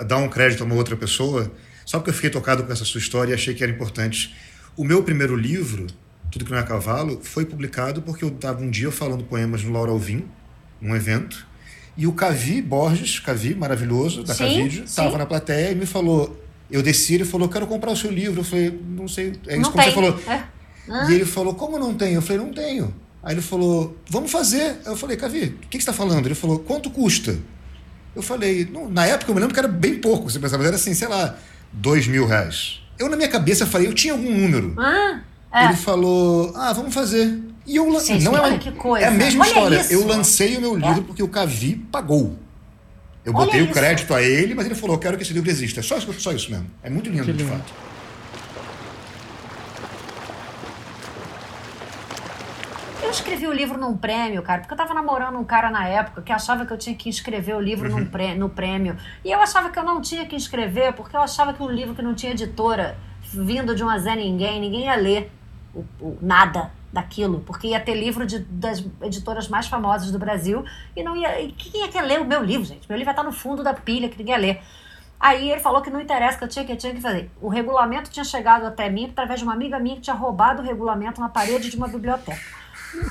dar 0.05 0.17
um 0.17 0.27
crédito 0.27 0.63
a 0.63 0.65
uma 0.65 0.75
outra 0.75 0.95
pessoa, 0.95 1.51
só 1.86 1.99
porque 1.99 2.09
eu 2.09 2.13
fiquei 2.13 2.29
tocado 2.29 2.63
com 2.63 2.71
essa 2.71 2.86
sua 2.86 2.99
história 2.99 3.31
e 3.31 3.34
achei 3.34 3.53
que 3.53 3.63
era 3.63 3.71
importante. 3.71 4.36
O 4.75 4.84
meu 4.84 5.03
primeiro 5.03 5.36
livro, 5.36 5.88
Tudo 6.31 6.45
que 6.45 6.51
não 6.51 6.57
é 6.57 6.63
cavalo, 6.63 7.19
foi 7.21 7.45
publicado 7.45 8.01
porque 8.01 8.25
eu 8.25 8.29
estava 8.29 8.61
um 8.63 8.69
dia 8.71 8.91
falando 8.91 9.23
poemas 9.23 9.61
no 9.63 9.71
Laura 9.71 9.91
Alvim, 9.91 10.25
num 10.81 10.95
evento, 10.95 11.45
e 11.95 12.07
o 12.07 12.13
Cavi 12.13 12.59
Borges, 12.59 13.19
Cavi, 13.19 13.53
maravilhoso, 13.53 14.23
da 14.23 14.34
Cavídeo, 14.34 14.79
sim. 14.79 14.84
estava 14.86 15.15
na 15.17 15.27
plateia 15.27 15.71
e 15.71 15.75
me 15.75 15.86
falou: 15.86 16.43
Eu 16.71 16.81
desci, 16.81 17.13
ele 17.13 17.25
falou, 17.25 17.47
quero 17.47 17.67
comprar 17.67 17.91
o 17.91 17.95
seu 17.95 18.09
livro. 18.11 18.39
Eu 18.39 18.43
falei, 18.43 18.79
não 18.84 19.07
sei. 19.07 19.34
É 19.47 19.53
isso 19.53 19.61
Não 19.61 19.71
como 19.71 19.84
tem. 19.84 19.91
você 19.91 19.91
falou. 19.91 20.19
É. 20.27 20.43
Hã? 20.89 21.11
E 21.11 21.13
ele 21.13 21.25
falou, 21.25 21.53
como 21.53 21.77
não 21.77 21.93
tem? 21.93 22.15
Eu 22.15 22.21
falei, 22.21 22.41
não 22.43 22.51
tenho. 22.51 22.93
Aí 23.24 23.34
ele 23.34 23.41
falou, 23.41 23.97
vamos 24.09 24.30
fazer. 24.32 24.78
Eu 24.86 24.97
falei, 24.97 25.15
Cavi, 25.15 25.43
o 25.45 25.67
que, 25.69 25.78
que 25.78 25.84
você 25.84 25.89
está 25.89 25.93
falando? 25.93 26.26
Ele 26.26 26.36
falou, 26.36 26.59
quanto 26.59 26.89
custa? 26.89 27.38
Eu 28.15 28.21
falei, 28.21 28.67
"Não, 28.71 28.89
na 28.89 29.05
época 29.07 29.32
eu 29.32 29.36
me 29.36 29.39
lembro 29.41 29.53
que 29.53 29.59
era 29.59 29.67
bem 29.67 29.95
pouco. 29.95 30.30
Você 30.30 30.38
pensava, 30.39 30.63
era 30.65 30.76
assim, 30.76 30.93
sei 30.93 31.07
lá, 31.07 31.36
dois 31.71 32.05
mil 32.05 32.28
reais. 32.28 32.82
Eu, 32.99 33.09
na 33.09 33.15
minha 33.15 33.30
cabeça, 33.30 33.65
falei, 33.65 33.88
eu 33.88 33.93
tinha 33.93 34.13
algum 34.13 34.30
número. 34.30 34.76
Ah, 34.78 35.21
é. 35.51 35.65
Ele 35.65 35.76
falou, 35.76 36.51
ah, 36.55 36.71
vamos 36.74 36.93
fazer. 36.93 37.39
E 37.65 37.76
eu 37.78 37.89
lan- 37.89 38.01
Gente, 38.03 38.24
não 38.26 38.36
é, 38.38 38.41
olha 38.41 38.55
um- 38.55 38.59
que 38.59 38.71
coisa. 38.74 39.05
é 39.05 39.07
a 39.07 39.11
mesma 39.11 39.43
Olha 39.45 39.49
história. 39.49 39.82
isso. 39.82 39.93
Eu 39.93 40.05
lancei 40.05 40.57
o 40.57 40.61
meu 40.61 40.76
livro 40.76 40.99
É. 40.99 41.03
porque 41.03 41.24
o 41.24 41.28
Cavi 41.30 41.76
pagou. 41.91 42.38
Eu 43.26 43.34
Olha 43.34 43.45
botei 43.45 43.61
o 43.61 43.65
isso. 43.65 43.74
crédito 43.74 44.13
a 44.13 44.21
ele, 44.21 44.53
mas 44.53 44.65
ele 44.65 44.76
falou, 44.76 44.95
eu 44.97 44.99
quero 44.99 45.15
que 45.17 45.24
esse 45.24 45.32
livro 45.34 45.49
exista. 45.49 45.80
É 45.80 45.84
só 45.84 45.97
isso, 45.97 46.11
só 46.19 46.34
isso 46.34 46.51
mesmo. 46.51 46.69
É 46.84 46.89
muito 46.89 47.09
lindo, 47.09 47.24
Que 47.24 47.32
de 47.32 47.41
lindo. 47.43 47.55
fato. 47.55 47.74
Escrevi 53.14 53.47
o 53.47 53.53
livro 53.53 53.78
num 53.80 53.95
prêmio, 53.95 54.41
cara, 54.41 54.61
porque 54.61 54.74
eu 54.74 54.78
tava 54.78 54.93
namorando 54.93 55.38
um 55.38 55.43
cara 55.43 55.70
na 55.70 55.88
época 55.88 56.22
que 56.22 56.32
achava 56.32 56.66
que 56.66 56.74
eu 56.74 56.78
tinha 56.78 56.95
que 56.95 57.07
inscrever 57.09 57.55
o 57.55 57.59
livro 57.59 57.89
num 57.89 58.05
prê- 58.05 58.34
no 58.36 58.49
prêmio. 58.49 58.97
E 59.24 59.32
eu 59.32 59.39
achava 59.41 59.70
que 59.70 59.80
eu 59.80 59.84
não 59.84 60.01
tinha 60.01 60.26
que 60.26 60.36
inscrever, 60.36 60.93
porque 60.93 61.16
eu 61.16 61.22
achava 61.22 61.53
que 61.53 61.61
um 61.64 61.70
livro 61.70 61.95
que 61.95 62.01
não 62.01 62.14
tinha 62.14 62.32
editora, 62.32 62.97
vindo 63.22 63.76
de 63.76 63.84
uma 63.84 63.97
Zé 63.99 64.16
Ninguém, 64.16 64.59
ninguém 64.59 64.86
ia 64.86 64.95
ler 64.95 65.32
o, 65.74 65.80
o- 65.99 66.18
nada 66.22 66.72
daquilo, 66.91 67.39
porque 67.39 67.68
ia 67.68 67.80
ter 67.80 67.95
livro 67.95 68.26
de- 68.26 68.39
das 68.39 68.84
editoras 69.01 69.47
mais 69.47 69.68
famosas 69.68 70.11
do 70.11 70.20
Brasil 70.20 70.64
e 70.95 71.01
não 71.03 71.16
ia. 71.16 71.41
E 71.41 71.51
quem 71.51 71.82
ia 71.82 71.88
querer 71.88 72.05
ler 72.05 72.22
o 72.22 72.26
meu 72.26 72.43
livro, 72.43 72.66
gente? 72.66 72.88
Meu 72.88 72.97
livro 72.97 73.09
ia 73.09 73.14
estar 73.14 73.24
no 73.24 73.32
fundo 73.32 73.64
da 73.64 73.74
pilha, 73.74 74.09
que 74.09 74.18
ninguém 74.18 74.36
ia 74.36 74.39
ler. 74.41 74.61
Aí 75.20 75.49
ele 75.49 75.61
falou 75.61 75.82
que 75.82 75.89
não 75.89 76.01
interessa, 76.01 76.38
que 76.38 76.43
eu 76.43 76.47
tinha 76.49 76.66
que, 76.66 76.72
eu 76.74 76.78
tinha 76.78 76.93
que 76.93 76.99
fazer. 77.01 77.32
O 77.41 77.47
regulamento 77.47 78.11
tinha 78.11 78.26
chegado 78.26 78.66
até 78.66 78.89
mim 78.89 79.05
através 79.05 79.39
de 79.39 79.45
uma 79.45 79.53
amiga 79.53 79.80
minha 79.80 79.95
que 79.95 80.01
tinha 80.01 80.16
roubado 80.16 80.61
o 80.61 80.66
regulamento 80.66 81.22
na 81.22 81.30
parede 81.30 81.70
de 81.70 81.78
uma 81.78 81.88
biblioteca. 81.88 82.38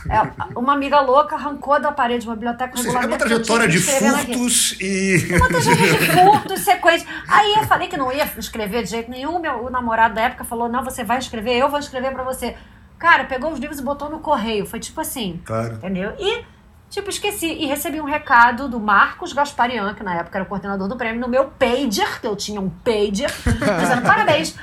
É, 0.09 0.59
uma 0.59 0.75
amiga 0.75 1.01
louca 1.01 1.35
arrancou 1.35 1.81
da 1.81 1.91
parede 1.91 2.21
de 2.21 2.29
uma 2.29 2.35
biblioteca 2.35 2.77
Ou 2.77 2.83
seja, 2.83 2.99
é 2.99 3.07
uma 3.07 3.19
trajetória 3.19 3.69
de 3.69 3.79
furtos 3.83 4.77
e. 4.81 5.35
Uma 5.37 5.49
trajetória 5.49 5.99
de 5.99 6.07
furtos, 6.13 6.61
sequência. 6.61 7.07
Aí 7.29 7.55
eu 7.55 7.65
falei 7.65 7.89
que 7.89 7.97
não 7.97 8.13
ia 8.13 8.25
escrever 8.39 8.85
de 8.85 8.91
jeito 8.91 9.11
nenhum. 9.11 9.39
Meu, 9.39 9.65
o 9.65 9.71
namorado 9.71 10.15
da 10.15 10.23
época 10.23 10.45
falou: 10.45 10.69
não, 10.69 10.85
você 10.85 11.03
vai 11.03 11.19
escrever, 11.19 11.57
eu 11.57 11.69
vou 11.69 11.79
escrever 11.79 12.13
pra 12.13 12.23
você. 12.23 12.57
Cara, 12.99 13.25
pegou 13.25 13.53
os 13.53 13.59
livros 13.59 13.81
e 13.81 13.83
botou 13.83 14.09
no 14.09 14.21
correio. 14.21 14.65
Foi 14.65 14.79
tipo 14.79 15.01
assim. 15.01 15.41
Claro. 15.45 15.75
Entendeu? 15.75 16.13
E, 16.19 16.45
tipo, 16.89 17.11
esqueci. 17.11 17.49
E 17.49 17.67
recebi 17.67 18.01
um 18.01 18.05
recado 18.05 18.69
do 18.69 18.79
Marcos 18.79 19.33
Gasparian, 19.33 19.93
que 19.95 20.05
na 20.05 20.15
época 20.15 20.39
era 20.39 20.45
o 20.45 20.49
coordenador 20.49 20.87
do 20.87 20.97
prêmio, 20.97 21.21
no 21.21 21.29
meu 21.29 21.47
pager, 21.47 22.21
que 22.21 22.27
eu 22.27 22.37
tinha 22.37 22.61
um 22.61 22.71
pager, 22.71 23.31
dizendo 23.81 24.03
parabéns. 24.03 24.57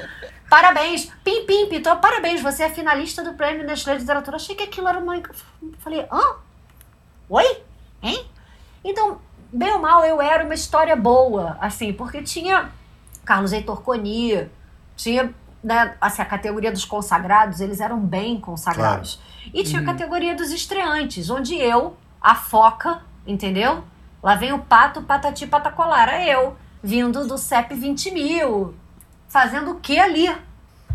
Parabéns, 0.50 1.12
pim, 1.24 1.46
pim, 1.46 1.68
pitou, 1.70 1.96
parabéns, 1.98 2.42
você 2.42 2.64
é 2.64 2.70
finalista 2.70 3.24
do 3.24 3.34
prêmio 3.34 3.66
Nestlé 3.66 3.94
de 3.94 4.02
Literatura. 4.02 4.38
Achei 4.38 4.56
que 4.56 4.64
aquilo 4.64 4.88
era 4.88 4.98
uma. 4.98 5.22
Falei, 5.80 6.08
hã? 6.12 6.38
Oi? 7.30 7.64
Hein? 8.02 8.26
Então, 8.84 9.20
bem 9.54 9.72
ou 9.74 9.80
mal, 9.80 10.04
eu 10.04 10.20
era 10.22 10.44
uma 10.44 10.54
história 10.54 10.96
boa, 10.96 11.58
assim, 11.62 11.94
porque 11.94 12.24
tinha 12.24 12.72
Carlos 13.24 13.54
Heitor 13.54 13.82
Coni, 13.82 14.50
tinha 14.96 15.34
né, 15.64 15.96
assim, 16.00 16.22
a 16.22 16.26
categoria 16.26 16.72
dos 16.72 16.86
consagrados, 16.86 17.60
eles 17.60 17.80
eram 17.80 18.00
bem 18.00 18.40
consagrados. 18.40 19.20
E 19.54 19.64
tinha 19.64 19.82
a 19.82 19.86
categoria 19.86 20.36
dos 20.36 20.52
estreantes, 20.52 21.30
onde 21.30 21.56
eu, 21.56 21.96
a 22.22 22.34
foca, 22.36 23.02
entendeu? 23.28 23.84
Lá 24.24 24.36
vem 24.36 24.52
o 24.54 24.60
pato, 24.60 25.02
patati, 25.02 25.46
patacolar. 25.48 26.10
Era 26.10 26.26
eu, 26.26 26.56
vindo 26.82 27.28
do 27.28 27.38
CEP 27.38 27.74
20 27.74 28.12
mil, 28.12 28.74
fazendo 29.30 29.72
o 29.72 29.76
que 29.76 29.98
ali? 29.98 30.30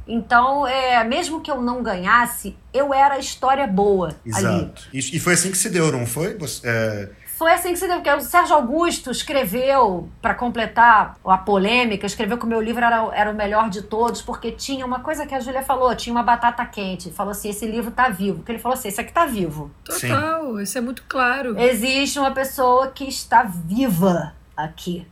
Então, 0.06 0.66
é, 0.66 1.02
mesmo 1.02 1.40
que 1.40 1.50
eu 1.50 1.62
não 1.62 1.82
ganhasse, 1.82 2.54
eu 2.74 2.92
era 2.92 3.14
a 3.14 3.18
história 3.18 3.66
boa 3.66 4.08
ali. 4.08 4.18
Exato. 4.26 4.88
E, 4.92 4.98
e 4.98 5.18
foi 5.18 5.32
assim 5.32 5.50
que 5.50 5.56
se 5.56 5.70
deu, 5.70 5.90
não 5.90 6.04
foi? 6.06 6.36
Você- 6.36 6.60
é, 6.68 7.08
Foi 7.38 7.50
assim 7.52 7.70
que 7.72 7.78
se 7.78 7.86
deu, 7.88 7.96
porque 7.96 8.10
o 8.12 8.20
Sérgio 8.20 8.54
Augusto 8.54 9.10
escreveu, 9.10 10.08
para 10.22 10.34
completar 10.34 11.16
a 11.24 11.36
polêmica, 11.38 12.06
escreveu 12.06 12.36
que 12.38 12.44
o 12.44 12.46
meu 12.48 12.60
livro 12.60 12.84
era, 12.84 13.08
era 13.14 13.30
o 13.30 13.34
melhor 13.34 13.68
de 13.70 13.82
todos, 13.82 14.20
porque 14.22 14.52
tinha 14.52 14.84
uma 14.86 15.00
coisa 15.00 15.26
que 15.26 15.34
a 15.34 15.40
Júlia 15.40 15.62
falou, 15.62 15.92
tinha 15.96 16.14
uma 16.14 16.22
batata 16.22 16.64
quente. 16.66 17.10
Falou 17.10 17.32
assim: 17.32 17.48
esse 17.50 17.66
livro 17.66 17.90
tá 17.90 18.08
vivo. 18.08 18.36
Porque 18.38 18.52
ele 18.52 18.58
falou 18.60 18.78
assim: 18.78 18.88
esse 18.88 19.00
aqui 19.00 19.12
tá 19.12 19.24
vivo. 19.26 19.70
Total, 19.84 20.60
isso 20.60 20.76
é 20.78 20.80
muito 20.80 21.02
claro. 21.08 21.58
Existe 21.58 22.18
uma 22.20 22.30
pessoa 22.30 22.88
que 22.88 23.04
está 23.08 23.42
viva 23.42 24.32
aqui. 24.56 25.04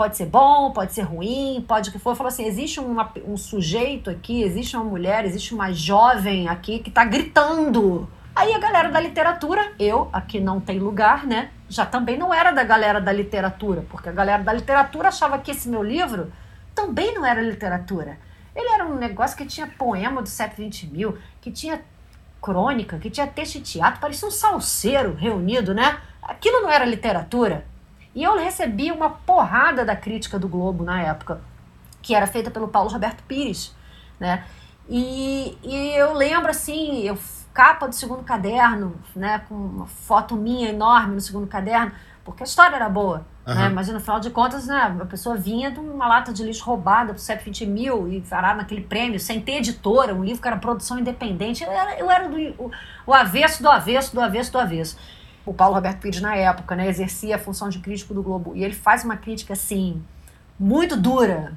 Pode 0.00 0.16
ser 0.16 0.24
bom, 0.24 0.70
pode 0.70 0.94
ser 0.94 1.02
ruim, 1.02 1.62
pode 1.68 1.90
o 1.90 1.92
que 1.92 1.98
for. 1.98 2.16
Falou 2.16 2.28
assim: 2.28 2.46
existe 2.46 2.80
uma- 2.80 3.12
um 3.28 3.36
sujeito 3.36 4.08
aqui, 4.08 4.42
existe 4.42 4.74
uma 4.74 4.82
mulher, 4.82 5.26
existe 5.26 5.52
uma 5.52 5.74
jovem 5.74 6.48
aqui 6.48 6.78
que 6.78 6.88
está 6.88 7.04
gritando. 7.04 8.08
Aí 8.34 8.54
a 8.54 8.58
galera 8.58 8.88
da 8.88 8.98
literatura, 8.98 9.72
eu, 9.78 10.08
aqui 10.10 10.40
não 10.40 10.58
tem 10.58 10.78
lugar, 10.78 11.26
né? 11.26 11.50
Já 11.68 11.84
também 11.84 12.16
não 12.16 12.32
era 12.32 12.50
da 12.50 12.64
galera 12.64 12.98
da 12.98 13.12
literatura, 13.12 13.84
porque 13.90 14.08
a 14.08 14.12
galera 14.12 14.42
da 14.42 14.54
literatura 14.54 15.08
achava 15.08 15.38
que 15.38 15.50
esse 15.50 15.68
meu 15.68 15.82
livro 15.82 16.32
também 16.74 17.14
não 17.14 17.26
era 17.26 17.42
literatura. 17.42 18.18
Ele 18.56 18.70
era 18.70 18.86
um 18.86 18.94
negócio 18.94 19.36
que 19.36 19.44
tinha 19.44 19.66
poema 19.66 20.22
do 20.22 20.28
720 20.30 20.86
mil, 20.86 21.18
que 21.42 21.50
tinha 21.50 21.78
crônica, 22.40 22.98
que 22.98 23.10
tinha 23.10 23.26
texto 23.26 23.58
de 23.58 23.72
teatro, 23.72 24.00
parecia 24.00 24.26
um 24.26 24.30
salseiro 24.30 25.12
reunido, 25.14 25.74
né? 25.74 25.98
Aquilo 26.22 26.62
não 26.62 26.70
era 26.70 26.86
literatura. 26.86 27.68
E 28.14 28.22
eu 28.22 28.38
recebi 28.38 28.90
uma 28.90 29.10
porrada 29.10 29.84
da 29.84 29.94
crítica 29.94 30.38
do 30.38 30.48
Globo 30.48 30.84
na 30.84 31.00
época, 31.02 31.40
que 32.02 32.14
era 32.14 32.26
feita 32.26 32.50
pelo 32.50 32.68
Paulo 32.68 32.90
Roberto 32.90 33.22
Pires, 33.24 33.74
né? 34.18 34.44
E, 34.88 35.56
e 35.62 35.94
eu 35.94 36.14
lembro 36.14 36.50
assim, 36.50 37.02
eu 37.02 37.16
capa 37.54 37.86
do 37.86 37.94
segundo 37.94 38.22
caderno, 38.22 38.94
né, 39.14 39.42
com 39.48 39.54
uma 39.54 39.86
foto 39.86 40.34
minha 40.34 40.70
enorme 40.70 41.14
no 41.14 41.20
segundo 41.20 41.46
caderno, 41.46 41.92
porque 42.24 42.42
a 42.42 42.46
história 42.46 42.76
era 42.76 42.88
boa. 42.88 43.24
Né? 43.46 43.66
Aham. 43.66 43.70
Mas 43.70 43.88
no 43.88 44.00
final 44.00 44.20
de 44.20 44.30
contas, 44.30 44.66
né, 44.66 44.96
a 45.00 45.04
pessoa 45.04 45.36
vinha 45.36 45.70
de 45.70 45.78
uma 45.78 46.06
lata 46.06 46.32
de 46.32 46.42
lixo 46.42 46.64
roubada 46.64 47.12
por 47.12 47.20
120 47.20 47.66
mil 47.66 48.12
e 48.12 48.20
parar 48.20 48.56
naquele 48.56 48.82
prêmio, 48.82 49.18
sem 49.18 49.40
ter 49.40 49.58
editora, 49.58 50.14
um 50.14 50.24
livro 50.24 50.40
que 50.40 50.48
era 50.48 50.56
produção 50.56 50.98
independente. 50.98 51.64
Eu 51.64 51.70
era, 51.70 51.98
eu 51.98 52.10
era 52.10 52.28
do, 52.28 52.36
o, 52.62 52.70
o 53.06 53.14
avesso 53.14 53.62
do 53.62 53.68
avesso, 53.68 54.14
do 54.14 54.20
avesso 54.20 54.52
do 54.52 54.58
avesso. 54.58 54.96
O 55.44 55.54
Paulo 55.54 55.74
Roberto 55.74 56.00
Pires, 56.00 56.20
na 56.20 56.34
época, 56.36 56.76
né, 56.76 56.88
exercia 56.88 57.36
a 57.36 57.38
função 57.38 57.68
de 57.68 57.78
crítico 57.78 58.12
do 58.12 58.22
Globo. 58.22 58.54
E 58.54 58.62
ele 58.62 58.74
faz 58.74 59.04
uma 59.04 59.16
crítica, 59.16 59.54
assim, 59.54 60.02
muito 60.58 60.96
dura, 60.96 61.54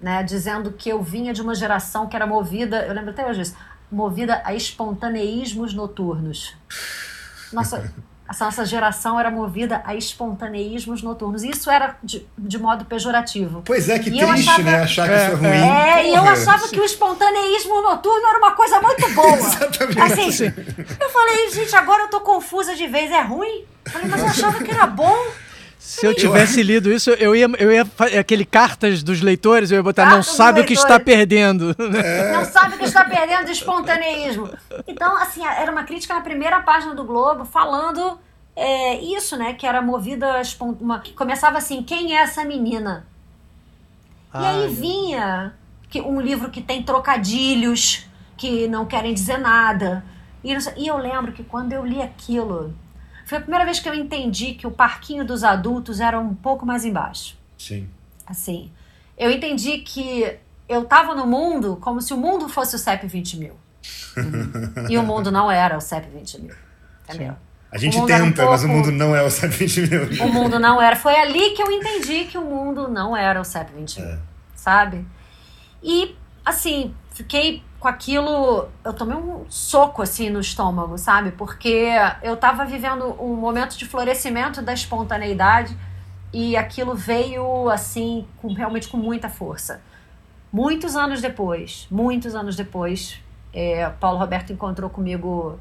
né, 0.00 0.22
dizendo 0.22 0.72
que 0.72 0.88
eu 0.88 1.02
vinha 1.02 1.32
de 1.32 1.42
uma 1.42 1.54
geração 1.54 2.08
que 2.08 2.16
era 2.16 2.26
movida, 2.26 2.84
eu 2.86 2.94
lembro 2.94 3.10
até 3.10 3.26
hoje 3.26 3.40
disso, 3.40 3.56
movida 3.90 4.40
a 4.44 4.54
espontaneísmos 4.54 5.74
noturnos. 5.74 6.56
Nossa, 7.52 7.92
essa 8.32 8.44
nossa 8.46 8.64
geração 8.64 9.18
era 9.20 9.30
movida 9.30 9.80
a 9.84 9.94
espontaneísmos 9.94 11.02
noturnos. 11.02 11.42
E 11.42 11.50
isso 11.50 11.70
era 11.70 11.96
de, 12.02 12.26
de 12.36 12.58
modo 12.58 12.84
pejorativo. 12.84 13.62
Pois 13.64 13.88
é, 13.88 13.98
que 13.98 14.08
E 14.10 14.18
triste, 14.18 14.48
achava- 14.48 14.62
né? 14.62 14.82
Achar 14.82 15.06
que 15.08 15.14
É, 15.14 15.16
isso 15.16 15.32
é 15.32 15.34
ruim. 15.34 15.48
É, 15.48 16.06
e 16.06 16.14
eu 16.14 16.20
Porra. 16.22 16.32
achava 16.32 16.68
que 16.68 16.80
o 16.80 16.84
espontaneísmo 16.84 17.82
noturno 17.82 18.26
era 18.26 18.38
uma 18.38 18.52
coisa 18.52 18.80
muito 18.80 19.08
boa. 19.14 19.36
Exatamente. 19.36 20.00
Assim, 20.00 20.44
eu 21.00 21.10
falei, 21.10 21.50
gente, 21.50 21.76
agora 21.76 22.02
eu 22.04 22.08
tô 22.08 22.20
confusa 22.20 22.74
de 22.74 22.86
vez, 22.86 23.10
é 23.10 23.20
ruim? 23.22 23.64
Eu 23.84 23.90
Falei, 23.92 24.08
mas 24.08 24.20
eu 24.20 24.26
achava 24.28 24.62
que 24.64 24.70
era 24.70 24.86
bom. 24.86 25.16
Se 25.82 26.06
eu 26.06 26.14
tivesse 26.14 26.62
lido 26.62 26.92
isso, 26.92 27.10
eu 27.10 27.34
ia, 27.34 27.50
eu 27.58 27.72
ia 27.72 27.84
aquele 28.18 28.44
cartas 28.44 29.02
dos 29.02 29.20
leitores, 29.20 29.72
eu 29.72 29.76
ia 29.76 29.82
botar 29.82 30.04
não 30.04 30.12
Cartas 30.12 30.26
dos 30.28 30.36
sabe 30.36 30.60
o 30.60 30.64
que 30.64 30.74
está 30.74 30.98
perdendo. 31.00 31.74
É. 32.02 32.32
Não 32.32 32.44
sabe 32.44 32.78
que 32.78 32.84
está 32.84 33.04
perdendo 33.04 33.46
de 33.46 33.52
espontaneísmo. 33.52 34.48
Então, 34.86 35.16
assim, 35.16 35.44
era 35.44 35.70
uma 35.72 35.82
crítica 35.82 36.14
na 36.14 36.20
primeira 36.20 36.60
página 36.62 36.94
do 36.94 37.04
Globo 37.04 37.44
falando 37.44 38.16
é, 38.54 38.96
isso, 39.00 39.36
né? 39.36 39.54
Que 39.54 39.66
era 39.66 39.82
movida 39.82 40.40
uma, 40.60 41.00
que 41.00 41.12
começava 41.12 41.58
assim, 41.58 41.82
quem 41.82 42.16
é 42.16 42.22
essa 42.22 42.44
menina? 42.44 43.04
E 44.32 44.38
aí 44.38 44.68
vinha 44.68 45.52
que 45.90 46.00
um 46.00 46.20
livro 46.20 46.48
que 46.48 46.62
tem 46.62 46.82
trocadilhos 46.82 48.06
que 48.36 48.68
não 48.68 48.86
querem 48.86 49.12
dizer 49.12 49.36
nada. 49.36 50.04
E, 50.44 50.54
não 50.54 50.60
e 50.76 50.86
eu 50.86 50.96
lembro 50.96 51.32
que 51.32 51.42
quando 51.42 51.72
eu 51.72 51.84
li 51.84 52.00
aquilo, 52.00 52.72
foi 53.32 53.38
a 53.38 53.40
primeira 53.40 53.64
vez 53.64 53.80
que 53.80 53.88
eu 53.88 53.94
entendi 53.94 54.52
que 54.52 54.66
o 54.66 54.70
parquinho 54.70 55.24
dos 55.24 55.42
adultos 55.42 56.00
era 56.00 56.20
um 56.20 56.34
pouco 56.34 56.66
mais 56.66 56.84
embaixo. 56.84 57.34
Sim. 57.56 57.88
Assim, 58.26 58.70
eu 59.16 59.30
entendi 59.30 59.78
que 59.78 60.36
eu 60.68 60.84
tava 60.84 61.14
no 61.14 61.26
mundo 61.26 61.78
como 61.80 62.02
se 62.02 62.12
o 62.12 62.16
mundo 62.18 62.46
fosse 62.46 62.76
o 62.76 62.78
CEP 62.78 63.06
20 63.06 63.36
mil. 63.38 63.56
e 64.90 64.98
o 64.98 65.02
mundo 65.02 65.32
não 65.32 65.50
era 65.50 65.78
o 65.78 65.80
CEP 65.80 66.08
20 66.10 66.40
mil. 66.42 66.54
Entendeu? 67.08 67.34
A 67.70 67.78
gente 67.78 67.96
era 67.96 68.22
um 68.22 68.30
tenta, 68.30 68.44
mas 68.44 68.64
o 68.64 68.66
pouco- 68.66 68.86
mundo 68.86 68.92
não 68.92 69.16
é 69.16 69.22
o 69.22 69.30
120 69.30 69.80
mil. 69.88 70.26
O 70.26 70.30
mundo 70.30 70.58
não 70.58 70.80
era. 70.80 70.94
Foi 70.94 71.16
ali 71.16 71.52
que 71.52 71.62
eu 71.62 71.70
entendi 71.72 72.24
que 72.24 72.36
o 72.36 72.44
mundo 72.44 72.86
não 72.86 73.16
era 73.16 73.40
o 73.40 73.44
CEP 73.44 73.72
20 73.72 74.00
mil. 74.02 74.10
É. 74.10 74.18
Sabe? 74.54 75.06
E, 75.82 76.14
assim, 76.44 76.94
fiquei 77.14 77.62
com 77.82 77.88
aquilo. 77.88 78.68
Eu 78.84 78.94
tomei 78.94 79.16
um 79.16 79.44
soco, 79.50 80.02
assim, 80.02 80.30
no 80.30 80.38
estômago, 80.38 80.96
sabe? 80.96 81.32
Porque 81.32 81.88
eu 82.22 82.36
tava 82.36 82.64
vivendo 82.64 83.20
um 83.20 83.34
momento 83.34 83.76
de 83.76 83.84
florescimento 83.84 84.62
da 84.62 84.72
espontaneidade 84.72 85.76
e 86.32 86.56
aquilo 86.56 86.94
veio, 86.94 87.68
assim, 87.68 88.24
com, 88.40 88.52
realmente 88.54 88.88
com 88.88 88.96
muita 88.96 89.28
força. 89.28 89.82
Muitos 90.52 90.94
anos 90.94 91.20
depois, 91.20 91.88
muitos 91.90 92.36
anos 92.36 92.54
depois, 92.54 93.20
é, 93.52 93.88
Paulo 93.90 94.18
Roberto 94.18 94.52
encontrou 94.52 94.88
comigo 94.88 95.58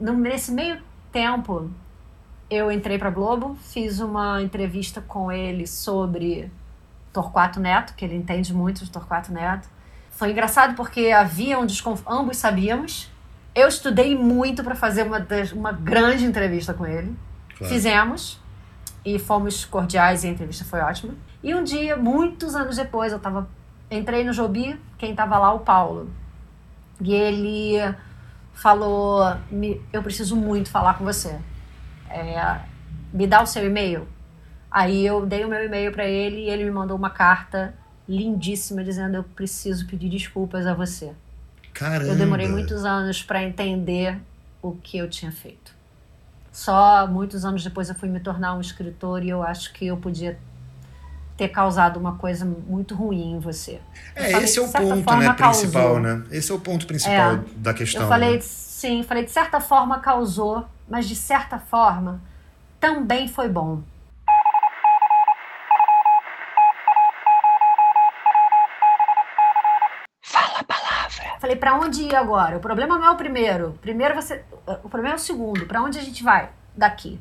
nesse 0.00 0.50
meio 0.50 0.82
tempo. 1.12 1.70
Eu 2.50 2.72
entrei 2.72 2.98
para 2.98 3.10
Globo, 3.10 3.56
fiz 3.62 4.00
uma 4.00 4.42
entrevista 4.42 5.00
com 5.00 5.30
ele 5.30 5.68
sobre 5.68 6.50
Torquato 7.12 7.60
Neto, 7.60 7.94
que 7.94 8.04
ele 8.04 8.16
entende 8.16 8.52
muito 8.52 8.84
de 8.84 8.90
Torquato 8.90 9.32
Neto. 9.32 9.68
Foi 10.12 10.30
engraçado 10.30 10.74
porque 10.76 11.10
havia 11.10 11.58
um 11.58 11.66
desconf... 11.66 12.02
ambos 12.06 12.36
sabíamos. 12.36 13.10
Eu 13.54 13.66
estudei 13.68 14.16
muito 14.16 14.62
para 14.62 14.74
fazer 14.74 15.02
uma, 15.02 15.26
uma 15.54 15.72
grande 15.72 16.24
entrevista 16.24 16.72
com 16.72 16.86
ele. 16.86 17.14
Claro. 17.56 17.72
Fizemos 17.72 18.40
e 19.04 19.18
fomos 19.18 19.64
cordiais 19.64 20.22
e 20.22 20.28
a 20.28 20.30
entrevista 20.30 20.64
foi 20.64 20.80
ótima. 20.80 21.14
E 21.42 21.54
um 21.54 21.64
dia, 21.64 21.96
muitos 21.96 22.54
anos 22.54 22.76
depois, 22.76 23.12
eu 23.12 23.18
tava 23.18 23.48
entrei 23.90 24.24
no 24.24 24.32
Jobi, 24.32 24.80
quem 24.96 25.14
tava 25.14 25.36
lá 25.38 25.52
o 25.52 25.60
Paulo. 25.60 26.08
E 27.00 27.12
ele 27.12 27.78
falou: 28.54 29.36
"Me- 29.50 29.80
"Eu 29.92 30.02
preciso 30.02 30.36
muito 30.36 30.70
falar 30.70 30.94
com 30.94 31.04
você. 31.04 31.38
É, 32.08 32.60
me 33.12 33.26
dá 33.26 33.42
o 33.42 33.46
seu 33.46 33.66
e-mail?" 33.66 34.06
Aí 34.70 35.04
eu 35.04 35.26
dei 35.26 35.44
o 35.44 35.48
meu 35.48 35.62
e-mail 35.64 35.92
para 35.92 36.06
ele 36.06 36.46
e 36.46 36.48
ele 36.48 36.64
me 36.64 36.70
mandou 36.70 36.96
uma 36.96 37.10
carta 37.10 37.74
lindíssima 38.08 38.82
dizendo: 38.84 39.16
"Eu 39.16 39.24
preciso 39.24 39.86
pedir 39.86 40.08
desculpas 40.08 40.66
a 40.66 40.74
você." 40.74 41.12
Caramba. 41.72 42.10
Eu 42.12 42.16
demorei 42.16 42.48
muitos 42.48 42.84
anos 42.84 43.22
para 43.22 43.42
entender 43.42 44.18
o 44.60 44.72
que 44.72 44.98
eu 44.98 45.08
tinha 45.08 45.32
feito. 45.32 45.72
Só 46.52 47.06
muitos 47.06 47.44
anos 47.44 47.64
depois 47.64 47.88
eu 47.88 47.94
fui 47.94 48.08
me 48.10 48.20
tornar 48.20 48.54
um 48.54 48.60
escritor 48.60 49.24
e 49.24 49.30
eu 49.30 49.42
acho 49.42 49.72
que 49.72 49.86
eu 49.86 49.96
podia 49.96 50.38
ter 51.34 51.48
causado 51.48 51.98
uma 51.98 52.16
coisa 52.16 52.44
muito 52.44 52.94
ruim 52.94 53.32
em 53.32 53.38
você. 53.38 53.80
Eu 54.14 54.22
É, 54.24 54.30
falei, 54.32 54.44
esse 54.44 54.58
é 54.58 54.62
o 54.62 54.68
ponto, 54.70 55.02
forma, 55.02 55.22
né, 55.22 55.32
principal, 55.32 55.82
causou. 55.94 56.00
né? 56.00 56.24
Esse 56.30 56.52
é 56.52 56.54
o 56.54 56.60
ponto 56.60 56.86
principal 56.86 57.32
É. 57.36 57.40
da 57.56 57.72
questão. 57.72 58.02
Eu 58.02 58.08
falei, 58.08 58.34
né? 58.34 58.40
sim, 58.42 59.02
falei 59.02 59.24
de 59.24 59.30
certa 59.30 59.58
forma 59.60 59.98
causou, 59.98 60.66
mas 60.86 61.08
de 61.08 61.16
certa 61.16 61.58
forma 61.58 62.20
também 62.78 63.26
foi 63.28 63.48
bom. 63.48 63.82
Fala 70.22 70.58
a 70.60 70.64
palavra. 70.64 71.31
Falei, 71.42 71.56
pra 71.56 71.76
onde 71.76 72.02
ir 72.02 72.14
agora? 72.14 72.56
O 72.56 72.60
problema 72.60 72.96
não 72.96 73.04
é 73.04 73.10
o 73.10 73.16
primeiro. 73.16 73.76
Primeiro 73.82 74.14
você. 74.14 74.44
O 74.84 74.88
problema 74.88 75.16
é 75.16 75.16
o 75.16 75.18
segundo. 75.18 75.66
Pra 75.66 75.82
onde 75.82 75.98
a 75.98 76.00
gente 76.00 76.22
vai 76.22 76.50
daqui? 76.76 77.18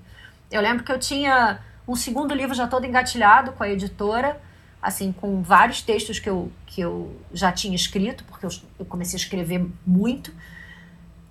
Eu 0.51 0.61
lembro 0.61 0.83
que 0.83 0.91
eu 0.91 0.99
tinha 0.99 1.59
um 1.87 1.95
segundo 1.95 2.31
livro 2.31 2.53
já 2.53 2.67
todo 2.67 2.85
engatilhado 2.85 3.51
com 3.53 3.63
a 3.63 3.69
editora, 3.69 4.39
assim, 4.79 5.11
com 5.11 5.41
vários 5.41 5.81
textos 5.81 6.19
que 6.19 6.29
eu, 6.29 6.51
que 6.67 6.81
eu 6.81 7.19
já 7.33 7.51
tinha 7.51 7.75
escrito, 7.75 8.23
porque 8.25 8.45
eu, 8.45 8.51
eu 8.77 8.85
comecei 8.85 9.17
a 9.17 9.21
escrever 9.23 9.67
muito. 9.83 10.31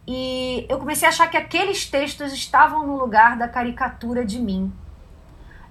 E 0.05 0.66
eu 0.68 0.76
comecei 0.76 1.07
a 1.07 1.11
achar 1.11 1.30
que 1.30 1.36
aqueles 1.36 1.88
textos 1.88 2.32
estavam 2.32 2.84
no 2.84 2.99
lugar 2.99 3.38
da 3.38 3.47
caricatura 3.47 4.24
de 4.24 4.41
mim. 4.41 4.72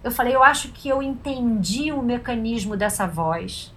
Eu 0.01 0.09
falei, 0.11 0.33
eu 0.33 0.41
acho 0.41 0.69
que 0.69 0.87
eu 0.87 1.03
entendi 1.03 1.91
o 1.91 2.01
mecanismo 2.01 2.77
dessa 2.77 3.05
voz. 3.05 3.73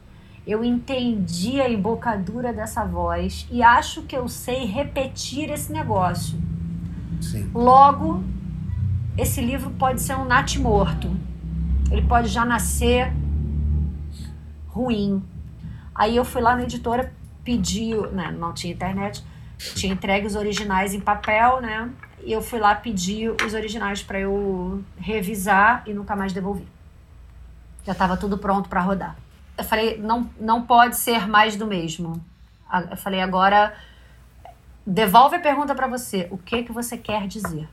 Eu 0.46 0.64
entendi 0.64 1.60
a 1.60 1.70
embocadura 1.70 2.52
dessa 2.52 2.84
voz 2.84 3.46
e 3.50 3.62
acho 3.62 4.02
que 4.02 4.16
eu 4.16 4.28
sei 4.28 4.64
repetir 4.64 5.50
esse 5.50 5.72
negócio. 5.72 6.36
Sim. 7.20 7.48
Logo, 7.54 8.24
esse 9.16 9.40
livro 9.40 9.70
pode 9.70 10.00
ser 10.00 10.16
um 10.16 10.24
nat 10.24 10.56
morto. 10.56 11.14
Ele 11.90 12.02
pode 12.02 12.28
já 12.28 12.44
nascer 12.44 13.12
ruim. 14.66 15.22
Aí 15.94 16.16
eu 16.16 16.24
fui 16.24 16.40
lá 16.40 16.56
na 16.56 16.64
editora, 16.64 17.12
pedi, 17.44 17.94
né, 18.12 18.30
não 18.32 18.52
tinha 18.52 18.72
internet, 18.72 19.22
tinha 19.74 19.92
entregue 19.92 20.26
os 20.26 20.34
originais 20.34 20.94
em 20.94 21.00
papel, 21.00 21.60
né? 21.60 21.90
E 22.24 22.32
eu 22.32 22.40
fui 22.40 22.58
lá 22.58 22.74
pedir 22.74 23.30
os 23.44 23.52
originais 23.52 24.02
para 24.02 24.18
eu 24.18 24.82
revisar 24.96 25.82
e 25.86 25.92
nunca 25.92 26.16
mais 26.16 26.32
devolvi. 26.32 26.66
Já 27.84 27.92
estava 27.92 28.16
tudo 28.16 28.38
pronto 28.38 28.68
para 28.68 28.80
rodar. 28.80 29.16
Eu 29.56 29.64
falei, 29.64 29.98
não, 29.98 30.30
não 30.38 30.62
pode 30.62 30.96
ser 30.96 31.28
mais 31.28 31.56
do 31.56 31.66
mesmo. 31.66 32.24
Eu 32.90 32.96
falei, 32.96 33.20
agora 33.20 33.76
devolve 34.86 35.36
a 35.36 35.40
pergunta 35.40 35.74
para 35.74 35.86
você. 35.86 36.26
O 36.30 36.38
que 36.38 36.64
que 36.64 36.72
você 36.72 36.96
quer 36.96 37.26
dizer? 37.26 37.68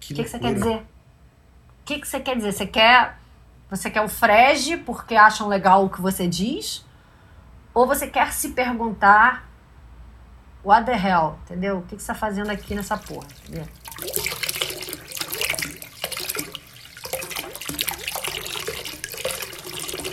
Que 0.00 0.12
O 0.12 0.16
que, 0.16 0.24
que 0.24 0.30
você 0.30 0.38
quer 0.38 0.54
dizer? 0.54 0.76
O 0.76 1.84
que, 1.84 1.98
que 2.00 2.08
você 2.08 2.20
quer 2.20 2.36
dizer? 2.36 2.52
Você 2.52 2.66
quer, 2.66 3.18
você 3.68 3.90
quer 3.90 4.02
o 4.02 4.08
frege 4.08 4.76
porque 4.76 5.14
acham 5.14 5.48
legal 5.48 5.84
o 5.84 5.90
que 5.90 6.00
você 6.00 6.26
diz? 6.26 6.84
Ou 7.74 7.86
você 7.86 8.06
quer 8.06 8.32
se 8.32 8.50
perguntar 8.50 9.48
what 10.64 10.84
the 10.84 10.92
hell, 10.92 11.38
entendeu? 11.44 11.78
O 11.78 11.82
que, 11.82 11.96
que 11.96 12.02
você 12.02 12.12
está 12.12 12.14
fazendo 12.14 12.50
aqui 12.50 12.74
nessa 12.74 12.96
porra? 12.96 13.26
entendeu? 13.42 13.66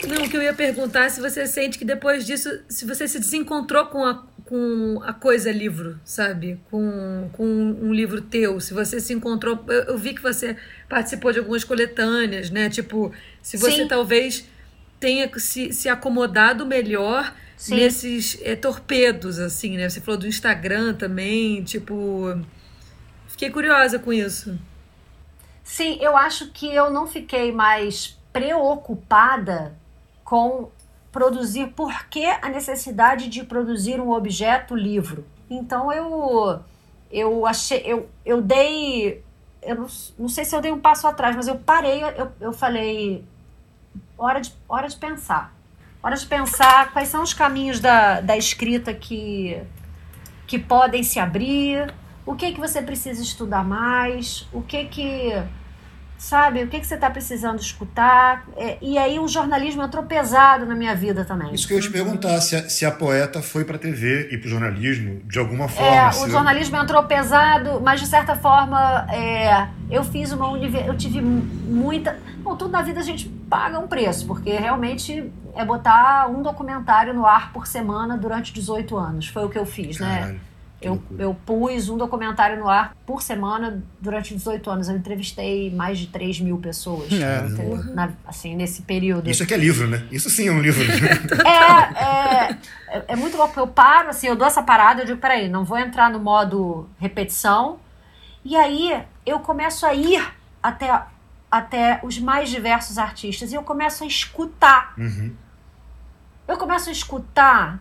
Não, 0.08 0.24
o 0.24 0.30
que 0.30 0.38
eu 0.38 0.42
ia 0.42 0.54
perguntar 0.54 1.06
é 1.06 1.10
se 1.10 1.20
você 1.20 1.46
sente 1.46 1.78
que 1.78 1.84
depois 1.84 2.26
disso, 2.26 2.50
se 2.70 2.86
você 2.86 3.08
se 3.08 3.20
desencontrou 3.20 3.88
com 3.88 4.06
a, 4.06 4.24
com 4.46 5.02
a 5.04 5.12
coisa 5.12 5.52
livro, 5.52 6.00
sabe? 6.06 6.60
Com, 6.72 7.30
com 7.34 7.44
um 7.44 7.94
livro 7.94 8.22
teu, 8.22 8.60
se 8.62 8.74
você 8.74 9.02
se 9.02 9.14
encontrou. 9.14 9.64
Eu, 9.68 9.84
eu 9.84 9.98
vi 9.98 10.14
que 10.14 10.22
você 10.22 10.56
participou 10.88 11.34
de 11.34 11.40
algumas 11.40 11.66
coletâneas, 11.66 12.50
né? 12.50 12.70
Tipo, 12.70 13.12
se 13.42 13.58
você 13.58 13.84
Sim. 13.84 13.88
talvez 13.88 14.48
tenha 14.98 15.30
se, 15.38 15.74
se 15.74 15.90
acomodado 15.90 16.66
melhor 16.66 17.36
Sim. 17.58 17.76
nesses 17.76 18.40
eh, 18.42 18.56
torpedos, 18.56 19.40
assim, 19.40 19.76
né? 19.76 19.90
Você 19.90 20.00
falou 20.00 20.20
do 20.20 20.28
Instagram 20.28 20.94
também, 20.94 21.64
tipo. 21.64 22.34
Fiquei 23.28 23.50
curiosa 23.50 24.00
com 24.00 24.14
isso. 24.14 24.58
Sim, 25.64 25.98
eu 26.02 26.16
acho 26.16 26.48
que 26.52 26.74
eu 26.74 26.90
não 26.90 27.06
fiquei 27.06 27.52
mais 27.52 28.18
preocupada 28.32 29.76
com 30.28 30.70
produzir, 31.10 31.68
por 31.68 32.10
que 32.10 32.26
a 32.26 32.50
necessidade 32.50 33.30
de 33.30 33.46
produzir 33.46 34.02
um 34.02 34.12
objeto 34.12 34.76
livro. 34.76 35.26
Então 35.50 35.90
eu 35.90 36.60
eu 37.10 37.46
achei, 37.46 37.82
eu, 37.86 38.10
eu 38.26 38.42
dei, 38.42 39.24
eu 39.62 39.76
não, 39.76 39.88
não 40.20 40.28
sei 40.28 40.44
se 40.44 40.54
eu 40.54 40.60
dei 40.60 40.70
um 40.70 40.82
passo 40.82 41.08
atrás, 41.08 41.34
mas 41.34 41.48
eu 41.48 41.56
parei, 41.56 42.04
eu, 42.04 42.30
eu 42.42 42.52
falei, 42.52 43.24
hora 44.18 44.42
de, 44.42 44.54
hora 44.68 44.90
de 44.90 44.98
pensar. 44.98 45.56
Hora 46.04 46.18
de 46.18 46.26
pensar 46.26 46.92
quais 46.92 47.08
são 47.08 47.24
os 47.24 47.34
caminhos 47.34 47.80
da, 47.80 48.20
da 48.20 48.36
escrita 48.36 48.94
que, 48.94 49.62
que 50.46 50.60
podem 50.60 51.04
se 51.04 51.22
abrir, 51.22 51.94
o 52.26 52.36
que 52.36 52.52
que 52.52 52.60
você 52.60 52.82
precisa 52.82 53.22
estudar 53.22 53.64
mais, 53.64 54.46
o 54.52 54.62
que 54.62 54.84
que 54.88 55.32
sabe, 56.18 56.64
o 56.64 56.68
que 56.68 56.80
que 56.80 56.88
você 56.88 56.96
está 56.96 57.10
precisando 57.10 57.60
escutar. 57.60 58.46
É, 58.56 58.78
e 58.82 58.98
aí 58.98 59.20
o 59.20 59.28
jornalismo 59.28 59.84
entrou 59.84 60.04
pesado 60.04 60.66
na 60.66 60.76
minha 60.76 60.96
vida 60.96 61.24
também. 61.24 61.54
Isso 61.54 61.68
que 61.68 61.74
eu 61.74 61.78
ia 61.78 61.84
te 61.84 61.92
perguntar, 61.92 62.40
se 62.42 62.56
a, 62.56 62.70
se 62.70 62.86
a 62.86 62.92
poeta 62.92 63.42
foi 63.42 63.64
pra 63.64 63.78
TV 63.78 64.30
e 64.32 64.38
pro 64.38 64.50
jornalismo 64.50 65.22
de 65.26 65.40
alguma 65.40 65.68
forma. 65.68 65.96
É, 65.96 66.10
o 66.10 66.30
jornalismo 66.30 66.76
entrou 66.78 67.04
pesado, 67.04 67.80
mas 67.82 68.00
de 68.00 68.08
certa 68.08 68.36
forma 68.36 69.08
é, 69.12 69.68
eu 69.90 70.04
fiz 70.04 70.32
uma 70.32 70.50
universidade, 70.50 70.88
eu 70.88 70.98
tive 70.98 71.22
muita. 71.22 72.18
Bom, 72.40 72.56
tudo 72.56 72.72
na 72.72 72.82
vida 72.82 73.00
a 73.00 73.04
gente 73.04 73.30
paga 73.50 73.78
um 73.80 73.88
preço, 73.88 74.26
porque 74.26 74.52
realmente 74.52 75.32
é 75.56 75.66
botar 75.66 76.30
um 76.30 76.42
documentário 76.42 77.14
no 77.14 77.26
ar 77.26 77.52
por 77.52 77.68
semana 77.68 78.18
durante 78.18 78.54
18 78.54 78.96
anos. 78.96 79.28
Foi 79.28 79.44
o 79.46 79.50
que 79.50 79.58
eu 79.58 79.66
fiz, 79.66 80.00
né? 80.00 80.20
Caralho, 80.20 80.40
que 80.40 80.57
Eu, 80.80 81.02
eu 81.18 81.34
pus 81.34 81.90
um 81.90 81.98
documentário 81.98 82.60
no 82.60 82.70
ar 82.70 82.96
por 83.04 83.24
semana 83.24 83.84
durante 84.00 84.36
18 84.36 84.70
anos. 84.70 84.88
Eu 84.90 84.96
entrevistei 84.96 85.72
mais 85.74 85.98
de 85.98 86.08
3 86.08 86.40
mil 86.42 86.58
pessoas. 86.60 87.12
É. 87.12 87.46
entendeu? 87.48 87.84
Na- 87.96 88.12
assim, 88.28 88.56
nesse 88.56 88.84
período. 88.84 89.28
Isso 89.28 89.42
aqui 89.42 89.56
é 89.56 89.58
livro, 89.58 89.88
né? 89.88 90.06
Isso 90.12 90.30
sim 90.30 90.48
é 90.48 90.52
um 90.52 90.62
livro. 90.62 90.84
É, 91.44 92.04
é, 92.04 92.58
é, 92.90 93.06
é 93.08 93.16
muito 93.16 93.36
bom, 93.38 93.46
porque 93.46 93.60
eu 93.60 93.68
paro, 93.68 94.10
assim, 94.10 94.28
eu 94.28 94.36
dou 94.36 94.46
essa 94.46 94.62
parada, 94.62 95.02
eu 95.02 95.06
digo, 95.08 95.20
peraí, 95.20 95.50
não 95.50 95.66
vou 95.66 95.80
entrar 95.80 96.12
no 96.12 96.20
modo 96.20 96.88
repetição. 97.00 97.80
E 98.46 98.56
aí 98.56 99.04
eu 99.26 99.40
começo 99.40 99.84
a 99.86 99.96
ir 99.96 100.24
até, 100.62 101.02
até 101.50 102.00
os 102.04 102.20
mais 102.20 102.50
diversos 102.50 103.00
artistas 103.00 103.52
e 103.52 103.56
eu 103.56 103.64
começo 103.64 104.04
a 104.04 104.08
escutar. 104.08 104.94
Uhum. 104.96 105.34
Eu 106.48 106.56
começo 106.58 106.88
a 106.90 106.92
escutar 106.92 107.80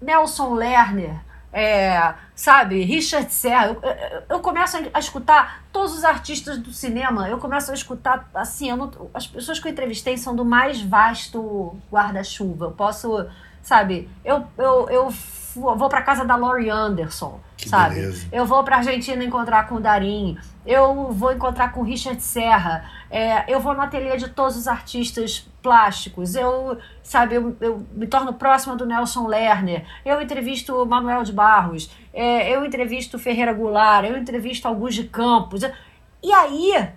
Nelson 0.00 0.54
Lerner, 0.54 1.16
é, 1.52 2.14
sabe, 2.34 2.82
Richard 2.84 3.32
Serra. 3.32 3.66
Eu, 3.68 3.80
eu- 3.82 4.22
começo 4.40 4.76
a, 4.92 4.98
escutar 4.98 5.64
todos 5.72 5.96
os 5.96 6.04
artistas 6.04 6.58
do 6.58 6.72
cinema. 6.72 7.28
Eu 7.28 7.38
começo 7.38 7.70
a 7.70 7.74
escutar, 7.74 8.28
assim, 8.34 8.70
não- 8.76 8.90
as 9.14 9.26
pessoas 9.26 9.58
que 9.58 9.66
eu 9.68 9.72
entrevistei 9.72 10.16
são 10.18 10.34
do 10.36 10.44
mais 10.44 10.80
vasto 10.80 11.76
guarda-chuva. 11.90 12.66
Eu 12.66 12.72
posso, 12.72 13.26
sabe, 13.62 14.08
eu, 14.24 14.46
eu, 14.58 14.88
eu 14.90 15.12
vou, 15.60 15.88
para 15.88 16.02
casa 16.02 16.24
da 16.24 16.36
Laurie 16.36 16.70
Anderson, 16.70 17.40
Que 17.56 17.68
sabe? 17.68 17.96
beleza. 17.96 18.26
Eu 18.30 18.46
vou 18.46 18.62
para 18.64 18.76
Argentina 18.76 19.22
encontrar 19.22 19.68
com 19.68 19.76
o 19.76 19.80
Darim. 19.80 20.36
Eu 20.64 21.10
vou 21.12 21.32
encontrar 21.32 21.72
com 21.72 21.80
o 21.80 21.82
Richard 21.82 22.20
Serra. 22.22 22.84
É, 23.10 23.52
eu 23.52 23.60
vou 23.60 23.74
no 23.74 23.80
ateliê 23.80 24.16
de 24.16 24.28
todos 24.28 24.56
os 24.56 24.68
artistas 24.68 25.48
plásticos. 25.62 26.34
Eu, 26.34 26.78
sabe, 27.02 27.34
eu, 27.34 27.56
eu 27.60 27.86
me 27.92 28.06
torno 28.06 28.34
próxima 28.34 28.76
do 28.76 28.86
Nelson 28.86 29.26
Lerner. 29.26 29.84
Eu 30.04 30.20
entrevisto 30.20 30.74
o 30.74 30.86
Manuel 30.86 31.22
de 31.22 31.32
Barros. 31.32 31.90
É, 32.12 32.50
eu 32.54 32.64
entrevisto 32.64 33.16
o 33.16 33.20
Ferreira 33.20 33.52
Goulart. 33.52 34.04
Eu 34.04 34.16
entrevisto 34.16 34.68
Augusto 34.68 35.02
de 35.02 35.08
Campos. 35.08 35.62
E 36.22 36.32
aí, 36.32 36.88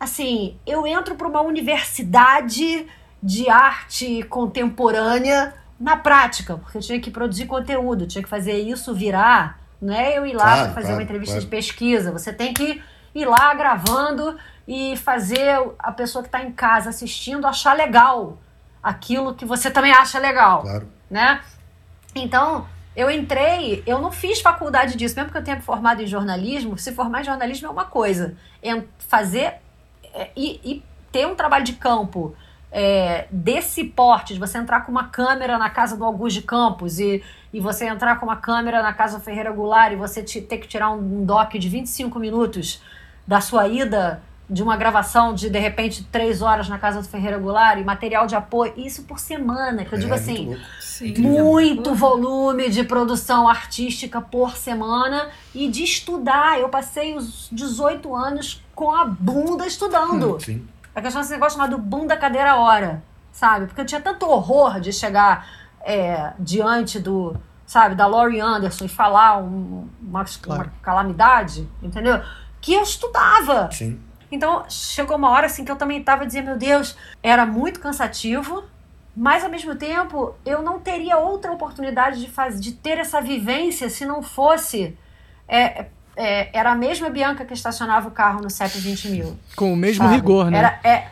assim, 0.00 0.56
eu 0.66 0.86
entro 0.86 1.14
para 1.14 1.28
uma 1.28 1.40
universidade 1.42 2.86
de 3.22 3.48
arte 3.48 4.22
contemporânea 4.24 5.54
na 5.82 5.96
prática, 5.96 6.56
porque 6.56 6.78
eu 6.78 6.82
tinha 6.82 7.00
que 7.00 7.10
produzir 7.10 7.46
conteúdo, 7.46 8.06
tinha 8.06 8.22
que 8.22 8.28
fazer 8.28 8.52
isso 8.60 8.94
virar, 8.94 9.58
não 9.80 9.92
é 9.92 10.16
eu 10.16 10.24
ir 10.24 10.32
lá 10.34 10.44
Claro, 10.44 10.60
para 10.64 10.72
fazer 10.74 10.86
claro, 10.86 10.96
uma 10.98 11.02
entrevista 11.02 11.34
claro. 11.34 11.44
de 11.44 11.50
pesquisa, 11.50 12.12
você 12.12 12.32
tem 12.32 12.54
que 12.54 12.80
ir 13.14 13.24
lá 13.26 13.52
gravando 13.54 14.38
e 14.66 14.96
fazer 14.96 15.58
a 15.78 15.90
pessoa 15.90 16.22
que 16.22 16.28
está 16.28 16.42
em 16.42 16.52
casa 16.52 16.90
assistindo 16.90 17.46
achar 17.46 17.74
legal 17.74 18.38
aquilo 18.82 19.34
que 19.34 19.44
você 19.44 19.70
também 19.70 19.92
acha 19.92 20.18
legal, 20.20 20.62
né? 21.10 21.40
Então, 22.14 22.66
eu 22.94 23.10
entrei, 23.10 23.82
eu 23.86 23.98
não 24.00 24.12
fiz 24.12 24.40
faculdade 24.40 24.96
disso, 24.96 25.16
mesmo 25.16 25.32
que 25.32 25.38
eu 25.38 25.42
tenha 25.44 25.56
me 25.56 25.62
formado 25.62 26.02
em 26.02 26.06
jornalismo, 26.06 26.78
se 26.78 26.92
formar 26.92 27.22
em 27.22 27.24
jornalismo 27.24 27.66
é 27.66 27.70
uma 27.70 27.86
coisa, 27.86 28.36
en- 28.62 28.84
fazer 28.98 29.54
é, 30.14 30.30
e, 30.36 30.60
e 30.62 30.84
ter 31.10 31.26
um 31.26 31.34
trabalho 31.34 31.64
de 31.64 31.72
campo 31.72 32.34
é, 32.72 33.26
desse 33.30 33.84
porte, 33.84 34.32
de 34.34 34.40
você 34.40 34.56
entrar 34.58 34.80
com 34.86 34.90
uma 34.90 35.04
câmera 35.08 35.58
na 35.58 35.68
casa 35.68 35.96
do 35.96 36.04
Augusto 36.04 36.40
de 36.40 36.46
Campos 36.46 36.98
e, 36.98 37.22
e 37.52 37.60
você 37.60 37.86
entrar 37.86 38.18
com 38.18 38.24
uma 38.26 38.36
câmera 38.36 38.82
na 38.82 38.92
casa 38.94 39.18
do 39.18 39.22
Ferreira 39.24 39.52
Goulart 39.52 39.92
e 39.92 39.96
você 39.96 40.22
te- 40.22 40.40
ter 40.40 40.56
que 40.58 40.66
tirar 40.66 40.90
um, 40.90 41.20
um 41.20 41.24
doc 41.24 41.52
de 41.52 41.68
25 41.68 42.18
minutos 42.18 42.80
da 43.26 43.40
sua 43.42 43.68
ida 43.68 44.22
de 44.50 44.62
uma 44.62 44.76
gravação 44.76 45.32
de, 45.32 45.48
de 45.48 45.58
repente, 45.58 46.04
três 46.12 46.42
horas 46.42 46.68
na 46.68 46.78
casa 46.78 47.00
do 47.00 47.08
Ferreira 47.08 47.38
Goulart 47.38 47.78
e 47.78 47.84
material 47.84 48.26
de 48.26 48.34
apoio, 48.34 48.72
isso 48.76 49.02
por 49.04 49.18
semana, 49.18 49.84
que 49.84 49.94
eu 49.94 49.98
digo 49.98 50.12
É, 50.12 50.16
assim, 50.16 50.44
muito. 50.46 50.62
Sim. 50.80 51.14
muito 51.22 51.94
volume 51.94 52.68
de 52.68 52.84
produção 52.84 53.48
artística 53.48 54.20
por 54.20 54.56
semana 54.56 55.28
e 55.54 55.68
de 55.68 55.84
estudar. 55.84 56.58
Eu 56.60 56.68
passei 56.68 57.14
os 57.16 57.48
18 57.52 58.14
anos 58.14 58.62
com 58.74 58.94
a 58.94 59.04
bunda 59.04 59.66
estudando. 59.66 60.38
Sim. 60.40 60.66
A 60.94 61.00
questão 61.00 61.20
desse 61.22 61.32
negócio 61.32 61.56
chamado 61.58 61.78
bunda 61.78 62.16
cadeira 62.16 62.56
hora, 62.56 63.02
sabe? 63.32 63.66
Porque 63.66 63.80
eu 63.80 63.86
tinha 63.86 64.00
tanto 64.00 64.26
horror 64.28 64.78
de 64.80 64.92
chegar 64.92 65.46
é, 65.84 66.32
diante 66.38 67.00
do, 67.00 67.36
sabe, 67.66 67.96
da 67.96 68.06
Laurie 68.06 68.38
Anderson 68.40 68.84
e 68.84 68.88
falar 68.88 69.38
um- 69.38 69.88
uma, 70.00 70.24
Claro. 70.40 70.62
uma 70.62 70.72
calamidade, 70.80 71.68
entendeu? 71.82 72.20
Que 72.60 72.74
eu 72.74 72.82
estudava. 72.82 73.68
Sim. 73.72 74.00
Então, 74.30 74.64
chegou 74.68 75.16
uma 75.16 75.30
hora 75.30 75.46
assim 75.46 75.64
que 75.64 75.72
eu 75.72 75.76
também 75.76 75.98
estava 75.98 76.24
dizendo, 76.24 76.46
meu 76.46 76.56
Deus, 76.56 76.96
era 77.22 77.44
muito 77.44 77.80
cansativo, 77.80 78.62
mas 79.16 79.42
ao 79.42 79.50
mesmo 79.50 79.74
tempo 79.74 80.34
eu 80.46 80.62
não 80.62 80.78
teria 80.78 81.18
outra 81.18 81.50
oportunidade 81.50 82.20
de, 82.20 82.30
faz, 82.30 82.60
de 82.60 82.72
ter 82.72 82.98
essa 82.98 83.20
vivência 83.20 83.90
se 83.90 84.06
não 84.06 84.22
fosse. 84.22 84.96
é, 85.48 85.86
é, 86.16 86.48
era 86.56 86.72
a 86.72 86.74
mesma 86.74 87.08
Bianca 87.10 87.44
que 87.44 87.54
estacionava 87.54 88.08
o 88.08 88.10
carro 88.10 88.42
no 88.42 88.50
CEP 88.50 88.78
20 88.78 89.08
mil. 89.08 89.36
Com 89.56 89.72
o 89.72 89.76
mesmo 89.76 90.04
sabe? 90.04 90.16
rigor, 90.16 90.50
né? 90.50 90.58
Era, 90.58 90.80
é, 90.84 91.06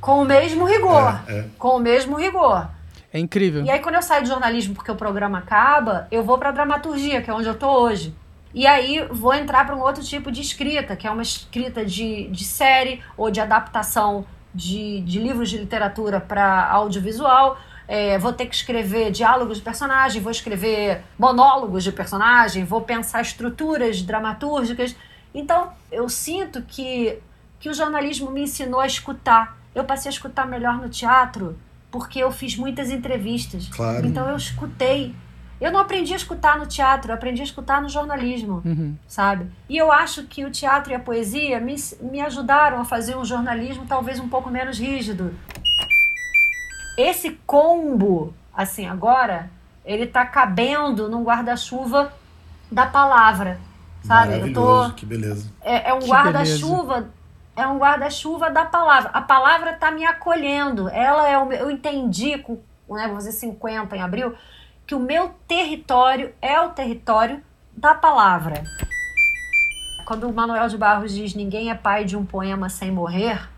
com 0.00 0.22
o 0.22 0.24
mesmo 0.24 0.64
rigor. 0.64 1.20
É, 1.26 1.38
é. 1.38 1.44
Com 1.58 1.76
o 1.76 1.78
mesmo 1.78 2.16
rigor. 2.16 2.68
É 3.12 3.18
incrível. 3.18 3.64
E 3.64 3.70
aí, 3.70 3.78
quando 3.80 3.94
eu 3.94 4.02
saio 4.02 4.22
do 4.22 4.28
jornalismo 4.28 4.74
porque 4.74 4.90
o 4.90 4.96
programa 4.96 5.38
acaba, 5.38 6.06
eu 6.10 6.22
vou 6.22 6.38
pra 6.38 6.50
dramaturgia, 6.50 7.22
que 7.22 7.30
é 7.30 7.34
onde 7.34 7.48
eu 7.48 7.54
tô 7.54 7.68
hoje. 7.68 8.14
E 8.52 8.66
aí 8.66 9.06
vou 9.10 9.34
entrar 9.34 9.66
para 9.66 9.76
um 9.76 9.80
outro 9.80 10.02
tipo 10.02 10.30
de 10.32 10.40
escrita, 10.40 10.96
que 10.96 11.06
é 11.06 11.10
uma 11.10 11.22
escrita 11.22 11.84
de, 11.84 12.28
de 12.28 12.44
série 12.44 13.02
ou 13.16 13.30
de 13.30 13.40
adaptação 13.40 14.24
de, 14.54 15.02
de 15.02 15.18
livros 15.18 15.50
de 15.50 15.58
literatura 15.58 16.20
para 16.20 16.66
audiovisual. 16.70 17.58
É, 17.88 18.18
vou 18.18 18.32
ter 18.32 18.46
que 18.46 18.54
escrever 18.54 19.10
diálogos 19.12 19.58
de 19.58 19.62
personagem, 19.62 20.20
vou 20.20 20.32
escrever 20.32 21.02
monólogos 21.18 21.84
de 21.84 21.92
personagem, 21.92 22.64
vou 22.64 22.80
pensar 22.80 23.20
estruturas 23.22 24.02
dramatúrgicas. 24.02 24.96
Então, 25.34 25.70
eu 25.92 26.08
sinto 26.08 26.62
que, 26.62 27.18
que 27.60 27.68
o 27.68 27.74
jornalismo 27.74 28.30
me 28.30 28.42
ensinou 28.42 28.80
a 28.80 28.86
escutar. 28.86 29.56
Eu 29.74 29.84
passei 29.84 30.08
a 30.08 30.12
escutar 30.12 30.46
melhor 30.46 30.78
no 30.78 30.88
teatro 30.88 31.56
porque 31.90 32.18
eu 32.18 32.30
fiz 32.32 32.56
muitas 32.56 32.90
entrevistas. 32.90 33.68
Claro. 33.68 34.06
Então 34.06 34.28
eu 34.28 34.36
escutei. 34.36 35.14
Eu 35.58 35.72
não 35.72 35.80
aprendi 35.80 36.12
a 36.12 36.16
escutar 36.16 36.58
no 36.58 36.66
teatro, 36.66 37.10
eu 37.10 37.14
aprendi 37.14 37.40
a 37.40 37.44
escutar 37.44 37.80
no 37.80 37.88
jornalismo, 37.88 38.60
Uhum. 38.64 38.94
sabe? 39.06 39.46
E 39.70 39.76
eu 39.78 39.90
acho 39.90 40.24
que 40.24 40.44
o 40.44 40.50
teatro 40.50 40.92
e 40.92 40.94
a 40.94 40.98
poesia 40.98 41.58
me, 41.60 41.74
me 42.02 42.20
ajudaram 42.20 42.78
a 42.80 42.84
fazer 42.84 43.16
um 43.16 43.24
jornalismo 43.24 43.86
talvez 43.88 44.18
um 44.20 44.28
pouco 44.28 44.50
menos 44.50 44.78
rígido. 44.78 45.32
Esse 46.96 47.32
combo, 47.46 48.34
assim, 48.54 48.86
agora, 48.86 49.50
ele 49.84 50.06
tá 50.06 50.24
cabendo 50.24 51.08
num 51.08 51.22
guarda-chuva 51.22 52.12
da 52.70 52.86
palavra, 52.86 53.60
sabe? 54.02 54.40
Eu 54.40 54.52
tô 54.52 54.90
que 54.92 55.06
beleza. 55.06 55.50
é, 55.62 55.90
é 55.90 55.94
um 55.94 56.00
guarda-chuva 56.00 57.08
é 57.56 57.66
um 57.66 57.78
guarda-chuva 57.78 58.50
da 58.50 58.66
palavra 58.66 59.10
a 59.14 59.20
palavra 59.22 59.72
está 59.72 59.90
me 59.90 60.04
acolhendo 60.04 60.88
ela 60.90 61.26
é 61.26 61.38
o 61.38 61.46
meu, 61.46 61.58
eu 61.58 61.70
entendi 61.70 62.36
com 62.38 62.60
né, 62.90 63.06
vou 63.06 63.16
fazer 63.16 63.32
50 63.32 63.96
em 63.96 64.02
abril 64.02 64.34
que 64.86 64.94
o 64.94 65.00
meu 65.00 65.30
território 65.48 66.34
é 66.42 66.60
o 66.60 66.70
território 66.70 67.42
da 67.74 67.94
palavra 67.94 68.62
quando 70.04 70.28
o 70.28 70.34
Manuel 70.34 70.68
de 70.68 70.76
Barros 70.76 71.14
diz 71.14 71.34
ninguém 71.34 71.70
é 71.70 71.74
pai 71.74 72.04
de 72.04 72.16
um 72.16 72.26
poema 72.26 72.68
sem 72.68 72.90
morrer 72.90 73.48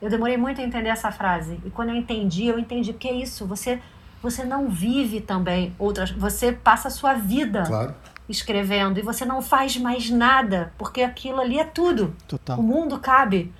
eu 0.00 0.10
demorei 0.10 0.36
muito 0.36 0.60
a 0.60 0.64
entender 0.64 0.88
essa 0.90 1.10
frase 1.10 1.58
e 1.64 1.70
quando 1.70 1.90
eu 1.90 1.94
entendi 1.96 2.46
eu 2.46 2.58
entendi 2.58 2.92
que 2.92 3.08
é 3.08 3.12
isso 3.14 3.46
você 3.46 3.80
você 4.22 4.44
não 4.44 4.68
vive 4.68 5.20
também 5.20 5.74
outras 5.78 6.10
você 6.10 6.52
passa 6.52 6.88
a 6.88 6.90
sua 6.90 7.14
vida 7.14 7.62
Claro. 7.64 7.94
escrevendo 8.28 8.98
e 8.98 9.02
você 9.02 9.24
não 9.24 9.40
faz 9.40 9.76
mais 9.76 10.10
nada, 10.10 10.72
porque 10.76 11.02
aquilo 11.02 11.40
ali 11.40 11.58
é 11.60 11.64
tudo. 11.64 12.14
Total. 12.26 12.58
O 12.58 12.62
mundo 12.62 12.98
cabe 12.98 13.52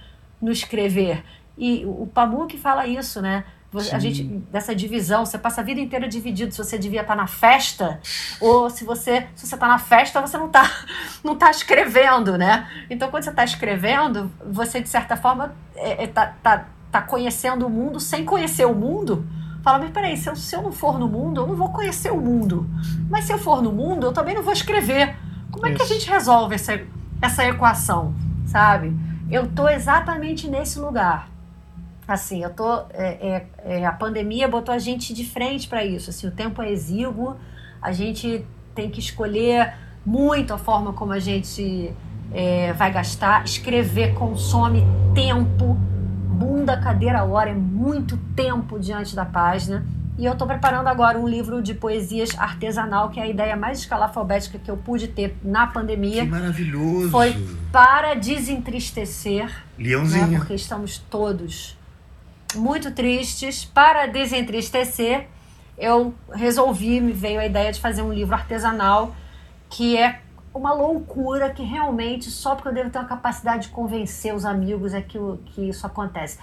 no 0.43 0.51
escrever. 0.51 1.23
E 1.57 1.85
o 1.85 2.03
o 2.03 2.07
Pamuk 2.07 2.57
fala 2.59 2.87
isso, 2.87 3.23
né? 3.23 3.45
A 3.79 3.99
gente, 3.99 4.25
dessa 4.51 4.75
divisão, 4.75 5.25
você 5.25 5.39
passa 5.39 5.61
a 5.61 5.65
vida 5.65 5.81
inteira 5.81 6.09
dividido 6.09 6.53
se 6.53 6.59
você 6.59 6.79
devia 6.79 7.03
estar 7.03 7.17
na 7.17 7.27
festa 7.27 8.01
ou 8.41 8.71
se 8.71 8.85
você 8.85 9.27
se 9.35 9.47
você 9.47 9.55
está 9.55 9.69
na 9.69 9.79
festa, 9.79 10.21
você 10.21 10.37
não 10.39 10.47
está 10.47 10.71
não 11.23 11.37
tá 11.37 11.51
escrevendo, 11.51 12.37
né? 12.39 12.69
Então, 12.89 13.11
quando 13.11 13.25
você 13.25 13.31
está 13.31 13.45
escrevendo, 13.45 14.31
você, 14.51 14.81
de 14.81 14.89
certa 14.89 15.17
forma, 15.17 15.55
é, 15.75 16.05
é, 16.05 16.07
tá, 16.07 16.35
tá, 16.43 16.67
tá 16.91 17.03
conhecendo 17.03 17.67
o 17.67 17.71
mundo 17.71 18.01
sem 18.01 18.25
conhecer 18.25 18.67
o 18.67 18.75
mundo. 18.75 19.27
Fala, 19.63 19.79
mas 19.81 19.91
peraí, 19.91 20.17
se 20.17 20.29
eu, 20.29 20.37
se 20.37 20.55
eu 20.55 20.63
não 20.63 20.71
for 20.71 20.99
no 20.99 21.09
mundo, 21.09 21.41
eu 21.41 21.47
não 21.47 21.57
vou 21.57 21.71
conhecer 21.71 22.13
o 22.13 22.21
mundo. 22.21 22.69
Mas 23.11 23.25
se 23.25 23.33
eu 23.33 23.39
for 23.39 23.61
no 23.61 23.73
mundo, 23.73 24.07
eu 24.07 24.13
também 24.13 24.35
não 24.35 24.43
vou 24.43 24.53
escrever. 24.53 25.17
Como 25.51 25.67
é 25.67 25.75
que 25.75 25.83
a 25.83 25.85
Isso. 25.85 25.95
gente 25.95 26.09
resolve 26.09 26.55
essa, 26.55 26.81
essa 27.21 27.45
equação, 27.45 28.15
sabe? 28.47 28.97
Eu 29.31 29.49
tô 29.49 29.69
exatamente 29.69 30.49
nesse 30.49 30.79
lugar. 30.79 31.29
Assim, 32.07 32.43
eu 32.43 32.51
tô. 32.51 32.83
é, 32.91 33.47
é, 33.65 33.79
é, 33.81 33.87
a 33.87 33.93
pandemia 33.93 34.47
botou 34.47 34.75
a 34.75 34.79
gente 34.79 35.13
de 35.13 35.25
frente 35.25 35.67
para 35.69 35.85
isso. 35.85 36.11
Assim, 36.11 36.27
o 36.29 36.31
tempo 36.31 36.63
é 36.63 36.71
exíguo, 36.71 37.37
a 37.83 37.91
gente 37.93 38.45
tem 38.75 38.91
que 38.91 39.01
escolher 39.01 39.75
muito 40.05 40.55
a 40.55 40.59
forma 40.59 40.93
como 40.93 41.13
a 41.13 41.19
gente 41.19 41.93
é, 42.33 42.73
vai 42.75 42.93
gastar. 42.93 43.45
Escrever 43.45 44.15
consome 44.15 44.85
tempo, 45.15 45.75
bunda, 46.29 46.77
cadeira, 46.77 47.25
hora, 47.25 47.51
é 47.51 47.55
muito 47.55 48.17
tempo 48.37 48.79
diante 48.79 49.17
da 49.17 49.25
página. 49.25 49.85
E 50.19 50.25
eu 50.25 50.33
estou 50.33 50.47
preparando 50.47 50.87
agora 50.87 51.19
um 51.19 51.29
livro 51.29 51.61
de 51.61 51.75
poesias 51.75 52.31
artesanal, 52.39 53.11
que 53.11 53.21
é 53.21 53.25
a 53.25 53.29
ideia 53.29 53.55
mais 53.55 53.81
escalafobética 53.81 54.59
que 54.59 54.71
eu 54.71 54.77
pude 54.77 55.09
ter 55.09 55.37
na 55.43 55.67
Que 55.67 55.75
pandemia. 55.75 56.25
maravilhoso. 56.25 57.11
Foi 57.11 57.35
para 57.71 58.15
desentristecer 58.15 59.45
né? 59.45 59.53
Leãozinho. 59.79 60.39
Porque 60.39 60.55
estamos 60.55 60.99
todos 60.99 61.77
muito 62.55 62.91
tristes. 62.91 63.65
Para 63.65 64.07
desentristecer, 64.07 65.29
eu 65.77 66.15
resolvi, 66.33 67.01
me 67.01 67.13
veio 67.13 67.41
a 67.41 67.47
ideia 67.47 67.73
de 67.73 67.81
fazer 67.81 68.03
um 68.03 68.13
livro 68.13 68.35
artesanal 68.35 69.15
que 69.69 69.97
é 69.97 70.21
uma 70.55 70.73
loucura 70.73 71.51
que 71.51 71.63
realmente 71.63 72.31
só 72.31 72.55
porque 72.55 72.69
eu 72.69 72.73
devo 72.73 72.91
ter 72.91 72.99
uma 72.99 73.09
capacidade 73.09 73.65
de 73.65 73.69
convencer 73.69 74.35
os 74.35 74.45
amigos 74.45 74.95
é 74.95 75.03
que, 75.03 75.19
que 75.47 75.69
isso 75.69 75.87
acontece. 75.87 76.39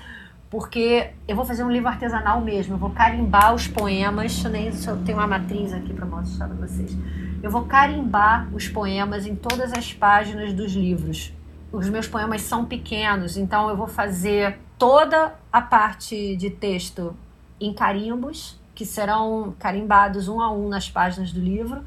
Porque 0.49 1.10
eu 1.28 1.36
vou 1.36 1.45
fazer 1.45 1.64
um 1.64 1.72
livro 1.72 1.89
artesanal 1.89 2.39
mesmo, 2.39 2.76
eu 2.76 2.78
vou 2.78 2.91
carimbar 2.91 3.56
os 3.56 3.68
poemas, 3.68 4.43
nem 4.43 4.68
eu 4.68 4.97
tenho 5.04 5.18
uma 5.18 5.26
matriz 5.26 5.74
aqui 5.74 5.93
para 5.93 6.06
mostrar 6.06 6.47
para 6.47 6.68
vocês. 6.68 6.95
Eu 7.41 7.49
vou 7.49 7.64
carimbar 7.66 8.47
os 8.54 8.68
poemas 8.68 9.26
em 9.26 9.36
todas 9.36 9.74
as 9.74 9.91
páginas 9.91 10.54
dos 10.54 10.74
livros. 10.74 11.34
Os 11.74 11.89
meus 11.89 12.07
poemas 12.07 12.43
são 12.43 12.65
pequenos, 12.65 13.36
então 13.36 13.67
eu 13.67 13.76
vou 13.76 13.88
fazer 13.88 14.59
toda 14.78 15.34
a 15.51 15.59
parte 15.59 16.36
de 16.38 16.51
texto 16.51 17.17
em 17.59 17.74
carimbos, 17.74 18.61
que 18.76 18.86
serão 18.86 19.55
carimbados 19.57 20.28
um 20.28 20.39
a 20.39 20.51
um 20.51 20.69
nas 20.69 20.88
páginas 20.88 21.32
do 21.32 21.39
livro. 21.39 21.84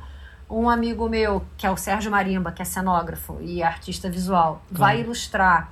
Um 0.50 0.68
amigo 0.68 1.08
meu, 1.08 1.46
que 1.56 1.64
é 1.64 1.70
o 1.70 1.76
Sérgio 1.76 2.10
Marimba, 2.10 2.50
que 2.50 2.60
é 2.60 2.64
cenógrafo 2.64 3.38
e 3.40 3.62
artista 3.62 4.10
visual, 4.10 4.60
vai 4.68 5.02
ilustrar 5.02 5.70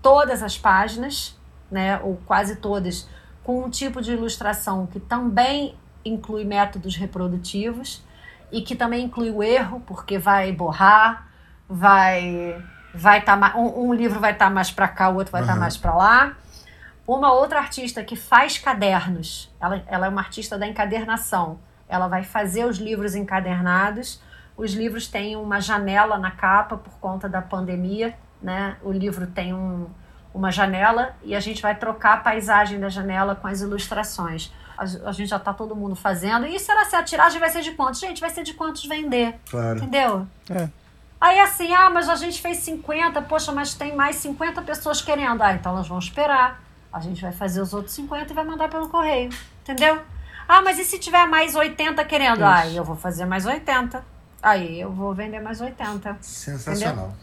todas 0.00 0.42
as 0.42 0.56
páginas, 0.56 1.38
né, 1.70 2.00
ou 2.02 2.16
quase 2.24 2.56
todas, 2.56 3.06
com 3.44 3.62
um 3.64 3.68
tipo 3.68 4.00
de 4.00 4.12
ilustração 4.12 4.86
que 4.86 4.98
também 4.98 5.74
inclui 6.02 6.46
métodos 6.46 6.96
reprodutivos 6.96 8.02
e 8.50 8.62
que 8.62 8.74
também 8.74 9.04
inclui 9.04 9.30
o 9.30 9.42
erro, 9.42 9.82
porque 9.86 10.16
vai 10.16 10.52
borrar, 10.52 11.28
vai 11.68 12.64
vai 12.96 13.18
estar 13.18 13.38
tá, 13.38 13.58
um, 13.58 13.88
um 13.88 13.94
livro 13.94 14.18
vai 14.18 14.32
estar 14.32 14.46
tá 14.46 14.50
mais 14.50 14.70
para 14.70 14.88
cá, 14.88 15.08
o 15.08 15.16
outro 15.16 15.30
vai 15.32 15.42
estar 15.42 15.52
tá 15.52 15.56
Uhum. 15.56 15.60
mais 15.60 15.76
para 15.76 15.94
lá. 15.94 16.32
Uma 17.06 17.32
outra 17.32 17.60
artista 17.60 18.02
que 18.02 18.16
faz 18.16 18.58
cadernos, 18.58 19.54
ela, 19.60 19.82
ela 19.86 20.06
é 20.06 20.08
uma 20.08 20.20
artista 20.20 20.58
da 20.58 20.66
encadernação. 20.66 21.58
Ela 21.88 22.08
vai 22.08 22.24
fazer 22.24 22.64
os 22.64 22.78
livros 22.78 23.14
encadernados. 23.14 24.20
Os 24.56 24.72
livros 24.72 25.06
têm 25.06 25.36
uma 25.36 25.60
janela 25.60 26.18
na 26.18 26.32
capa 26.32 26.76
por 26.76 26.94
conta 26.94 27.28
da 27.28 27.40
pandemia, 27.40 28.16
né? 28.42 28.76
O 28.82 28.90
livro 28.90 29.26
tem 29.26 29.54
um, 29.54 29.86
uma 30.34 30.50
janela 30.50 31.14
e 31.22 31.36
a 31.36 31.40
gente 31.40 31.62
vai 31.62 31.76
trocar 31.76 32.14
a 32.14 32.16
paisagem 32.16 32.80
da 32.80 32.88
janela 32.88 33.36
com 33.36 33.46
as 33.46 33.60
ilustrações. 33.60 34.52
A, 34.76 34.82
a 35.08 35.12
gente 35.12 35.28
já 35.28 35.36
está 35.36 35.52
todo 35.54 35.76
mundo 35.76 35.94
fazendo. 35.94 36.44
E 36.44 36.58
será 36.58 36.84
se 36.86 36.96
a 36.96 37.02
tiragem 37.04 37.38
vai 37.38 37.50
ser 37.50 37.62
de 37.62 37.70
quantos? 37.72 38.00
Gente, 38.00 38.20
vai 38.20 38.30
ser 38.30 38.42
de 38.42 38.52
quantos 38.54 38.84
vender. 38.84 39.38
Claro. 39.48 39.78
Entendeu? 39.78 40.26
É. 40.50 40.68
Aí 41.20 41.38
assim, 41.40 41.72
ah, 41.72 41.88
mas 41.90 42.08
a 42.08 42.14
gente 42.14 42.40
fez 42.40 42.58
50, 42.58 43.22
poxa, 43.22 43.52
mas 43.52 43.74
tem 43.74 43.96
mais 43.96 44.16
50 44.16 44.62
pessoas 44.62 45.00
querendo. 45.00 45.42
Ah, 45.42 45.54
então 45.54 45.72
elas 45.72 45.88
vão 45.88 45.98
esperar. 45.98 46.62
A 46.92 47.00
gente 47.00 47.20
vai 47.22 47.32
fazer 47.32 47.60
os 47.60 47.74
outros 47.74 47.94
50 47.94 48.32
e 48.32 48.34
vai 48.34 48.44
mandar 48.44 48.68
pelo 48.68 48.88
correio. 48.88 49.30
Entendeu? 49.62 50.00
Ah, 50.48 50.62
mas 50.62 50.78
e 50.78 50.84
se 50.84 50.98
tiver 50.98 51.26
mais 51.26 51.54
80 51.54 52.04
querendo? 52.04 52.36
Isso. 52.36 52.44
Aí 52.44 52.76
eu 52.76 52.84
vou 52.84 52.96
fazer 52.96 53.24
mais 53.24 53.44
80. 53.46 54.04
Aí 54.42 54.80
eu 54.80 54.92
vou 54.92 55.12
vender 55.14 55.40
mais 55.40 55.60
80. 55.60 56.18
Sensacional. 56.20 57.14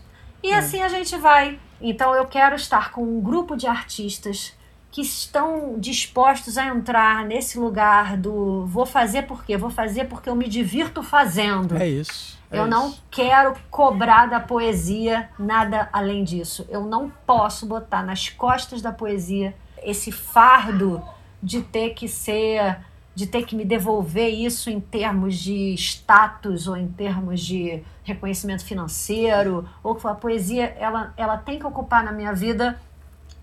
E 0.41 0.53
assim 0.53 0.81
a 0.81 0.89
gente 0.89 1.15
vai. 1.17 1.57
Então 1.79 2.13
eu 2.13 2.25
quero 2.25 2.55
estar 2.55 2.91
com 2.91 3.01
um 3.01 3.21
grupo 3.21 3.55
de 3.55 3.65
artistas 3.65 4.53
que 4.91 5.01
estão 5.01 5.79
dispostos 5.79 6.57
a 6.57 6.65
entrar 6.67 7.25
nesse 7.25 7.57
lugar 7.57 8.17
do 8.17 8.65
vou 8.67 8.85
fazer 8.85 9.23
por 9.23 9.43
quê? 9.43 9.57
Vou 9.57 9.69
fazer 9.69 10.05
porque 10.05 10.29
eu 10.29 10.35
me 10.35 10.47
divirto 10.47 11.01
fazendo. 11.01 11.77
É 11.77 11.87
isso. 11.87 12.37
É 12.53 12.59
Eu 12.59 12.67
não 12.67 12.93
quero 13.09 13.55
cobrar 13.71 14.27
da 14.27 14.39
poesia 14.39 15.29
nada 15.39 15.89
além 15.91 16.23
disso. 16.23 16.65
Eu 16.69 16.85
não 16.85 17.09
posso 17.25 17.65
botar 17.65 18.03
nas 18.03 18.29
costas 18.29 18.81
da 18.81 18.91
poesia 18.91 19.55
esse 19.81 20.11
fardo 20.11 21.03
de 21.41 21.61
ter 21.61 21.95
que 21.95 22.07
ser, 22.07 22.77
de 23.15 23.25
ter 23.25 23.45
que 23.45 23.55
me 23.55 23.65
devolver 23.65 24.29
isso 24.29 24.69
em 24.69 24.79
termos 24.79 25.35
de 25.35 25.73
status 25.73 26.67
ou 26.67 26.77
em 26.77 26.87
termos 26.87 27.41
de 27.41 27.83
reconhecimento 28.03 28.63
financeiro, 28.63 29.67
ou 29.81 29.95
que 29.95 30.07
a 30.07 30.13
poesia 30.13 30.75
ela, 30.79 31.11
ela 31.17 31.37
tem 31.37 31.57
que 31.57 31.65
ocupar 31.65 32.03
na 32.03 32.11
minha 32.11 32.33
vida 32.33 32.79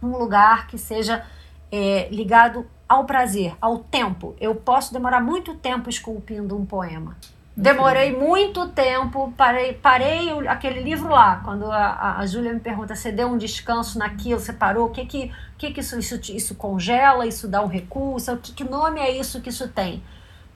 um 0.02 0.16
lugar 0.16 0.66
que 0.68 0.78
seja 0.78 1.26
é, 1.70 2.08
ligado 2.10 2.66
ao 2.88 3.04
prazer, 3.04 3.54
ao 3.60 3.78
tempo. 3.78 4.34
Eu 4.40 4.54
posso 4.54 4.92
demorar 4.92 5.20
muito 5.20 5.54
tempo 5.54 5.90
esculpindo 5.90 6.56
um 6.56 6.64
poema. 6.64 7.16
Demorei 7.56 8.16
muito 8.16 8.68
tempo, 8.68 9.34
parei, 9.36 9.72
parei 9.74 10.30
aquele 10.46 10.80
livro 10.80 11.08
lá. 11.08 11.40
Quando 11.44 11.70
a, 11.70 12.18
a, 12.18 12.26
Júlia 12.26 12.54
me 12.54 12.60
pergunta, 12.60 12.94
você 12.94 13.10
deu 13.10 13.28
um 13.28 13.36
descanso 13.36 13.98
naquilo, 13.98 14.38
você 14.38 14.52
parou, 14.52 14.86
o 14.86 14.90
que 14.90 15.04
que, 15.04 15.32
que, 15.58 15.72
que 15.72 15.80
isso, 15.80 15.98
isso, 15.98 16.32
isso 16.32 16.54
congela, 16.54 17.26
isso 17.26 17.48
dá 17.48 17.62
um 17.62 17.66
recurso, 17.66 18.32
o 18.32 18.38
que, 18.38 18.52
que 18.52 18.64
nome 18.64 19.00
é 19.00 19.10
isso 19.10 19.40
que 19.40 19.50
isso 19.50 19.68
tem? 19.68 20.02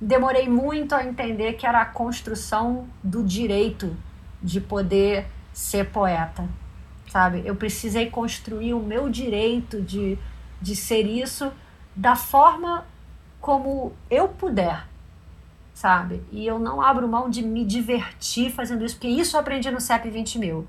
Demorei 0.01 0.49
muito 0.49 0.95
a 0.95 1.05
entender 1.05 1.55
que 1.55 1.67
era 1.67 1.81
a 1.81 1.85
construção 1.85 2.87
do 3.03 3.23
direito 3.23 3.97
de 4.43 4.61
poder 4.61 5.27
ser 5.53 5.91
poeta, 5.91 6.49
sabe? 7.09 7.43
Eu 7.45 7.57
precisei 7.57 8.09
construir 8.09 8.75
o 8.75 8.81
meu 8.81 9.09
direito 9.09 9.83
de, 9.83 10.19
de 10.61 10.77
ser 10.77 11.07
isso 11.07 11.53
da 11.95 12.17
forma 12.17 12.87
como 13.41 13.93
eu 14.11 14.29
puder, 14.29 14.87
sabe? 15.75 16.23
E 16.31 16.47
eu 16.47 16.59
não 16.59 16.81
abro 16.81 17.07
mão 17.07 17.29
de 17.29 17.43
me 17.43 17.65
divertir 17.65 18.51
fazendo 18.51 18.85
isso, 18.85 18.95
porque 18.95 19.09
isso 19.09 19.37
eu 19.37 19.41
aprendi 19.41 19.71
no 19.71 19.81
CEP 19.81 20.09
20 20.09 20.39
mil. 20.39 20.67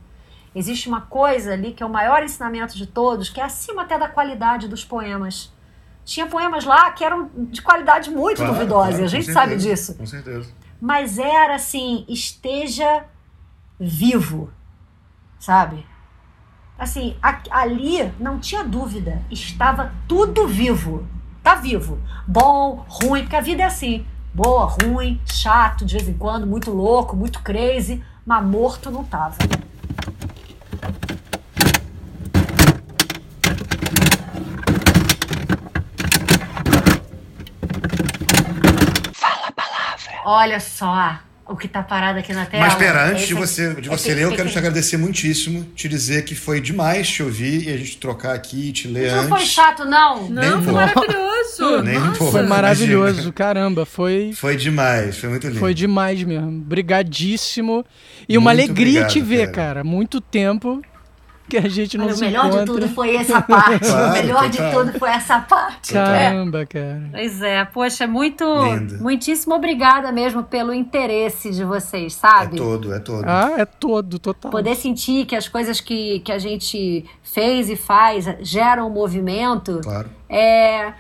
Existe 0.54 0.88
uma 0.90 1.02
coisa 1.02 1.54
ali 1.54 1.72
que 1.74 1.84
é 1.84 1.86
o 1.86 1.90
maior 1.90 2.24
ensinamento 2.24 2.76
de 2.76 2.88
todos, 2.88 3.30
que 3.30 3.40
é 3.40 3.44
acima 3.44 3.84
até 3.84 3.98
da 4.00 4.08
qualidade 4.10 4.68
dos 4.68 4.84
poemas. 4.84 5.54
Tinha 6.04 6.28
poemas 6.28 6.66
lá 6.66 6.92
que 6.92 7.04
eram 7.04 7.30
de 7.36 7.62
qualidade 7.62 8.10
muito 8.10 8.38
Claro, 8.38 8.54
duvidosa, 8.54 8.90
claro, 8.90 9.04
a 9.04 9.08
gente 9.08 9.26
certeza, 9.26 9.34
sabe 9.40 9.56
disso 9.58 9.96
Com 9.96 10.06
certeza. 10.06 10.52
mas 10.80 11.18
era 11.18 11.56
assim, 11.56 12.06
esteja 12.08 13.06
vivo, 13.80 14.50
sabe? 15.40 15.86
Assim, 16.78 17.16
a- 17.22 17.42
ali 17.52 18.12
não 18.20 18.40
tinha 18.40 18.64
dúvida, 18.64 19.22
estava 19.32 19.94
tudo 20.08 20.48
vivo. 20.48 21.08
Tá 21.42 21.56
vivo. 21.56 22.00
Bom, 22.28 22.86
ruim, 22.88 23.22
porque 23.22 23.36
a 23.36 23.42
vida 23.42 23.64
é 23.64 23.66
assim. 23.66 24.06
Boa, 24.36 24.66
ruim, 24.66 25.18
chato 25.26 25.86
de 25.86 25.96
vez 25.96 26.10
em 26.10 26.14
quando, 26.14 26.46
muito 26.46 26.70
louco, 26.70 27.16
muito 27.16 27.40
crazy, 27.42 28.04
mas 28.26 28.44
morto 28.46 28.92
não 28.92 29.02
tava. 29.02 29.38
Fala 39.14 39.48
a 39.48 39.52
palavra. 39.54 40.22
Olha 40.26 40.60
só 40.60 41.18
o 41.48 41.56
que 41.56 41.68
tá 41.68 41.84
parado 41.84 42.18
aqui 42.20 42.34
na 42.34 42.46
tela. 42.46 42.64
Mas 42.64 42.74
espera, 42.74 43.06
antes 43.12 43.28
de 43.28 43.34
você, 43.36 43.74
de 43.76 43.88
você 43.88 44.14
ler, 44.16 44.24
eu 44.24 44.32
quero 44.32 44.48
que- 44.48 44.54
te 44.54 44.58
agradecer 44.58 44.98
muitíssimo, 44.98 45.64
te 45.76 45.88
dizer 45.88 46.26
que 46.26 46.34
foi 46.34 46.60
demais 46.60 47.08
te 47.08 47.22
ouvir 47.22 47.68
e 47.68 47.74
a 47.74 47.78
gente 47.78 47.98
trocar 47.98 48.34
aqui 48.34 48.70
e 48.70 48.72
te 48.72 48.88
ler 48.88 49.12
Não 49.12 49.20
antes. 49.20 49.30
foi 49.30 49.46
chato, 49.46 49.86
não? 49.86 50.24
Nem 50.30 50.50
Não, 50.50 50.64
foi 50.64 50.74
maravilhoso. 50.74 51.82
Nem 51.84 52.00
Nossa. 52.00 52.18
pouco. 52.18 52.32
Foi 52.32 52.42
Imagina. 52.42 52.48
maravilhoso, 52.56 53.32
caramba. 53.34 53.86
Foi, 53.86 54.32
Foi 54.34 54.56
demais, 54.56 55.18
foi 55.18 55.30
muito 55.30 55.48
lindo. 55.48 55.60
foi 55.60 55.74
demais 55.74 56.24
mesmo. 56.24 56.52
Brigadíssimo. 56.62 57.86
E 58.28 58.38
uma 58.38 58.52
Muito 58.54 58.64
alegria 58.72 59.02
obrigado, 59.02 59.12
te 59.12 59.22
ver, 59.22 59.52
cara. 59.52 59.52
cara. 59.68 59.84
Muito 59.84 60.20
tempo 60.20 60.82
que 61.48 61.58
a 61.58 61.70
gente 61.70 61.98
não 61.98 62.06
Olha, 62.06 62.16
o 62.16 62.20
melhor 62.20 62.46
encontra. 62.48 62.66
de 62.66 62.72
tudo 62.72 62.88
foi 62.90 63.16
essa 63.16 63.42
parte. 63.42 63.80
Claro, 63.88 64.10
o 64.10 64.12
melhor 64.14 64.50
de 64.50 64.58
total. 64.58 64.72
tudo 64.86 65.00
foi 65.00 65.10
essa 65.10 65.40
parte. 65.40 65.96
É. 65.98 66.04
Caramba, 66.04 66.66
cara. 66.66 67.02
Pois 67.12 67.42
é, 67.42 67.66
poxa, 67.66 68.08
muito. 68.08 68.44
Lindo. 68.44 68.98
Muitíssimo 69.02 69.54
obrigada 69.56 70.12
mesmo 70.12 70.44
pelo 70.44 70.74
interesse 70.74 71.52
de 71.52 71.64
vocês, 71.64 72.14
É 72.14 72.28
sabe? 72.28 72.58
todo, 72.58 72.94
é 72.94 73.00
todo. 73.00 73.26
Ah, 73.28 73.54
é 73.58 73.66
todo, 73.66 74.18
total. 74.20 74.52
Poder 74.52 74.76
sentir 74.76 75.26
que 75.26 75.36
as 75.36 75.48
coisas 75.48 75.80
que, 75.80 76.20
que 76.22 76.32
a 76.32 76.40
gente 76.40 77.06
fez 77.24 77.70
e 77.70 77.76
faz 77.76 78.26
geram 78.42 78.90
movimento. 78.90 79.82
Claro. 79.84 80.10
É. 80.30 80.94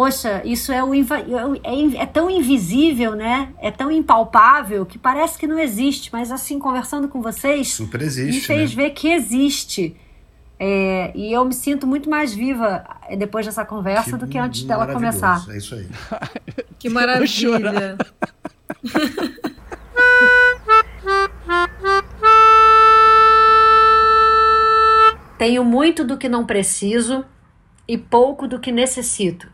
Poxa, 0.00 0.40
isso 0.46 0.72
é, 0.72 0.82
o 0.82 0.94
é, 0.94 1.74
in- 1.74 1.94
é 1.98 2.06
tão 2.06 2.30
invisível, 2.30 3.14
né? 3.14 3.50
É 3.60 3.70
tão 3.70 3.90
impalpável 3.90 4.86
que 4.86 4.96
parece 4.96 5.38
que 5.38 5.46
não 5.46 5.58
existe. 5.58 6.08
Mas 6.10 6.32
assim, 6.32 6.58
conversando 6.58 7.06
com 7.06 7.20
vocês, 7.20 7.68
Super 7.68 8.00
me 8.00 8.06
existe, 8.06 8.46
fez 8.46 8.74
né? 8.74 8.84
ver 8.84 8.90
que 8.92 9.08
existe. 9.08 9.94
É, 10.58 11.12
e 11.14 11.30
eu 11.30 11.44
me 11.44 11.52
sinto 11.52 11.86
muito 11.86 12.08
mais 12.08 12.32
viva 12.32 12.82
eh, 13.10 13.16
depois 13.16 13.44
dessa 13.44 13.62
conversa 13.62 14.16
do 14.16 14.26
que 14.26 14.38
antes 14.38 14.62
dela 14.62 14.86
começar. 14.86 15.44
É 15.50 15.58
isso 15.58 15.74
aí. 15.74 15.86
Que 16.78 16.88
maravilha. 16.88 17.98
Tenho 25.36 25.62
muito 25.64 26.04
do 26.04 26.16
que 26.16 26.26
não 26.28 26.44
preciso 26.46 27.22
e 27.88 27.96
pouco 27.98 28.46
do 28.48 28.58
que 28.58 28.70
necessito. 28.72 29.46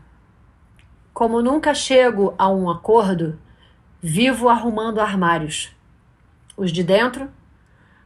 Como 1.17 1.41
nunca 1.41 1.73
chego 1.73 2.35
a 2.37 2.47
um 2.47 2.69
acordo, 2.69 3.39
vivo 3.99 4.49
arrumando 4.49 5.01
armários. 5.01 5.75
Os 6.55 6.71
de 6.71 6.83
dentro, 6.83 7.27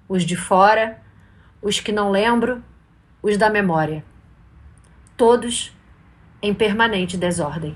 os 0.07 0.23
de 0.23 0.37
fora, 0.37 0.97
os 1.61 1.77
que 1.77 1.91
não 1.91 2.09
lembro, 2.09 2.63
os 3.21 3.37
da 3.37 3.49
memória. 3.49 4.01
Todos 5.17 5.75
em 6.41 6.53
permanente 6.53 7.17
desordem. 7.17 7.75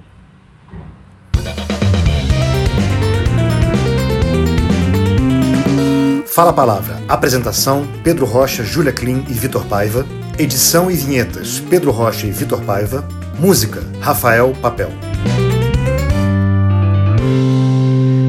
Fala 6.28 6.52
a 6.52 6.54
Palavra. 6.54 6.96
Apresentação: 7.10 7.86
Pedro 8.06 8.26
Rocha, 8.26 8.64
Júlia 8.64 8.94
Klim 8.94 9.26
e 9.28 9.34
Vitor 9.34 9.66
Paiva. 9.66 10.06
Edição 10.40 10.90
e 10.90 10.96
vinhetas: 10.96 11.60
Pedro 11.60 11.92
Rocha 11.92 12.26
e 12.26 12.32
Vitor 12.32 12.62
Paiva. 12.64 13.06
Música: 13.38 13.82
Rafael 14.00 14.54
Papel. 14.62 15.15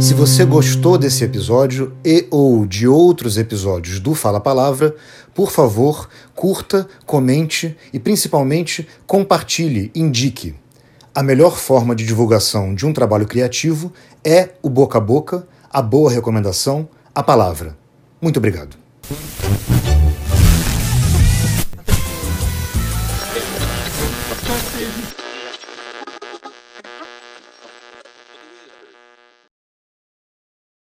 Se 0.06 0.14
você 0.14 0.44
gostou 0.44 0.96
desse 0.96 1.24
episódio 1.24 1.92
e 2.04 2.28
ou 2.30 2.64
de 2.64 2.86
outros 2.86 3.36
episódios 3.36 3.98
do 3.98 4.14
Fala 4.14 4.38
Palavra, 4.38 4.94
por 5.34 5.50
favor, 5.50 6.08
curta, 6.32 6.88
comente 7.04 7.76
e 7.92 7.98
principalmente 7.98 8.86
compartilhe, 9.04 9.90
indique. 9.96 10.54
A 11.12 11.24
melhor 11.24 11.56
forma 11.56 11.92
de 11.92 12.06
divulgação 12.06 12.72
de 12.72 12.86
um 12.86 12.92
trabalho 12.92 13.26
criativo 13.26 13.92
é 14.24 14.50
o 14.62 14.70
boca 14.70 14.98
a 14.98 15.00
boca, 15.00 15.44
a 15.68 15.82
boa 15.82 16.08
recomendação, 16.08 16.88
a 17.12 17.20
palavra. 17.20 17.76
Muito 18.22 18.36
obrigado. 18.36 18.76